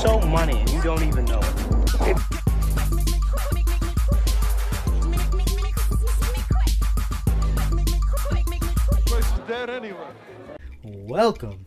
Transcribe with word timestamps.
so 0.00 0.20
money 0.20 0.58
and 0.60 0.70
you 0.70 0.82
don't 0.82 1.02
even 1.02 1.24
know 1.24 1.40
it. 1.42 2.16
Welcome. 10.82 11.64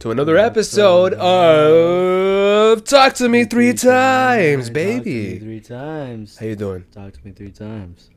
to 0.00 0.10
another 0.12 0.36
episode 0.36 1.14
of 1.14 2.84
Talk 2.84 3.14
to 3.14 3.28
Me 3.28 3.44
Three 3.44 3.72
Times, 3.72 4.66
Talk 4.68 4.74
to 4.74 4.80
me 4.80 5.00
baby. 5.00 5.38
three 5.38 5.60
times. 5.60 6.36
How 6.38 6.46
you 6.46 6.56
doing? 6.56 6.84
Talk 6.92 7.12
to 7.14 7.20
me 7.24 7.32
three 7.32 7.50
times. 7.50 8.10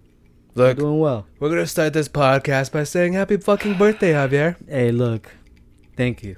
Look, 0.53 0.77
Doing 0.77 0.99
well. 0.99 1.25
we're 1.39 1.49
gonna 1.49 1.65
start 1.65 1.93
this 1.93 2.07
podcast 2.09 2.71
by 2.71 2.83
saying 2.83 3.13
happy 3.13 3.37
fucking 3.37 3.77
birthday, 3.77 4.11
Javier. 4.13 4.55
Hey, 4.67 4.91
look. 4.91 5.31
Thank 5.97 6.23
you. 6.23 6.35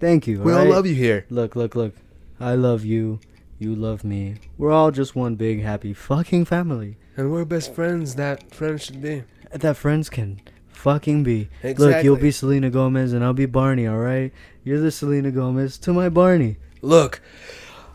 Thank 0.00 0.26
you. 0.26 0.40
We 0.40 0.52
all 0.52 0.64
love 0.64 0.86
you 0.86 0.94
here. 0.94 1.26
Look, 1.28 1.54
look, 1.56 1.74
look. 1.74 1.94
I 2.42 2.56
love 2.56 2.84
you. 2.84 3.20
You 3.60 3.76
love 3.76 4.02
me. 4.02 4.34
We're 4.58 4.72
all 4.72 4.90
just 4.90 5.14
one 5.14 5.36
big 5.36 5.62
happy 5.62 5.94
fucking 5.94 6.46
family. 6.46 6.96
And 7.16 7.30
we're 7.30 7.44
best 7.44 7.72
friends 7.72 8.16
that 8.16 8.52
friends 8.52 8.84
should 8.84 9.00
be. 9.00 9.22
That 9.52 9.76
friends 9.76 10.10
can 10.10 10.40
fucking 10.66 11.22
be. 11.22 11.48
Look, 11.62 12.02
you'll 12.02 12.16
be 12.16 12.32
Selena 12.32 12.68
Gomez 12.68 13.12
and 13.12 13.22
I'll 13.22 13.32
be 13.32 13.46
Barney, 13.46 13.86
alright? 13.86 14.32
You're 14.64 14.80
the 14.80 14.90
Selena 14.90 15.30
Gomez 15.30 15.78
to 15.78 15.92
my 15.92 16.08
Barney. 16.08 16.56
Look, 16.80 17.22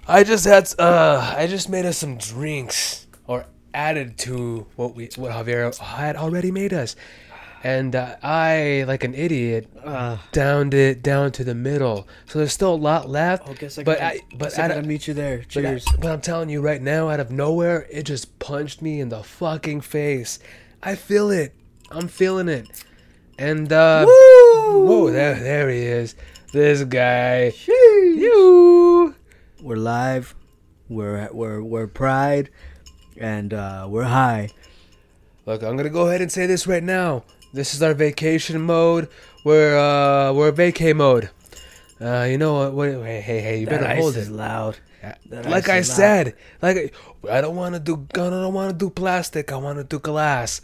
I 0.07 0.23
just 0.23 0.45
had 0.45 0.73
uh 0.79 1.35
I 1.37 1.47
just 1.47 1.67
made 1.67 1.83
us 1.85 1.97
some 1.97 2.17
drinks 2.17 3.07
or 3.25 3.47
added 3.73 4.17
to 4.19 4.65
what 4.77 4.95
we 4.95 5.09
what 5.17 5.33
Javier 5.33 5.77
had 5.77 6.15
already 6.15 6.51
made 6.51 6.71
us. 6.71 6.95
And 7.63 7.95
uh, 7.95 8.15
I, 8.21 8.85
like 8.87 9.03
an 9.03 9.13
idiot, 9.15 9.67
Uh, 9.83 10.17
downed 10.31 10.73
it 10.73 11.01
down 11.01 11.31
to 11.33 11.43
the 11.43 11.55
middle. 11.55 12.07
So 12.27 12.39
there's 12.39 12.53
still 12.53 12.73
a 12.73 12.75
lot 12.75 13.09
left. 13.09 13.49
I 13.49 13.53
guess 13.53 13.77
I 13.79 13.83
but 13.83 13.99
gotta, 13.99 14.15
I, 14.15 14.21
but 14.37 14.59
I 14.59 14.63
out 14.63 14.69
gotta 14.69 14.83
meet 14.87 15.07
you 15.07 15.13
there. 15.13 15.37
But, 15.53 15.65
I, 15.65 15.69
Cheers. 15.69 15.85
but 15.99 16.11
I'm 16.11 16.21
telling 16.21 16.49
you 16.49 16.61
right 16.61 16.81
now, 16.81 17.09
out 17.09 17.19
of 17.19 17.31
nowhere, 17.31 17.87
it 17.91 18.03
just 18.03 18.37
punched 18.39 18.81
me 18.81 18.99
in 19.01 19.09
the 19.09 19.23
fucking 19.23 19.81
face. 19.81 20.39
I 20.83 20.95
feel 20.95 21.31
it. 21.31 21.53
I'm 21.89 22.07
feeling 22.07 22.47
it. 22.47 22.67
And 23.39 23.71
uh 23.71 24.03
Woo! 24.07 24.85
whoa, 24.85 25.11
there 25.11 25.35
there 25.35 25.69
he 25.69 25.79
is. 25.79 26.15
This 26.53 26.83
guy. 26.83 27.53
You. 27.67 29.15
We're 29.61 29.75
live. 29.77 30.35
We're 30.89 31.29
we're 31.33 31.61
we're 31.61 31.87
pride, 31.87 32.49
and 33.17 33.53
uh, 33.53 33.87
we're 33.89 34.03
high. 34.03 34.49
Look, 35.45 35.61
I'm 35.63 35.75
gonna 35.77 35.89
go 35.89 36.07
ahead 36.07 36.21
and 36.21 36.31
say 36.31 36.45
this 36.45 36.65
right 36.67 36.83
now. 36.83 37.23
This 37.53 37.73
is 37.73 37.81
our 37.81 37.93
vacation 37.93 38.61
mode. 38.61 39.09
We're 39.43 39.77
uh 39.77 40.33
we're 40.33 40.51
vacay 40.51 40.95
mode. 40.95 41.29
Uh, 41.99 42.27
you 42.29 42.37
know 42.37 42.53
what? 42.53 42.73
Wait, 42.73 42.93
hey, 43.03 43.21
hey, 43.21 43.39
hey, 43.41 43.59
you 43.61 43.65
That 43.65 43.81
better 43.81 43.95
hold 43.95 44.15
is 44.17 44.27
it. 44.27 44.31
loud. 44.31 44.77
That 45.29 45.45
like 45.49 45.67
I 45.69 45.77
is 45.77 45.89
loud. 45.89 45.95
said, 45.95 46.35
like 46.61 46.93
I 47.29 47.41
don't 47.41 47.55
want 47.55 47.73
to 47.73 47.79
do, 47.79 48.05
I 48.13 48.29
don't 48.29 48.53
want 48.53 48.71
to 48.71 48.77
do 48.77 48.89
plastic. 48.89 49.51
I 49.51 49.57
want 49.57 49.77
to 49.79 49.83
do 49.83 49.97
glass. 49.99 50.61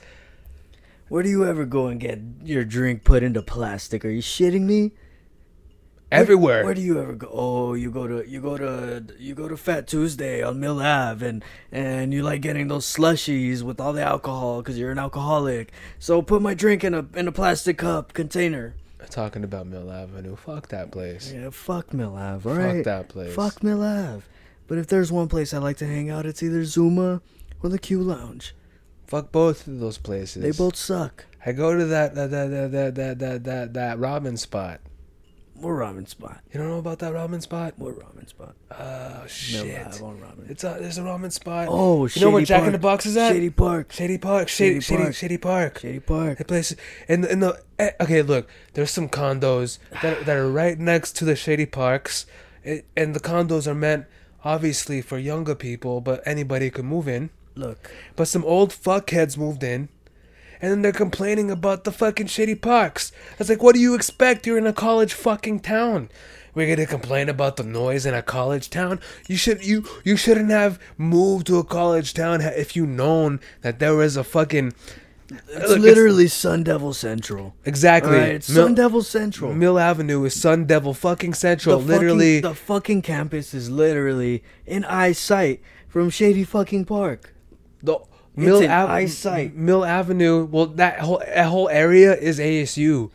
Where 1.09 1.23
do 1.23 1.29
you 1.29 1.45
ever 1.45 1.65
go 1.65 1.87
and 1.87 1.99
get 1.99 2.19
your 2.43 2.63
drink 2.65 3.03
put 3.03 3.23
into 3.23 3.41
plastic? 3.41 4.03
Are 4.05 4.09
you 4.09 4.21
shitting 4.21 4.61
me? 4.61 4.91
Where- 6.13 6.21
Everywhere. 6.21 6.63
Where, 6.63 6.73
do 6.73 6.81
you 6.81 6.99
ever 7.01 7.13
go? 7.13 7.29
Oh, 7.31 7.73
you 7.73 7.89
go 7.91 8.07
to 8.07 8.29
you 8.29 8.39
go 8.39 8.57
to 8.57 9.03
you 9.17 9.33
go 9.35 9.47
to 9.47 9.57
Fat 9.57 9.87
Tuesday 9.87 10.43
on 10.43 10.59
Mill 10.59 10.79
Ave, 10.79 11.27
and 11.27 11.43
and 11.71 12.13
you 12.13 12.21
like 12.21 12.41
getting 12.41 12.67
those 12.67 12.85
slushies 12.85 13.63
with 13.63 13.79
all 13.79 13.93
the 13.93 14.03
alcohol 14.03 14.61
because 14.61 14.77
you're 14.77 14.91
an 14.91 14.99
alcoholic. 14.99 15.71
So 15.99 16.21
put 16.21 16.41
my 16.41 16.53
drink 16.53 16.83
in 16.83 16.93
a 16.93 17.05
in 17.15 17.27
a 17.27 17.31
plastic 17.31 17.77
cup 17.79 18.13
container. 18.13 18.75
Talking 19.09 19.43
about 19.43 19.67
Mill 19.67 19.91
Avenue. 19.91 20.35
Fuck 20.35 20.69
that 20.69 20.91
place. 20.91 21.33
Yeah, 21.33 21.49
fuck 21.49 21.93
Mill 21.93 22.15
Ave. 22.15 22.49
All 22.49 22.55
Fuck 22.55 22.83
that 22.85 23.09
place. 23.09 23.33
Fuck 23.35 23.61
Mill 23.61 23.83
Ave. 23.83 24.23
But 24.67 24.77
if 24.77 24.87
there's 24.87 25.11
one 25.11 25.27
place 25.27 25.53
I 25.53 25.57
like 25.57 25.77
to 25.77 25.85
hang 25.87 26.09
out, 26.09 26.25
it's 26.25 26.41
either 26.41 26.63
Zuma 26.63 27.21
or 27.61 27.69
the 27.69 27.79
Q 27.79 28.01
Lounge. 28.01 28.55
Fuck 29.07 29.31
both 29.31 29.67
of 29.67 29.79
those 29.79 29.97
places. 29.97 30.41
They 30.41 30.51
both 30.51 30.75
suck. 30.75 31.25
I 31.45 31.51
go 31.51 31.77
to 31.77 31.85
that 31.85 32.15
that 32.15 32.31
that 32.31 32.49
that 32.71 32.95
that 32.95 33.19
that 33.19 33.43
that, 33.43 33.73
that, 33.73 33.97
ramen 33.97 34.37
spot. 34.39 34.79
More 35.55 35.77
ramen 35.77 36.07
spot. 36.07 36.41
You 36.51 36.59
don't 36.59 36.69
know 36.69 36.79
about 36.79 36.99
that 36.99 37.13
ramen 37.13 37.41
spot? 37.41 37.77
More 37.77 37.93
ramen 37.93 38.27
spot. 38.27 38.55
Oh 38.71 39.25
shit! 39.27 40.01
On 40.01 40.17
ramen. 40.17 40.49
It's 40.49 40.63
a 40.63 40.77
there's 40.79 40.97
a 40.97 41.01
ramen 41.01 41.31
spot. 41.31 41.67
Oh, 41.69 42.07
you 42.07 42.21
know 42.21 42.31
where 42.31 42.43
Jack 42.43 42.63
in 42.63 42.71
the 42.71 42.79
Box 42.79 43.05
is 43.05 43.15
at? 43.15 43.33
Shady 43.33 43.49
Park. 43.49 43.91
Shady 43.91 44.17
Park. 44.17 44.49
Shady 44.49 44.79
Shady 44.79 45.03
Park. 45.03 45.13
Shady 45.15 45.37
Park. 45.37 45.79
Shady 45.79 45.99
Park. 45.99 46.37
That 46.39 46.47
place 46.47 46.75
and 47.07 47.23
in 47.25 47.39
the 47.39 47.61
eh, 47.79 47.91
okay, 48.01 48.21
look, 48.21 48.49
there's 48.73 48.91
some 48.91 49.07
condos 49.07 49.77
that 50.01 50.25
that 50.25 50.35
are 50.37 50.49
right 50.49 50.77
next 50.79 51.15
to 51.17 51.25
the 51.25 51.35
shady 51.35 51.65
parks, 51.65 52.25
it, 52.63 52.85
and 52.97 53.15
the 53.15 53.19
condos 53.19 53.67
are 53.67 53.75
meant 53.75 54.05
obviously 54.43 55.01
for 55.01 55.17
younger 55.17 55.55
people, 55.55 56.01
but 56.01 56.21
anybody 56.25 56.69
could 56.69 56.85
move 56.85 57.07
in. 57.07 57.29
Look, 57.55 57.91
But 58.15 58.27
some 58.27 58.43
old 58.45 58.71
fuckheads 58.71 59.37
moved 59.37 59.63
in, 59.63 59.89
and 60.63 60.71
then 60.71 60.81
they're 60.81 60.93
complaining 60.93 61.51
about 61.51 61.83
the 61.83 61.91
fucking 61.91 62.27
shady 62.27 62.55
parks. 62.55 63.11
It's 63.37 63.49
like, 63.49 63.61
what 63.61 63.75
do 63.75 63.81
you 63.81 63.95
expect? 63.95 64.47
You're 64.47 64.57
in 64.57 64.65
a 64.65 64.71
college 64.71 65.11
fucking 65.13 65.59
town. 65.59 66.07
We're 66.55 66.73
gonna 66.73 66.87
complain 66.87 67.27
about 67.27 67.57
the 67.57 67.63
noise 67.63 68.05
in 68.05 68.13
a 68.13 68.21
college 68.21 68.69
town. 68.69 69.01
You 69.27 69.35
should 69.35 69.65
you 69.65 69.83
you 70.05 70.15
shouldn't 70.15 70.51
have 70.51 70.79
moved 70.97 71.47
to 71.47 71.57
a 71.57 71.63
college 71.65 72.13
town 72.13 72.39
if 72.41 72.75
you 72.77 72.85
known 72.85 73.41
that 73.61 73.79
there 73.79 73.93
was 73.95 74.15
a 74.15 74.23
fucking. 74.23 74.71
it's 75.31 75.69
Look, 75.69 75.79
literally 75.79 76.27
Sun 76.27 76.63
Devil 76.63 76.93
Central. 76.93 77.55
exactly. 77.65 78.13
Alright, 78.13 78.35
it's 78.35 78.49
Mill- 78.49 78.65
Sun 78.67 78.75
Devil 78.75 79.01
Central. 79.01 79.53
Mill 79.53 79.77
Avenue 79.79 80.23
is 80.25 80.39
Sun 80.39 80.65
Devil 80.65 80.93
fucking 80.93 81.33
Central. 81.33 81.79
the 81.79 81.85
literally, 81.87 82.39
fucking, 82.41 82.49
the 82.51 82.55
fucking 82.55 83.01
campus 83.01 83.53
is 83.53 83.69
literally 83.69 84.43
in 84.65 84.85
eyesight 84.85 85.59
from 85.89 86.09
Shady 86.09 86.43
fucking 86.45 86.85
Park. 86.85 87.33
the 87.81 87.97
Mill, 88.35 88.61
in 88.61 88.71
Ave- 88.71 88.91
eyesight. 88.91 89.55
Mill 89.55 89.85
Avenue. 89.85 90.45
Well, 90.45 90.65
that 90.67 90.99
whole 90.99 91.19
that 91.19 91.45
whole 91.47 91.69
area 91.69 92.15
is 92.15 92.39
ASU. 92.39 93.11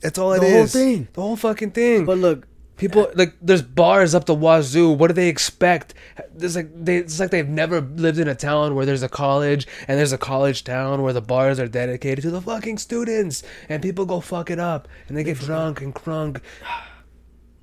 That's 0.00 0.18
all 0.18 0.32
it 0.32 0.40
The 0.40 0.46
is. 0.46 0.52
whole 0.54 0.66
thing. 0.82 1.08
The 1.12 1.20
whole 1.20 1.36
fucking 1.36 1.72
thing. 1.72 2.04
But 2.04 2.18
look, 2.18 2.46
People 2.76 3.02
uh, 3.02 3.12
like 3.14 3.34
there's 3.40 3.62
bars 3.62 4.16
up 4.16 4.24
the 4.26 4.34
wazoo. 4.34 4.90
What 4.90 5.06
do 5.08 5.14
they 5.14 5.28
expect? 5.28 5.94
There's 6.34 6.56
like 6.56 6.70
they 6.74 6.96
it's 6.96 7.20
like 7.20 7.30
they've 7.30 7.48
never 7.48 7.80
lived 7.80 8.18
in 8.18 8.26
a 8.26 8.34
town 8.34 8.74
where 8.74 8.84
there's 8.84 9.04
a 9.04 9.08
college 9.08 9.68
and 9.86 9.96
there's 9.96 10.12
a 10.12 10.18
college 10.18 10.64
town 10.64 11.02
where 11.02 11.12
the 11.12 11.20
bars 11.20 11.60
are 11.60 11.68
dedicated 11.68 12.22
to 12.22 12.32
the 12.32 12.40
fucking 12.40 12.78
students 12.78 13.44
and 13.68 13.80
people 13.80 14.06
go 14.06 14.18
fuck 14.20 14.50
it 14.50 14.58
up 14.58 14.88
and 15.06 15.16
they 15.16 15.22
get 15.22 15.38
drunk 15.38 15.82
and 15.82 15.94
crunk. 15.94 16.40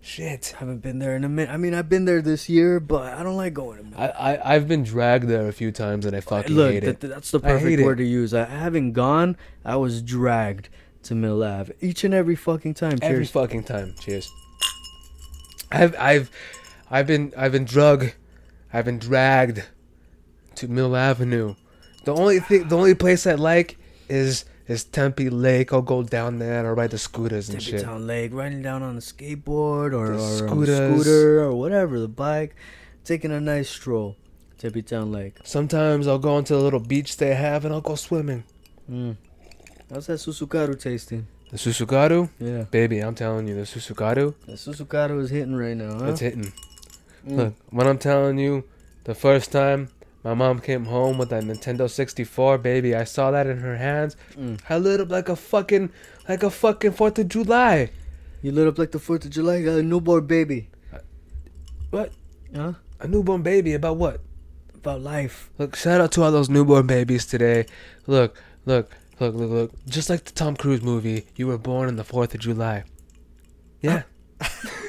Shit. 0.04 0.56
haven't 0.58 0.80
been 0.80 0.98
there 1.00 1.16
in 1.16 1.24
a 1.24 1.30
minute. 1.30 1.52
I 1.54 1.58
mean, 1.58 1.74
I've 1.76 1.88
been 1.88 2.06
there 2.06 2.22
this 2.22 2.50
year, 2.50 2.80
but 2.80 3.14
I 3.14 3.22
don't 3.24 3.38
like 3.38 3.54
going 3.54 3.92
to. 3.92 4.00
I, 4.00 4.34
I 4.34 4.56
I've 4.56 4.68
been 4.68 4.84
dragged 4.84 5.28
there 5.28 5.48
a 5.48 5.54
few 5.54 5.72
times 5.72 6.06
and 6.06 6.16
I 6.16 6.22
fucking 6.22 6.56
Look, 6.56 6.72
hate 6.74 6.80
th- 6.82 6.96
it. 6.96 7.00
that's 7.02 7.30
the 7.32 7.40
perfect 7.40 7.80
it. 7.80 7.84
word 7.86 8.00
to 8.00 8.04
use. 8.04 8.34
I 8.34 8.46
haven't 8.46 8.94
gone, 8.94 9.38
I 9.64 9.76
was 9.76 10.02
dragged 10.02 10.70
to 11.04 11.16
Mill 11.16 11.44
Ave 11.44 11.74
each 11.82 12.04
and 12.04 12.14
every 12.14 12.36
fucking 12.36 12.74
time. 12.74 12.98
Every 13.02 13.18
Cheers. 13.26 13.32
fucking 13.32 13.64
time. 13.64 13.94
Cheers. 14.00 14.32
I've 15.72 15.96
I've 15.98 16.32
I've 16.90 17.08
been 17.08 17.32
I've 17.38 17.52
been 17.52 17.66
drug, 17.66 18.12
I've 18.74 18.86
been 18.86 19.00
dragged 19.00 19.64
to 20.56 20.68
Mill 20.68 20.96
Avenue. 20.96 21.56
The 22.06 22.14
only 22.16 22.40
thing 22.40 22.68
the 22.68 22.78
only 22.78 22.96
place 22.96 23.26
I 23.28 23.36
like 23.36 23.78
is 24.10 24.46
is 24.72 24.84
Tempe 24.84 25.30
Lake. 25.30 25.74
I'll 25.74 25.82
go 25.82 26.04
down 26.04 26.40
there 26.40 26.66
or 26.66 26.74
ride 26.76 26.92
the 26.92 26.98
scooters 26.98 27.50
and 27.50 27.60
Tempe 27.60 27.78
shit. 27.78 27.86
Town 27.86 28.08
Lake, 28.08 28.34
riding 28.34 28.62
down 28.62 28.82
on 28.82 28.96
a 28.98 29.00
skateboard 29.02 29.94
or, 29.94 30.16
The 30.16 30.24
or 30.24 30.38
scooter 30.38 31.44
or 31.44 31.54
whatever, 31.54 32.00
the 32.00 32.08
bike, 32.08 32.56
taking 33.04 33.32
a 33.32 33.40
nice 33.40 33.70
stroll. 33.70 34.16
Tempe 34.58 34.82
Town 34.84 35.12
Lake. 35.12 35.38
Sometimes 35.44 36.08
I'll 36.08 36.20
go 36.20 36.38
into 36.38 36.54
the 36.54 36.62
little 36.62 36.80
beach 36.80 37.18
they 37.18 37.36
have 37.36 37.66
and 37.66 37.74
I'll 37.74 37.82
go 37.82 37.96
swimming. 37.96 38.44
Mm. 38.90 39.18
How's 39.92 40.08
that 40.08 40.20
Susukaru 40.20 40.80
tasting? 40.80 41.28
The 41.52 41.58
susukaru? 41.58 42.30
Yeah, 42.40 42.64
baby, 42.64 43.00
I'm 43.00 43.14
telling 43.14 43.48
you, 43.48 43.56
the 43.56 43.64
susukaru. 43.64 44.34
The 44.46 44.54
Susukaru 44.54 45.20
is 45.20 45.30
hitting 45.32 45.56
right 45.56 45.76
now, 45.76 46.00
huh? 46.00 46.06
it's 46.06 46.22
hitting. 46.22 46.54
Mm. 47.28 47.36
Look, 47.38 47.54
when 47.72 47.88
I'm 47.88 47.98
telling 47.98 48.38
you, 48.38 48.64
the 49.04 49.14
first 49.14 49.52
time 49.52 49.90
my 50.24 50.34
mom 50.34 50.60
came 50.60 50.86
home 50.86 51.18
with 51.18 51.32
a 51.32 51.42
Nintendo 51.42 51.90
64, 51.90 52.60
baby, 52.60 52.96
I 52.96 53.04
saw 53.04 53.32
that 53.32 53.48
in 53.48 53.58
her 53.60 53.78
hands. 53.78 54.16
Mm. 54.36 54.60
I 54.70 54.78
lit 54.78 55.02
up 55.02 55.10
like 55.10 55.30
a 55.30 55.36
fucking, 55.36 55.92
like 56.30 56.44
a 56.44 56.50
fucking 56.50 56.92
Fourth 56.92 57.18
of 57.18 57.28
July. 57.28 57.92
You 58.42 58.52
lit 58.52 58.68
up 58.68 58.78
like 58.78 58.92
the 58.92 59.00
4th 59.00 59.26
of 59.26 59.32
July, 59.32 59.62
got 59.62 59.78
a 59.78 59.84
newborn 59.84 60.26
baby. 60.26 60.70
What? 61.92 62.12
Huh? 62.56 62.74
A 63.00 63.08
newborn 63.08 63.42
baby 63.42 63.74
about 63.74 63.98
what? 63.98 64.22
About 64.74 65.02
life. 65.02 65.50
Look, 65.58 65.76
shout 65.76 66.02
out 66.02 66.12
to 66.14 66.24
all 66.24 66.32
those 66.32 66.50
newborn 66.50 66.88
babies 66.88 67.26
today. 67.26 67.66
Look, 68.08 68.42
look, 68.66 68.92
look, 69.20 69.36
look, 69.36 69.50
look. 69.50 69.86
Just 69.88 70.10
like 70.10 70.24
the 70.24 70.32
Tom 70.32 70.56
Cruise 70.56 70.82
movie, 70.82 71.28
you 71.36 71.48
were 71.48 71.58
born 71.58 71.88
on 71.88 71.96
the 71.98 72.04
Fourth 72.04 72.34
of 72.34 72.42
July. 72.42 72.84
Yeah. 73.82 74.04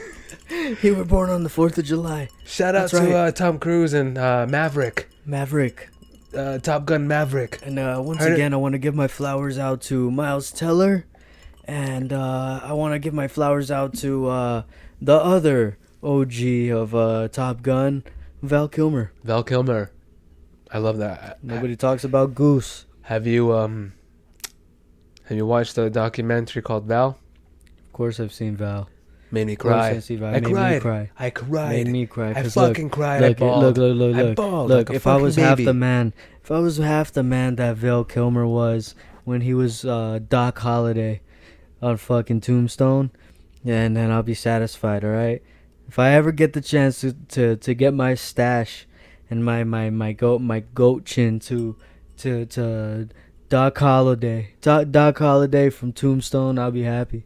You 0.82 0.94
were 0.96 1.04
born 1.04 1.30
on 1.30 1.42
the 1.44 1.48
4th 1.48 1.78
of 1.78 1.84
July. 1.84 2.28
Shout 2.44 2.74
out 2.74 2.90
That's 2.90 2.94
right. 2.94 3.06
to 3.08 3.16
uh, 3.16 3.30
Tom 3.32 3.58
Cruise 3.58 3.92
and 3.94 4.18
uh, 4.18 4.46
Maverick, 4.48 5.08
Maverick. 5.24 5.88
uh, 6.36 6.58
Top 6.58 6.84
Gun 6.84 7.08
Maverick. 7.08 7.58
And 7.64 7.78
uh, 7.78 8.00
once 8.04 8.20
Heard 8.20 8.32
it- 8.32 8.34
again, 8.34 8.52
I 8.52 8.56
want 8.58 8.72
to 8.74 8.78
give 8.78 8.94
my 8.94 9.08
flowers 9.08 9.58
out 9.58 9.80
to 9.82 10.10
Miles 10.10 10.50
Teller. 10.50 11.06
And 11.64 12.12
uh, 12.12 12.60
I 12.62 12.72
want 12.74 12.92
to 12.94 12.98
give 12.98 13.14
my 13.14 13.28
flowers 13.28 13.70
out 13.70 13.94
to 13.98 14.28
uh, 14.28 14.62
the 15.00 15.14
other 15.16 15.78
OG 16.02 16.42
of 16.72 16.94
uh, 16.94 17.28
Top 17.28 17.62
Gun, 17.62 18.02
Val 18.42 18.68
Kilmer. 18.68 19.12
Val 19.24 19.42
Kilmer. 19.44 19.90
I 20.70 20.78
love 20.78 20.98
that. 20.98 21.42
Nobody 21.42 21.76
talks 21.76 22.02
about 22.04 22.34
Goose. 22.34 22.86
Have 23.02 23.26
you 23.26 23.52
um 23.54 23.92
have 25.26 25.36
you 25.36 25.44
watched 25.46 25.74
the 25.76 25.90
documentary 25.90 26.62
called 26.62 26.84
Val? 26.86 27.18
Of 27.86 27.92
course, 27.92 28.18
I've 28.18 28.32
seen 28.32 28.56
Val. 28.56 28.88
Made 29.32 29.46
me 29.46 29.56
cry. 29.56 29.90
I've. 29.92 30.10
I 30.22 30.30
Made 30.32 30.42
me 30.44 30.52
cried. 30.52 30.82
cry. 30.82 31.10
I 31.18 31.30
cried. 31.30 31.70
Made 31.70 31.86
me 31.88 32.06
cry. 32.06 32.30
I 32.32 32.34
'cause 32.42 32.54
look, 32.54 32.68
fucking 32.76 32.90
cried. 32.90 33.22
Look, 33.22 33.30
I 33.38 33.40
bawled. 33.40 33.62
look, 33.64 33.76
look, 33.78 33.96
look, 33.96 34.14
I 34.16 34.22
look. 34.22 34.38
Look, 34.68 34.88
like 34.88 34.96
if 34.96 35.06
I 35.06 35.16
was 35.16 35.36
fucking 35.36 35.48
half 35.48 35.64
the 35.64 35.72
man, 35.72 36.12
if 36.42 36.50
I 36.50 36.58
was 36.58 36.76
half 36.76 37.10
the 37.12 37.22
man 37.22 37.56
that 37.56 37.78
Val 37.78 38.04
Kilmer 38.04 38.46
was 38.46 38.94
when 39.24 39.40
he 39.40 39.54
was 39.54 39.86
uh, 39.86 40.18
Doc 40.28 40.58
Holliday 40.58 41.22
on 41.80 41.96
fucking 41.96 42.42
Tombstone, 42.42 43.10
and 43.64 43.96
then 43.96 44.10
I'll 44.10 44.22
be 44.22 44.34
satisfied. 44.34 45.02
All 45.02 45.10
right. 45.10 45.42
If 45.88 45.98
I 45.98 46.10
ever 46.10 46.30
get 46.30 46.52
the 46.52 46.60
chance 46.60 47.00
to, 47.00 47.12
to, 47.28 47.56
to 47.56 47.74
get 47.74 47.94
my 47.94 48.14
stash 48.14 48.86
and 49.30 49.42
my, 49.44 49.64
my, 49.64 49.88
my 49.90 50.12
goat 50.12 50.40
my 50.42 50.60
goat 50.60 51.06
chin 51.06 51.38
to 51.40 51.76
to 52.18 52.44
to 52.46 53.08
Doc 53.48 53.78
Holliday, 53.78 54.50
Doc, 54.60 54.90
Doc 54.90 55.18
Holliday 55.18 55.70
from 55.70 55.92
Tombstone, 55.92 56.58
I'll 56.58 56.70
be 56.70 56.82
happy. 56.82 57.24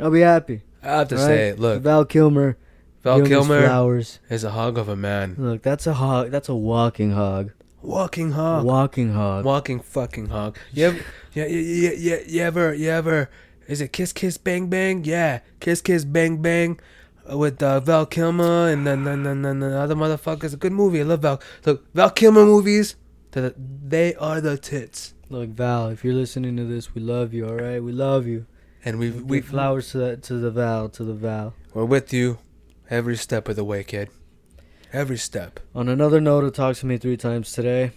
I'll 0.00 0.10
be 0.10 0.20
happy. 0.20 0.62
I 0.88 0.98
have 0.98 1.08
to 1.08 1.16
all 1.16 1.20
right? 1.20 1.28
say, 1.28 1.52
look, 1.52 1.82
Val 1.82 2.04
Kilmer, 2.04 2.56
Val 3.02 3.20
Kilmer 3.22 3.62
flowers. 3.62 4.20
is 4.30 4.42
a 4.42 4.50
hog 4.50 4.78
of 4.78 4.88
a 4.88 4.96
man. 4.96 5.34
Look, 5.38 5.62
that's 5.62 5.86
a 5.86 5.94
hog. 5.94 6.30
That's 6.30 6.48
a 6.48 6.54
walking 6.54 7.12
hog. 7.12 7.52
Walking 7.82 8.32
hog. 8.32 8.64
Walking 8.64 9.12
hog. 9.12 9.44
Walking 9.44 9.80
fucking 9.80 10.28
hog. 10.28 10.56
You 10.72 10.86
ever, 10.86 10.98
yeah, 11.34 11.46
yeah, 11.46 11.60
yeah, 11.60 11.90
yeah, 11.96 12.16
you 12.26 12.42
ever, 12.42 12.74
you 12.74 12.88
ever, 12.88 13.30
is 13.66 13.80
it 13.80 13.92
Kiss 13.92 14.12
Kiss 14.12 14.38
Bang 14.38 14.68
Bang? 14.68 15.04
Yeah, 15.04 15.40
Kiss 15.60 15.82
Kiss 15.82 16.04
Bang 16.04 16.40
Bang 16.40 16.80
with 17.28 17.62
uh, 17.62 17.80
Val 17.80 18.06
Kilmer 18.06 18.68
and 18.68 18.86
then, 18.86 19.04
then, 19.04 19.22
then, 19.24 19.42
then 19.42 19.60
the 19.60 19.78
other 19.78 19.94
motherfuckers. 19.94 20.54
A 20.54 20.56
good 20.56 20.72
movie. 20.72 21.00
I 21.00 21.04
love 21.04 21.20
Val. 21.20 21.40
Look, 21.66 21.84
Val 21.94 22.10
Kilmer 22.10 22.46
movies, 22.46 22.96
they 23.32 24.14
are 24.14 24.40
the 24.40 24.56
tits. 24.56 25.12
Look, 25.28 25.50
Val, 25.50 25.88
if 25.88 26.02
you're 26.02 26.14
listening 26.14 26.56
to 26.56 26.64
this, 26.64 26.94
we 26.94 27.02
love 27.02 27.34
you. 27.34 27.46
All 27.46 27.56
right, 27.56 27.82
we 27.82 27.92
love 27.92 28.26
you. 28.26 28.46
And 28.88 28.98
we 28.98 29.10
We 29.10 29.22
we 29.22 29.40
flowers 29.42 29.90
to 29.90 29.98
that 29.98 30.22
to 30.24 30.34
the 30.38 30.50
Val 30.50 30.88
to 30.88 31.04
the 31.04 31.12
Val. 31.12 31.52
we're 31.74 31.84
with 31.84 32.10
you 32.10 32.38
every 32.88 33.16
step 33.18 33.46
of 33.48 33.56
the 33.56 33.64
way, 33.64 33.84
kid. 33.84 34.08
Every 34.94 35.18
step. 35.18 35.60
On 35.74 35.90
another 35.90 36.22
note, 36.22 36.44
it 36.44 36.54
talks 36.54 36.80
to 36.80 36.86
me 36.86 36.96
three 36.96 37.18
times 37.18 37.52
today. 37.52 37.90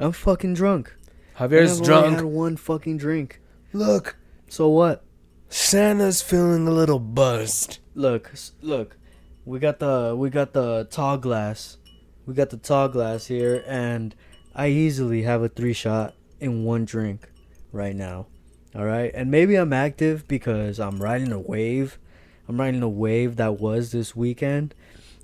I'm 0.00 0.10
fucking 0.10 0.54
drunk. 0.54 0.96
Javier's 1.38 1.80
I've 1.80 1.82
only 1.82 1.86
drunk. 1.86 2.16
had 2.16 2.24
one 2.24 2.56
fucking 2.56 2.96
drink. 2.98 3.40
Look, 3.72 4.16
So 4.48 4.68
what? 4.68 5.04
Santa's 5.48 6.22
feeling 6.22 6.66
a 6.66 6.72
little 6.72 6.98
buzzed. 6.98 7.78
Look, 7.94 8.32
look. 8.60 8.96
We 9.44 9.60
got 9.60 9.78
the 9.78 10.16
we 10.18 10.28
got 10.28 10.52
the 10.54 10.88
tall 10.90 11.18
glass. 11.18 11.76
We 12.26 12.34
got 12.34 12.50
the 12.50 12.56
tall 12.56 12.88
glass 12.88 13.26
here, 13.26 13.62
and 13.68 14.12
I 14.56 14.68
easily 14.68 15.22
have 15.22 15.42
a 15.42 15.48
three 15.48 15.72
shot 15.72 16.14
in 16.40 16.64
one 16.64 16.84
drink 16.84 17.30
right 17.70 17.94
now. 17.94 18.26
All 18.74 18.84
right, 18.86 19.10
and 19.14 19.30
maybe 19.30 19.56
I'm 19.56 19.72
active 19.72 20.26
because 20.26 20.80
I'm 20.80 21.02
riding 21.02 21.30
a 21.30 21.38
wave. 21.38 21.98
I'm 22.48 22.58
riding 22.58 22.82
a 22.82 22.88
wave 22.88 23.36
that 23.36 23.60
was 23.60 23.92
this 23.92 24.16
weekend, 24.16 24.74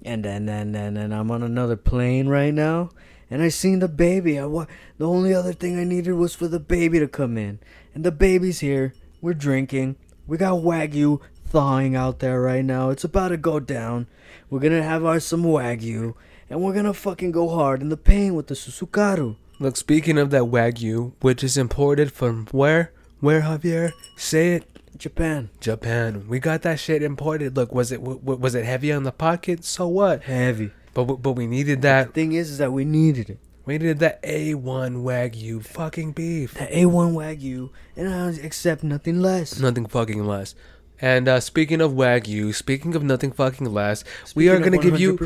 and 0.04 0.22
then 0.22 0.44
then 0.46 0.72
then 0.72 0.94
then 0.94 1.12
I'm 1.12 1.30
on 1.30 1.42
another 1.42 1.76
plane 1.76 2.28
right 2.28 2.52
now, 2.52 2.90
and 3.30 3.40
I 3.42 3.48
seen 3.48 3.78
the 3.78 3.88
baby. 3.88 4.38
I 4.38 4.44
wa- 4.44 4.66
the 4.98 5.08
only 5.08 5.32
other 5.32 5.54
thing 5.54 5.78
I 5.78 5.84
needed 5.84 6.12
was 6.12 6.34
for 6.34 6.46
the 6.46 6.60
baby 6.60 6.98
to 6.98 7.08
come 7.08 7.38
in, 7.38 7.58
and 7.94 8.04
the 8.04 8.12
baby's 8.12 8.60
here. 8.60 8.92
We're 9.22 9.34
drinking. 9.34 9.96
We 10.26 10.36
got 10.36 10.62
wagyu 10.62 11.20
thawing 11.46 11.96
out 11.96 12.18
there 12.18 12.42
right 12.42 12.64
now. 12.64 12.90
It's 12.90 13.04
about 13.04 13.28
to 13.28 13.38
go 13.38 13.58
down. 13.60 14.08
We're 14.50 14.60
gonna 14.60 14.82
have 14.82 15.06
our 15.06 15.20
some 15.20 15.42
wagyu, 15.44 16.14
and 16.50 16.60
we're 16.62 16.74
gonna 16.74 16.92
fucking 16.92 17.32
go 17.32 17.48
hard 17.48 17.80
in 17.80 17.88
the 17.88 17.96
pain 17.96 18.34
with 18.34 18.48
the 18.48 18.54
susukaru. 18.54 19.36
Look, 19.58 19.78
speaking 19.78 20.18
of 20.18 20.28
that 20.30 20.42
wagyu, 20.42 21.12
which 21.22 21.42
is 21.42 21.56
imported 21.56 22.12
from 22.12 22.46
where? 22.52 22.92
Where, 23.20 23.42
Javier? 23.42 23.92
Say 24.16 24.54
it. 24.54 24.64
Japan, 24.96 25.50
Japan. 25.60 26.26
We 26.28 26.40
got 26.40 26.62
that 26.62 26.80
shit 26.80 27.02
imported. 27.02 27.56
Look, 27.56 27.72
was 27.72 27.92
it 27.92 28.02
w- 28.02 28.18
was 28.20 28.54
it 28.56 28.64
heavy 28.64 28.92
on 28.92 29.04
the 29.04 29.12
pocket? 29.12 29.64
So 29.64 29.86
what? 29.86 30.22
heavy. 30.22 30.72
But 30.92 31.02
w- 31.02 31.20
but 31.20 31.32
we 31.32 31.46
needed 31.46 31.82
that. 31.82 32.14
Thing 32.14 32.32
is, 32.32 32.50
is 32.50 32.58
that 32.58 32.72
we 32.72 32.84
needed 32.84 33.30
it. 33.30 33.38
We 33.64 33.74
needed 33.74 33.98
that 34.00 34.22
A1 34.22 35.02
wagyu 35.02 35.62
fucking 35.64 36.12
beef. 36.12 36.54
The 36.54 36.66
A1 36.66 37.12
wagyu, 37.12 37.70
and 37.96 38.08
I 38.08 38.30
accept 38.44 38.82
nothing 38.82 39.20
less. 39.20 39.60
Nothing 39.60 39.86
fucking 39.86 40.24
less. 40.24 40.54
And 41.00 41.28
uh, 41.28 41.38
speaking 41.38 41.80
of 41.80 41.92
wagyu, 41.92 42.52
speaking 42.54 42.96
of 42.96 43.04
nothing 43.04 43.30
fucking 43.30 43.72
less, 43.72 44.02
we 44.34 44.48
are 44.48 44.58
gonna 44.58 44.78
of 44.78 44.82
give 44.82 44.98
you 44.98 45.18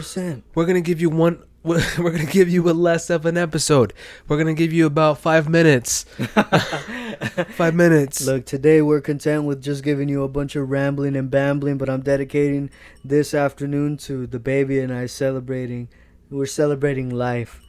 we're 0.55 0.67
gonna 0.67 0.81
give 0.83 1.00
you 1.00 1.09
one. 1.09 1.43
We're 1.64 2.11
gonna 2.11 2.25
give 2.25 2.49
you 2.49 2.69
a 2.69 2.73
less 2.73 3.09
of 3.09 3.25
an 3.25 3.37
episode. 3.37 3.93
We're 4.26 4.37
gonna 4.37 4.53
give 4.53 4.73
you 4.73 4.85
about 4.85 5.19
five 5.19 5.49
minutes. 5.49 6.03
five 7.50 7.73
minutes. 7.73 8.26
Look, 8.26 8.47
today 8.47 8.82
we're 8.82 9.00
content 9.00 9.44
with 9.44 9.62
just 9.62 9.85
giving 9.85 10.09
you 10.09 10.25
a 10.25 10.29
bunch 10.29 10.56
of 10.56 10.69
rambling 10.69 11.14
and 11.14 11.31
bambling, 11.31 11.79
but 11.79 11.88
I'm 11.88 12.00
dedicating 12.00 12.69
this 13.05 13.32
afternoon 13.32 13.97
to 13.99 14.26
the 14.26 14.41
baby 14.41 14.81
and 14.81 14.93
I 14.93 15.06
celebrating. 15.06 15.88
We're 16.31 16.47
celebrating 16.47 17.11
life. 17.11 17.61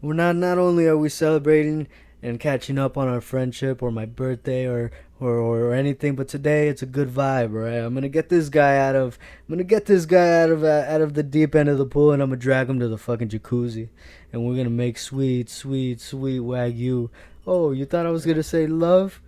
We're 0.00 0.14
not 0.14 0.36
not 0.36 0.56
only 0.56 0.86
are 0.86 0.96
we 0.96 1.10
celebrating 1.10 1.88
and 2.22 2.40
catching 2.40 2.78
up 2.78 2.96
on 2.96 3.06
our 3.06 3.20
friendship 3.20 3.82
or 3.82 3.90
my 3.90 4.06
birthday 4.06 4.64
or 4.64 4.90
or, 5.22 5.38
or 5.38 5.74
anything, 5.74 6.14
but 6.16 6.28
today 6.28 6.68
it's 6.68 6.82
a 6.82 6.86
good 6.86 7.08
vibe, 7.08 7.52
right? 7.52 7.78
I'm 7.78 7.94
gonna 7.94 8.08
get 8.08 8.28
this 8.28 8.48
guy 8.48 8.76
out 8.76 8.96
of 8.96 9.18
I'm 9.48 9.54
gonna 9.54 9.64
get 9.64 9.86
this 9.86 10.04
guy 10.04 10.42
out 10.42 10.50
of 10.50 10.64
uh, 10.64 10.84
out 10.88 11.00
of 11.00 11.14
the 11.14 11.22
deep 11.22 11.54
end 11.54 11.68
of 11.68 11.78
the 11.78 11.86
pool 11.86 12.12
and 12.12 12.22
I'm 12.22 12.30
gonna 12.30 12.40
drag 12.40 12.68
him 12.68 12.80
to 12.80 12.88
the 12.88 12.98
fucking 12.98 13.28
jacuzzi, 13.28 13.88
and 14.32 14.44
we're 14.44 14.56
gonna 14.56 14.70
make 14.70 14.98
sweet, 14.98 15.48
sweet, 15.48 16.00
sweet 16.00 16.40
wagyu. 16.40 17.10
Oh, 17.46 17.70
you 17.72 17.84
thought 17.84 18.06
I 18.06 18.10
was 18.10 18.26
gonna 18.26 18.42
say 18.42 18.66
love? 18.66 19.20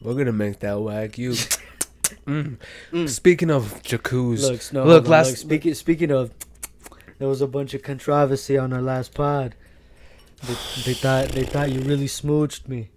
We're 0.00 0.14
gonna 0.14 0.32
make 0.32 0.60
that 0.60 0.76
wagyu. 0.76 1.32
mm. 2.26 2.56
Mm. 2.92 3.08
Speaking 3.08 3.50
of 3.50 3.82
jacuzzi, 3.82 4.50
Look, 4.50 4.72
no, 4.72 4.84
look, 4.84 5.08
last 5.08 5.28
look, 5.28 5.36
speaking 5.36 5.74
speaking 5.74 6.10
of, 6.10 6.32
there 7.18 7.28
was 7.28 7.42
a 7.42 7.46
bunch 7.46 7.74
of 7.74 7.82
controversy 7.82 8.56
on 8.56 8.72
our 8.72 8.82
last 8.82 9.14
pod. 9.14 9.54
They, 10.42 10.54
they 10.84 10.94
thought 10.94 11.28
they 11.28 11.44
thought 11.44 11.70
you 11.70 11.80
really 11.80 12.06
smooched 12.06 12.66
me. 12.66 12.88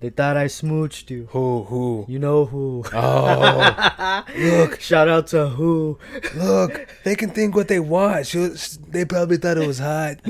They 0.00 0.08
thought 0.10 0.36
I 0.36 0.46
smooched 0.46 1.10
you. 1.10 1.28
who 1.30 1.64
who? 1.64 2.06
You 2.08 2.18
know 2.18 2.46
who? 2.46 2.84
Oh, 2.92 4.24
look, 4.38 4.80
Shout 4.80 5.08
out 5.08 5.26
to 5.28 5.48
who? 5.48 5.98
look! 6.34 6.88
They 7.04 7.14
can 7.14 7.30
think 7.30 7.54
what 7.54 7.68
they 7.68 7.80
want. 7.80 8.26
She 8.26 8.38
was, 8.38 8.78
they 8.88 9.04
probably 9.04 9.36
thought 9.36 9.58
it 9.58 9.66
was 9.66 9.78
hot. 9.78 10.16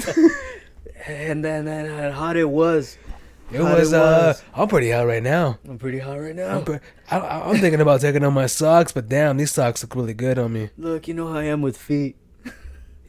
And 1.06 1.42
then 1.42 1.66
and 1.66 1.88
how 1.90 2.10
hot 2.10 2.36
it 2.36 2.44
was. 2.50 2.98
It 3.50 3.58
Hot 3.60 3.78
was. 3.78 3.90
it 3.92 3.96
Uh, 3.98 4.00
was. 4.28 4.42
I'm 4.54 4.68
pretty 4.68 4.90
hot 4.90 5.06
right 5.06 5.22
now. 5.22 5.58
I'm 5.66 5.78
pretty 5.78 5.98
hot 5.98 6.20
right 6.20 6.36
now. 6.36 6.58
I'm, 6.58 6.64
pre- 6.64 6.78
I, 7.10 7.18
I- 7.18 7.48
I'm 7.50 7.56
thinking 7.58 7.80
about 7.80 8.02
taking 8.02 8.22
on 8.22 8.34
my 8.34 8.44
socks, 8.46 8.92
but 8.92 9.08
damn, 9.08 9.38
these 9.38 9.50
socks 9.50 9.82
look 9.82 9.94
really 9.96 10.12
good 10.12 10.38
on 10.38 10.52
me. 10.52 10.68
Look, 10.76 11.08
you 11.08 11.14
know 11.14 11.28
how 11.32 11.38
I 11.38 11.44
am 11.44 11.62
with 11.62 11.78
feet. 11.78 12.16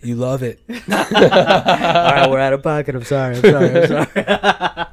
You 0.02 0.16
love 0.16 0.42
it. 0.42 0.60
All 0.70 0.76
right, 0.90 2.28
we're 2.30 2.40
out 2.40 2.54
of 2.54 2.64
pocket. 2.64 2.96
I'm 2.96 3.04
sorry. 3.04 3.36
I'm 3.36 3.42
sorry. 3.44 3.84
I'm 3.84 3.88
sorry. 4.08 4.88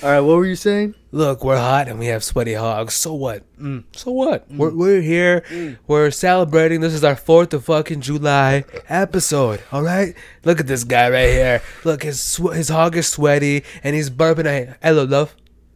All 0.00 0.10
right, 0.10 0.20
what 0.20 0.36
were 0.36 0.46
you 0.46 0.54
saying? 0.54 0.94
Look, 1.10 1.42
we're 1.42 1.56
hot 1.56 1.88
and 1.88 1.98
we 1.98 2.06
have 2.06 2.22
sweaty 2.22 2.54
hogs. 2.54 2.94
So 2.94 3.14
what? 3.14 3.42
Mm. 3.58 3.82
So 3.96 4.12
what? 4.12 4.48
We're, 4.48 4.70
we're 4.70 5.00
here. 5.00 5.40
Mm. 5.48 5.78
We're 5.88 6.12
celebrating. 6.12 6.80
This 6.80 6.94
is 6.94 7.02
our 7.02 7.16
4th 7.16 7.52
of 7.52 7.64
fucking 7.64 8.02
July 8.02 8.64
episode. 8.88 9.60
All 9.72 9.82
right? 9.82 10.14
Look 10.44 10.60
at 10.60 10.68
this 10.68 10.84
guy 10.84 11.10
right 11.10 11.30
here. 11.30 11.62
Look, 11.82 12.04
his 12.04 12.36
his 12.36 12.68
hog 12.68 12.96
is 12.96 13.08
sweaty 13.08 13.64
and 13.82 13.96
he's 13.96 14.08
burping. 14.08 14.46
I, 14.46 14.76
hello, 14.86 15.02
love. 15.02 15.34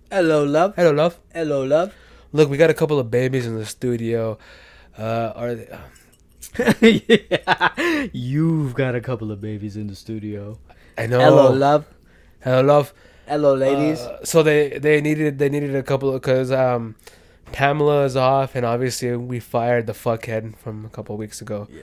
Hello, 0.09 0.45
love. 0.45 0.75
Hello, 0.77 0.93
love. 0.93 1.19
Hello, 1.35 1.65
love. 1.65 1.93
Look, 2.33 2.49
we 2.49 2.57
got 2.57 2.71
a 2.71 2.75
couple 2.75 3.01
of 3.01 3.11
babies 3.11 3.45
in 3.45 3.59
the 3.59 3.67
studio. 3.67 4.39
Uh, 4.97 5.33
are 5.35 5.55
they, 5.57 5.69
yeah. 6.81 8.09
You've 8.13 8.75
got 8.75 8.95
a 8.95 9.01
couple 9.01 9.33
of 9.33 9.41
babies 9.41 9.77
in 9.77 9.89
the 9.89 9.97
studio. 9.97 10.59
I 10.97 11.07
know. 11.07 11.19
Hello, 11.19 11.51
love. 11.51 11.87
Hello, 12.41 12.61
love. 12.61 12.95
Hello, 13.33 13.55
ladies. 13.55 14.01
Uh, 14.01 14.23
so 14.25 14.43
they 14.43 14.79
they 14.79 15.01
needed 15.01 15.39
they 15.39 15.49
needed 15.49 15.75
a 15.75 15.83
couple 15.83 16.13
because 16.13 16.53
um, 16.53 16.97
Pamela 17.51 18.05
is 18.05 18.15
off 18.15 18.55
and 18.55 18.67
obviously 18.67 19.17
we 19.17 19.41
fired 19.41 19.87
the 19.87 19.95
fuckhead 19.95 20.55
from 20.59 20.85
a 20.85 20.91
couple 20.91 21.17
weeks 21.17 21.41
ago. 21.41 21.67
yeah. 21.71 21.81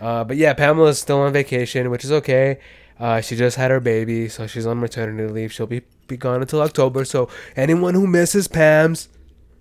Uh, 0.00 0.24
but 0.24 0.36
yeah, 0.36 0.54
Pamela's 0.54 0.98
still 0.98 1.20
on 1.20 1.32
vacation, 1.32 1.88
which 1.90 2.04
is 2.04 2.10
okay. 2.10 2.58
Uh, 2.98 3.20
she 3.20 3.36
just 3.36 3.56
had 3.56 3.70
her 3.70 3.78
baby, 3.78 4.28
so 4.28 4.48
she's 4.48 4.66
on 4.66 4.80
maternity 4.80 5.32
leave. 5.32 5.52
She'll 5.52 5.68
be 5.68 5.82
be 6.08 6.16
gone 6.16 6.40
until 6.40 6.62
October. 6.62 7.04
So 7.04 7.28
anyone 7.54 7.94
who 7.94 8.08
misses 8.08 8.48
Pam's, 8.48 9.08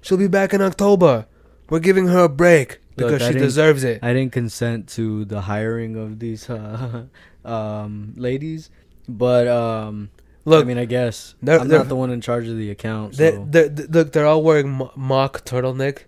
she'll 0.02 0.18
be 0.18 0.28
back 0.28 0.56
in 0.56 0.62
October. 0.64 1.28
We're 1.70 1.82
giving 1.82 2.08
her 2.08 2.24
a 2.24 2.30
break 2.30 2.80
because 2.96 3.22
I 3.22 3.32
she 3.32 3.38
deserves 3.38 3.84
it. 3.84 4.00
I 4.02 4.12
didn't 4.12 4.32
consent 4.32 4.88
to 4.98 5.24
the 5.26 5.42
hiring 5.42 5.98
of 5.98 6.18
these 6.18 6.50
uh, 6.50 7.06
um, 7.46 8.16
ladies, 8.18 8.72
but 9.08 9.48
um, 9.48 10.10
Look, 10.48 10.64
I 10.64 10.68
mean, 10.68 10.78
I 10.78 10.86
guess 10.86 11.36
they're- 11.42 11.60
I'm 11.60 11.68
they're- 11.68 11.80
not 11.80 11.90
the 11.90 11.96
one 11.96 12.10
in 12.10 12.22
charge 12.22 12.48
of 12.48 12.58
the 12.58 12.70
account. 12.72 13.18
they 13.18 13.32
So. 13.32 13.48
they 13.50 13.68
they 13.68 13.84
look, 13.88 14.14
they're 14.14 14.26
all 14.26 14.42
wearing 14.42 14.70
mock 14.96 15.44
turtleneck 15.46 16.04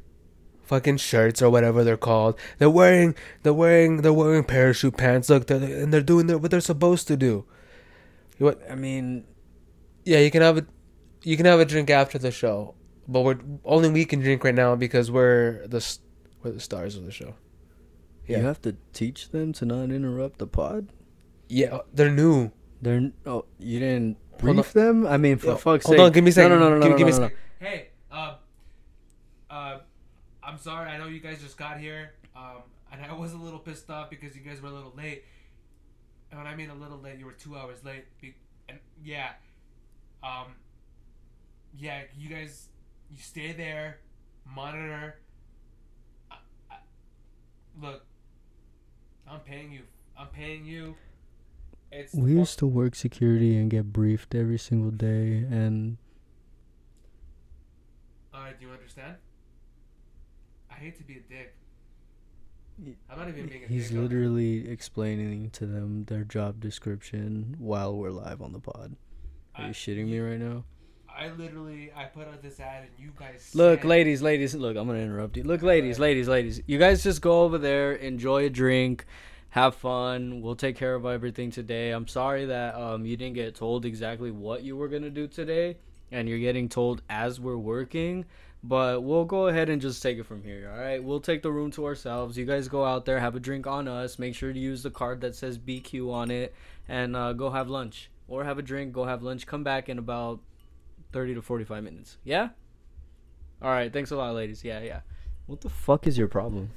fucking 0.63 0.97
shirts 0.97 1.41
or 1.41 1.49
whatever 1.49 1.83
they're 1.83 1.97
called. 1.97 2.39
They're 2.57 2.69
wearing 2.69 3.15
they're 3.43 3.53
wearing 3.53 4.01
they're 4.01 4.13
wearing 4.13 4.45
parachute 4.45 4.95
pants. 4.97 5.29
Look, 5.29 5.47
they're, 5.47 5.61
and 5.83 5.93
they're 5.93 6.01
doing 6.13 6.27
their, 6.27 6.37
what 6.37 6.51
they're 6.51 6.61
supposed 6.61 7.07
to 7.09 7.17
do. 7.17 7.45
What? 8.37 8.61
I 8.71 8.75
mean, 8.75 9.25
Yeah, 10.05 10.19
you 10.19 10.31
can 10.31 10.41
have 10.41 10.57
a 10.57 10.65
you 11.23 11.35
can 11.35 11.45
have 11.45 11.59
a 11.59 11.65
drink 11.65 11.89
after 11.89 12.17
the 12.17 12.31
show, 12.31 12.75
but 13.09 13.21
we're 13.21 13.39
only 13.65 13.89
we 13.89 14.05
can 14.05 14.21
drink 14.21 14.43
right 14.45 14.55
now 14.55 14.75
because 14.75 15.11
we're 15.11 15.67
the 15.67 15.81
we're 16.41 16.51
the 16.51 16.61
stars 16.61 16.95
of 16.95 17.03
the 17.05 17.11
show. 17.11 17.33
you 18.25 18.37
have 18.37 18.61
to 18.61 18.77
teach 18.93 19.31
them 19.31 19.51
to 19.53 19.65
not 19.65 19.91
interrupt 19.91 20.37
the 20.39 20.47
pod. 20.47 20.93
Yeah, 21.49 21.79
they're 21.93 22.11
new. 22.23 22.51
They're 22.81 23.11
oh, 23.25 23.43
you 23.57 23.79
didn't 23.81 24.15
brief 24.39 24.73
them. 24.73 25.05
I 25.07 25.17
mean, 25.17 25.37
for 25.37 25.47
Yo, 25.47 25.55
fuck's 25.55 25.85
hold 25.85 25.97
sake. 25.97 26.05
on, 26.05 26.11
give 26.11 26.23
me 26.23 26.29
a 26.29 26.33
second. 26.33 26.51
No, 26.51 26.59
no, 26.59 26.69
no, 26.69 26.75
no, 26.77 26.81
Give- 26.81 26.91
no, 26.91 26.97
give 26.97 27.07
me 27.07 27.13
no, 27.13 27.19
no. 27.19 27.29
Hey, 27.59 27.87
um, 28.11 28.35
uh, 29.49 29.77
I'm 30.43 30.57
sorry. 30.57 30.89
I 30.89 30.97
know 30.97 31.07
you 31.07 31.19
guys 31.19 31.41
just 31.41 31.57
got 31.57 31.79
here, 31.79 32.13
um, 32.35 32.63
and 32.91 33.01
I 33.05 33.13
was 33.13 33.33
a 33.33 33.37
little 33.37 33.59
pissed 33.59 33.89
off 33.89 34.09
because 34.09 34.35
you 34.35 34.41
guys 34.41 34.61
were 34.61 34.69
a 34.69 34.73
little 34.73 34.93
late. 34.97 35.23
And 36.31 36.39
when 36.39 36.47
I 36.47 36.55
mean 36.55 36.69
a 36.69 36.75
little 36.75 36.97
late, 36.99 37.17
you 37.19 37.25
were 37.25 37.31
two 37.33 37.57
hours 37.57 37.83
late. 37.83 38.05
Be- 38.21 38.35
and 38.67 38.79
yeah, 39.03 39.31
um, 40.23 40.47
yeah, 41.77 42.01
you 42.17 42.29
guys, 42.29 42.67
you 43.11 43.17
stay 43.21 43.51
there, 43.51 43.97
monitor. 44.45 45.15
I, 46.31 46.35
I, 46.71 46.75
look, 47.81 48.05
I'm 49.27 49.39
paying 49.41 49.71
you. 49.71 49.81
I'm 50.17 50.27
paying 50.27 50.65
you. 50.65 50.95
It's 51.91 52.13
We 52.13 52.33
used 52.33 52.59
to 52.59 52.67
work 52.67 52.95
security 52.95 53.57
and 53.57 53.69
get 53.69 53.91
briefed 53.91 54.35
every 54.35 54.59
single 54.59 54.91
day, 54.91 55.37
and 55.49 55.97
Alright, 58.33 58.59
do 58.59 58.67
you 58.67 58.71
understand? 58.71 59.15
I 60.71 60.75
hate 60.75 60.97
to 60.97 61.03
be 61.03 61.15
a 61.17 61.33
dick. 61.33 61.55
I'm 63.09 63.19
not 63.19 63.27
even 63.27 63.47
being 63.47 63.63
a 63.65 63.67
he's 63.67 63.89
dick. 63.89 63.97
I'm- 63.97 64.03
literally 64.07 64.69
explaining 64.69 65.49
to 65.51 65.65
them 65.65 66.05
their 66.05 66.23
job 66.23 66.59
description 66.61 67.55
while 67.57 67.95
we're 67.97 68.11
live 68.11 68.41
on 68.41 68.53
the 68.53 68.59
pod. 68.59 68.95
Are 69.55 69.63
you 69.63 69.69
I- 69.69 69.71
shitting 69.73 70.07
me 70.07 70.19
right 70.19 70.39
now? 70.39 70.63
I 71.09 71.31
literally 71.31 71.91
I 71.93 72.05
put 72.05 72.27
out 72.29 72.41
this 72.41 72.61
ad 72.61 72.83
and 72.83 72.91
you 72.97 73.11
guys 73.19 73.51
Look, 73.53 73.83
ladies, 73.83 74.21
ladies, 74.21 74.55
look, 74.55 74.77
I'm 74.77 74.87
gonna 74.87 74.99
interrupt 74.99 75.35
you. 75.35 75.43
Look, 75.43 75.61
ladies, 75.63 75.99
ladies, 75.99 76.29
ladies. 76.29 76.61
You 76.65 76.77
guys 76.77 77.03
just 77.03 77.21
go 77.21 77.41
over 77.41 77.57
there, 77.57 77.91
enjoy 77.93 78.45
a 78.45 78.49
drink, 78.49 79.05
have 79.49 79.75
fun. 79.75 80.41
We'll 80.41 80.55
take 80.55 80.75
care 80.75 80.95
of 80.95 81.05
everything 81.05 81.51
today. 81.51 81.91
I'm 81.91 82.07
sorry 82.07 82.45
that 82.45 82.75
um 82.75 83.05
you 83.05 83.17
didn't 83.17 83.35
get 83.35 83.55
told 83.55 83.85
exactly 83.85 84.31
what 84.31 84.63
you 84.63 84.75
were 84.77 84.87
gonna 84.87 85.09
do 85.09 85.27
today, 85.27 85.77
and 86.11 86.27
you're 86.29 86.39
getting 86.39 86.69
told 86.69 87.01
as 87.09 87.39
we're 87.39 87.57
working. 87.57 88.25
But 88.61 89.03
we'll 89.03 89.25
go 89.25 89.47
ahead 89.47 89.69
and 89.69 89.81
just 89.81 90.03
take 90.03 90.17
it 90.17 90.25
from 90.25 90.43
here. 90.43 90.69
All 90.71 90.79
right, 90.79 91.01
we'll 91.01 91.21
take 91.21 91.41
the 91.41 91.51
room 91.51 91.71
to 91.71 91.85
ourselves. 91.85 92.37
You 92.37 92.45
guys 92.45 92.67
go 92.67 92.83
out 92.83 93.05
there, 93.05 93.17
have 93.19 93.35
a 93.35 93.39
drink 93.39 93.65
on 93.67 93.87
us. 93.87 94.19
Make 94.19 94.35
sure 94.35 94.51
to 94.51 94.59
use 94.59 94.83
the 94.83 94.91
card 94.91 95.21
that 95.21 95.33
says 95.35 95.57
BQ 95.57 96.11
on 96.11 96.29
it, 96.29 96.53
and 96.87 97.15
uh, 97.15 97.31
go 97.31 97.49
have 97.49 97.69
lunch 97.69 98.11
or 98.27 98.43
have 98.43 98.57
a 98.57 98.61
drink. 98.61 98.91
Go 98.91 99.05
have 99.05 99.23
lunch. 99.23 99.47
Come 99.47 99.63
back 99.63 99.87
in 99.87 99.97
about 99.97 100.41
thirty 101.13 101.33
to 101.33 101.41
forty-five 101.41 101.83
minutes. 101.83 102.17
Yeah. 102.23 102.49
All 103.61 103.71
right. 103.71 103.91
Thanks 103.91 104.11
a 104.11 104.17
lot, 104.17 104.35
ladies. 104.35 104.63
Yeah, 104.63 104.81
yeah. 104.81 105.01
What 105.47 105.61
the 105.61 105.69
fuck 105.69 106.05
is 106.05 106.17
your 106.17 106.27
problem? 106.27 106.69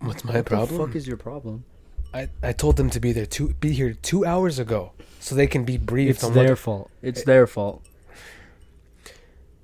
What's 0.00 0.24
my 0.24 0.34
What 0.34 0.44
the 0.44 0.50
problem? 0.50 0.86
fuck 0.86 0.96
is 0.96 1.06
your 1.06 1.16
problem? 1.16 1.64
I, 2.12 2.28
I 2.42 2.52
told 2.52 2.76
them 2.76 2.90
to 2.90 3.00
be 3.00 3.12
there 3.12 3.26
two 3.26 3.50
be 3.60 3.72
here 3.72 3.92
two 3.92 4.24
hours 4.24 4.58
ago 4.58 4.92
so 5.20 5.34
they 5.34 5.46
can 5.46 5.64
be 5.64 5.76
briefed 5.76 6.22
It's 6.22 6.28
their 6.30 6.50
what 6.50 6.58
fault. 6.58 6.90
It's 7.02 7.20
eh. 7.20 7.24
their 7.26 7.46
fault. 7.46 7.84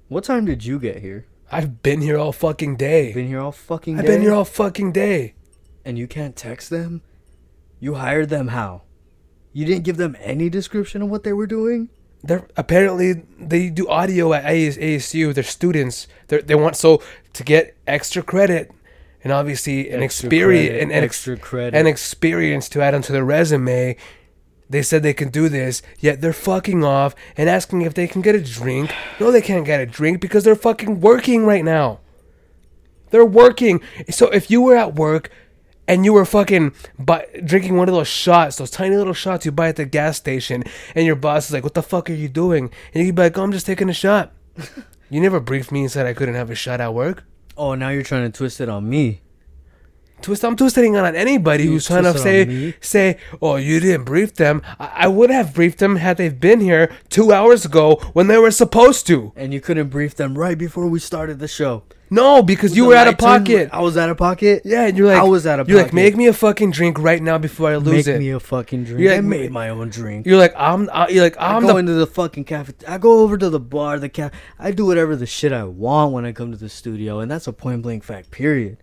What 0.08 0.24
time 0.24 0.44
did 0.44 0.64
you 0.64 0.78
get 0.78 0.98
here? 0.98 1.26
I've 1.50 1.82
been 1.82 2.00
here 2.00 2.18
all 2.18 2.32
fucking 2.32 2.76
day. 2.76 3.12
Been 3.12 3.28
here 3.28 3.40
all 3.40 3.52
fucking 3.52 3.96
day. 3.96 4.00
I've 4.00 4.06
been 4.06 4.20
here 4.22 4.32
all 4.34 4.44
fucking 4.44 4.92
day. 4.92 5.34
and 5.84 5.98
you 5.98 6.06
can't 6.06 6.36
text 6.36 6.70
them. 6.70 7.02
You 7.80 7.94
hired 7.94 8.28
them 8.28 8.48
how? 8.48 8.82
You 9.52 9.64
didn't 9.64 9.84
give 9.84 9.96
them 9.96 10.16
any 10.20 10.48
description 10.50 11.02
of 11.02 11.08
what 11.10 11.22
they 11.22 11.32
were 11.32 11.46
doing. 11.46 11.88
They're 12.22 12.46
apparently 12.56 13.24
they 13.38 13.68
do 13.70 13.86
audio 13.88 14.32
at 14.32 14.44
AS, 14.44 14.78
ASU. 14.78 15.34
They're 15.34 15.44
students. 15.44 16.08
They 16.28 16.40
they 16.40 16.54
want 16.54 16.76
so 16.76 17.02
to 17.34 17.42
get 17.44 17.76
extra 17.86 18.22
credit 18.22 18.70
and 19.24 19.32
obviously 19.32 19.90
an 19.90 20.02
Extra 20.02 20.28
experience 20.28 20.68
credit, 20.68 20.82
and 20.82 20.92
extra 20.92 21.36
credit. 21.38 21.74
an 21.74 21.86
experience 21.86 22.68
to 22.68 22.82
add 22.82 22.94
onto 22.94 23.12
their 23.12 23.24
resume. 23.24 23.96
They 24.68 24.82
said 24.82 25.02
they 25.02 25.14
can 25.14 25.30
do 25.30 25.48
this, 25.48 25.82
yet 25.98 26.20
they're 26.20 26.32
fucking 26.32 26.84
off 26.84 27.14
and 27.36 27.48
asking 27.48 27.82
if 27.82 27.94
they 27.94 28.06
can 28.06 28.22
get 28.22 28.34
a 28.34 28.40
drink. 28.42 28.94
No, 29.18 29.30
they 29.30 29.42
can't 29.42 29.66
get 29.66 29.80
a 29.80 29.86
drink 29.86 30.20
because 30.20 30.44
they're 30.44 30.54
fucking 30.54 31.00
working 31.00 31.44
right 31.44 31.64
now. 31.64 32.00
They're 33.10 33.24
working. 33.24 33.80
So 34.10 34.28
if 34.28 34.50
you 34.50 34.60
were 34.60 34.76
at 34.76 34.94
work 34.94 35.30
and 35.86 36.04
you 36.04 36.12
were 36.12 36.24
fucking 36.24 36.72
buy, 36.98 37.26
drinking 37.44 37.76
one 37.76 37.88
of 37.88 37.94
those 37.94 38.08
shots, 38.08 38.56
those 38.56 38.70
tiny 38.70 38.96
little 38.96 39.12
shots 39.12 39.44
you 39.44 39.52
buy 39.52 39.68
at 39.68 39.76
the 39.76 39.84
gas 39.84 40.16
station, 40.16 40.64
and 40.94 41.06
your 41.06 41.14
boss 41.14 41.46
is 41.46 41.52
like, 41.52 41.62
"What 41.62 41.74
the 41.74 41.82
fuck 41.82 42.08
are 42.10 42.14
you 42.14 42.28
doing?" 42.28 42.70
and 42.92 43.06
you'd 43.06 43.14
be 43.14 43.22
like, 43.22 43.38
"Oh, 43.38 43.42
I'm 43.42 43.52
just 43.52 43.66
taking 43.66 43.88
a 43.90 43.94
shot." 43.94 44.32
you 45.10 45.20
never 45.20 45.40
briefed 45.40 45.70
me 45.70 45.82
and 45.82 45.90
said 45.90 46.06
I 46.06 46.14
couldn't 46.14 46.34
have 46.34 46.50
a 46.50 46.54
shot 46.54 46.80
at 46.80 46.94
work. 46.94 47.24
Oh, 47.56 47.74
now 47.74 47.88
you're 47.90 48.02
trying 48.02 48.30
to 48.30 48.36
twist 48.36 48.60
it 48.60 48.68
on 48.68 48.88
me. 48.88 49.20
twist. 50.22 50.44
I'm 50.44 50.56
twisting 50.56 50.96
on 50.96 51.14
anybody 51.14 51.64
You 51.64 51.70
who's 51.72 51.86
trying 51.86 52.04
to 52.04 52.18
say 52.18 52.74
say, 52.80 53.18
"Oh, 53.42 53.56
you 53.56 53.80
didn't 53.80 54.04
brief 54.04 54.34
them." 54.34 54.62
I, 54.78 54.92
I 55.04 55.08
would 55.08 55.30
have 55.30 55.54
briefed 55.54 55.78
them 55.78 55.96
had 55.96 56.16
they 56.16 56.28
been 56.30 56.60
here 56.60 56.90
two 57.10 57.32
hours 57.32 57.64
ago 57.64 57.96
when 58.12 58.26
they 58.28 58.38
were 58.38 58.50
supposed 58.50 59.06
to. 59.08 59.32
And 59.36 59.52
you 59.52 59.60
couldn't 59.60 59.88
brief 59.88 60.14
them 60.14 60.38
right 60.38 60.56
before 60.56 60.86
we 60.88 60.98
started 60.98 61.38
the 61.40 61.48
show. 61.48 61.82
No, 62.14 62.42
because 62.42 62.76
you 62.76 62.86
were 62.86 62.94
out 62.94 63.08
of 63.08 63.18
pocket. 63.18 63.70
I 63.72 63.80
was 63.80 63.96
out 63.96 64.08
of 64.08 64.16
pocket. 64.16 64.62
Yeah, 64.64 64.86
and 64.86 64.96
you're 64.96 65.08
like, 65.08 65.18
I 65.18 65.24
was 65.24 65.46
out 65.46 65.58
of 65.60 65.68
You're 65.68 65.82
like, 65.82 65.92
make 65.92 66.16
me 66.16 66.26
a 66.28 66.32
fucking 66.32 66.70
drink 66.70 66.98
right 66.98 67.20
now 67.20 67.38
before 67.38 67.70
I 67.70 67.76
lose 67.76 68.06
Make 68.06 68.16
it. 68.16 68.18
me 68.20 68.30
a 68.30 68.38
fucking 68.40 68.84
drink. 68.84 69.00
You're 69.00 69.14
I 69.14 69.20
made 69.20 69.50
my 69.50 69.68
own 69.70 69.88
drink. 69.90 70.26
you're 70.26 70.38
like, 70.38 70.54
I'm. 70.56 70.88
Uh, 70.90 71.06
you're 71.10 71.24
like, 71.24 71.36
I 71.38 71.56
I'm 71.56 71.62
go 71.62 71.72
the. 71.72 71.76
into 71.78 71.94
the 71.94 72.06
fucking 72.06 72.44
cafe. 72.44 72.72
I 72.86 72.98
go 72.98 73.20
over 73.20 73.36
to 73.36 73.50
the 73.50 73.60
bar, 73.60 73.98
the 73.98 74.08
cafe. 74.08 74.36
I 74.58 74.70
do 74.70 74.86
whatever 74.86 75.16
the 75.16 75.26
shit 75.26 75.52
I 75.52 75.64
want 75.64 76.12
when 76.12 76.24
I 76.24 76.32
come 76.32 76.52
to 76.52 76.58
the 76.58 76.68
studio, 76.68 77.18
and 77.20 77.30
that's 77.30 77.46
a 77.46 77.52
point 77.52 77.82
blank 77.82 78.04
fact. 78.04 78.30
Period. 78.30 78.78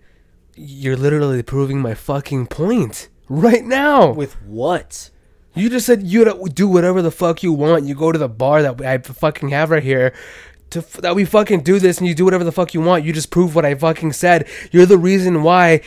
You're 0.55 0.97
literally 0.97 1.41
proving 1.41 1.79
my 1.79 1.93
fucking 1.93 2.47
point 2.47 3.07
right 3.29 3.63
now. 3.63 4.11
With 4.11 4.33
what? 4.43 5.09
You 5.53 5.69
just 5.69 5.85
said 5.85 6.03
you 6.03 6.49
do 6.53 6.67
whatever 6.67 7.01
the 7.01 7.11
fuck 7.11 7.43
you 7.43 7.51
want. 7.51 7.85
You 7.85 7.93
go 7.95 8.11
to 8.11 8.17
the 8.17 8.29
bar 8.29 8.61
that 8.61 8.81
I 8.81 8.97
fucking 8.99 9.49
have 9.49 9.69
right 9.69 9.83
here. 9.83 10.13
To 10.71 10.81
that 11.01 11.15
we 11.15 11.25
fucking 11.25 11.61
do 11.61 11.79
this 11.79 11.97
and 11.97 12.07
you 12.07 12.15
do 12.15 12.25
whatever 12.25 12.43
the 12.43 12.51
fuck 12.51 12.73
you 12.73 12.81
want. 12.81 13.03
You 13.03 13.13
just 13.13 13.29
prove 13.29 13.55
what 13.55 13.65
I 13.65 13.75
fucking 13.75 14.13
said. 14.13 14.47
You're 14.71 14.85
the 14.85 14.97
reason 14.97 15.43
why. 15.43 15.81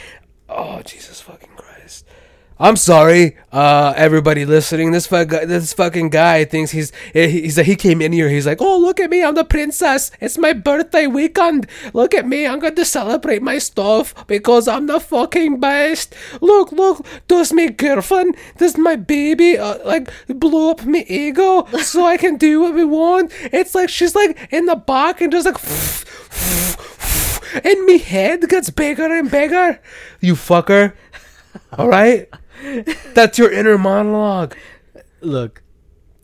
Oh 0.48 0.82
Jesus 0.82 1.20
fucking! 1.20 1.53
I'm 2.56 2.76
sorry, 2.76 3.36
uh, 3.50 3.94
everybody 3.96 4.44
listening. 4.44 4.92
This 4.92 5.08
fuck, 5.08 5.30
this 5.30 5.72
fucking 5.72 6.10
guy 6.10 6.44
thinks 6.44 6.70
he's 6.70 6.92
he's 7.12 7.56
he 7.56 7.74
came 7.74 8.00
in 8.00 8.12
here. 8.12 8.28
He's 8.28 8.46
like, 8.46 8.60
oh 8.60 8.78
look 8.78 9.00
at 9.00 9.10
me, 9.10 9.24
I'm 9.24 9.34
the 9.34 9.44
princess. 9.44 10.12
It's 10.20 10.38
my 10.38 10.52
birthday 10.52 11.08
weekend. 11.08 11.66
Look 11.92 12.14
at 12.14 12.28
me, 12.28 12.46
I'm 12.46 12.60
going 12.60 12.76
to 12.76 12.84
celebrate 12.84 13.42
my 13.42 13.58
stuff 13.58 14.24
because 14.28 14.68
I'm 14.68 14.86
the 14.86 15.00
fucking 15.00 15.58
best. 15.58 16.14
Look, 16.40 16.70
look, 16.70 17.04
does 17.26 17.52
my 17.52 17.66
girlfriend, 17.66 18.36
does 18.58 18.78
my 18.78 18.94
baby 18.94 19.58
uh, 19.58 19.84
like 19.84 20.08
blow 20.28 20.70
up 20.70 20.84
my 20.84 21.04
ego 21.08 21.66
so 21.82 22.06
I 22.06 22.16
can 22.16 22.36
do 22.36 22.60
what 22.60 22.74
we 22.74 22.84
want? 22.84 23.32
It's 23.52 23.74
like 23.74 23.88
she's 23.88 24.14
like 24.14 24.48
in 24.52 24.66
the 24.66 24.76
back 24.76 25.20
and 25.20 25.32
just 25.32 25.46
like. 25.46 25.58
And 27.62 27.84
me 27.84 27.98
head 27.98 28.48
gets 28.48 28.68
bigger 28.70 29.04
and 29.16 29.30
bigger. 29.30 29.78
You 30.20 30.34
fucker. 30.34 30.92
All 31.78 31.86
right? 31.86 32.28
That's 33.14 33.38
your 33.38 33.52
inner 33.52 33.78
monologue. 33.78 34.56
Look, 35.20 35.62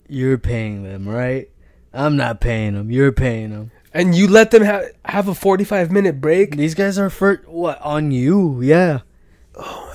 you're 0.08 0.38
paying 0.38 0.84
them, 0.84 1.08
right? 1.08 1.48
I'm 1.92 2.16
not 2.16 2.40
paying 2.40 2.74
them. 2.74 2.90
You're 2.90 3.12
paying 3.12 3.50
them. 3.50 3.70
And 3.92 4.14
you 4.14 4.28
let 4.28 4.52
them 4.52 4.62
have 4.62 4.84
have 5.04 5.28
a 5.28 5.34
45 5.34 5.90
minute 5.90 6.20
break. 6.20 6.56
These 6.56 6.74
guys 6.74 6.98
are 6.98 7.10
for 7.10 7.42
what 7.46 7.80
on 7.82 8.12
you? 8.12 8.60
Yeah. 8.62 9.00
Oh 9.56 9.92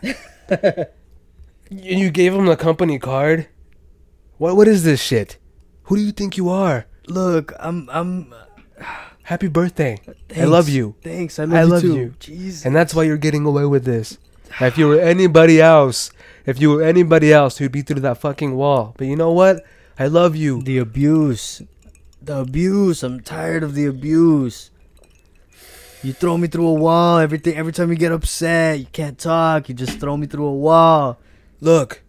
my 0.00 0.14
god. 0.48 0.88
and 1.70 1.80
you 1.80 2.10
gave 2.10 2.32
them 2.32 2.46
the 2.46 2.56
company 2.56 2.98
card. 2.98 3.48
What 4.38 4.56
what 4.56 4.68
is 4.68 4.84
this 4.84 5.02
shit? 5.02 5.38
Who 5.84 5.96
do 5.96 6.02
you 6.02 6.12
think 6.12 6.36
you 6.36 6.48
are? 6.48 6.86
Look, 7.06 7.52
I'm. 7.58 7.88
I'm. 7.92 8.34
Happy 9.24 9.48
birthday. 9.48 9.98
I 10.36 10.44
love 10.44 10.68
you. 10.68 10.96
Thanks. 11.02 11.38
I 11.38 11.44
love, 11.44 11.54
I 11.54 11.62
you 11.62 11.68
love 11.68 11.80
too. 11.80 11.96
you. 11.96 12.14
Jeez. 12.20 12.66
And 12.66 12.76
that's 12.76 12.94
why 12.94 13.04
you're 13.04 13.16
getting 13.16 13.46
away 13.46 13.64
with 13.64 13.84
this. 13.84 14.18
If 14.60 14.78
you 14.78 14.88
were 14.88 15.00
anybody 15.00 15.60
else, 15.60 16.12
if 16.46 16.60
you 16.60 16.70
were 16.70 16.82
anybody 16.82 17.32
else, 17.32 17.60
you'd 17.60 17.72
be 17.72 17.82
through 17.82 18.00
that 18.00 18.18
fucking 18.18 18.54
wall. 18.54 18.94
But 18.96 19.06
you 19.06 19.16
know 19.16 19.32
what? 19.32 19.64
I 19.98 20.06
love 20.06 20.36
you. 20.36 20.62
the 20.62 20.78
abuse. 20.78 21.62
The 22.22 22.40
abuse. 22.40 23.02
I'm 23.02 23.20
tired 23.20 23.62
of 23.62 23.74
the 23.74 23.86
abuse. 23.86 24.70
You 26.02 26.12
throw 26.12 26.36
me 26.36 26.48
through 26.48 26.68
a 26.68 26.74
wall. 26.74 27.18
Everything. 27.18 27.56
Every 27.56 27.72
time 27.72 27.90
you 27.90 27.96
get 27.96 28.12
upset, 28.12 28.78
you 28.78 28.86
can't 28.86 29.18
talk. 29.18 29.68
You 29.68 29.74
just 29.74 29.98
throw 29.98 30.16
me 30.16 30.26
through 30.26 30.46
a 30.46 30.54
wall. 30.54 31.18
Look. 31.60 32.02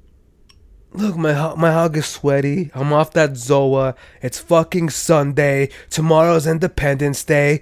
Look, 0.93 1.17
my 1.17 1.55
my 1.55 1.71
hug 1.71 1.97
is 1.97 2.05
sweaty. 2.05 2.71
I'm 2.73 2.93
off 2.93 3.11
that 3.13 3.31
Zoa. 3.31 3.95
It's 4.21 4.39
fucking 4.39 4.91
Sunday. 4.91 5.69
Tomorrow's 5.89 6.47
Independence 6.47 7.23
Day. 7.23 7.61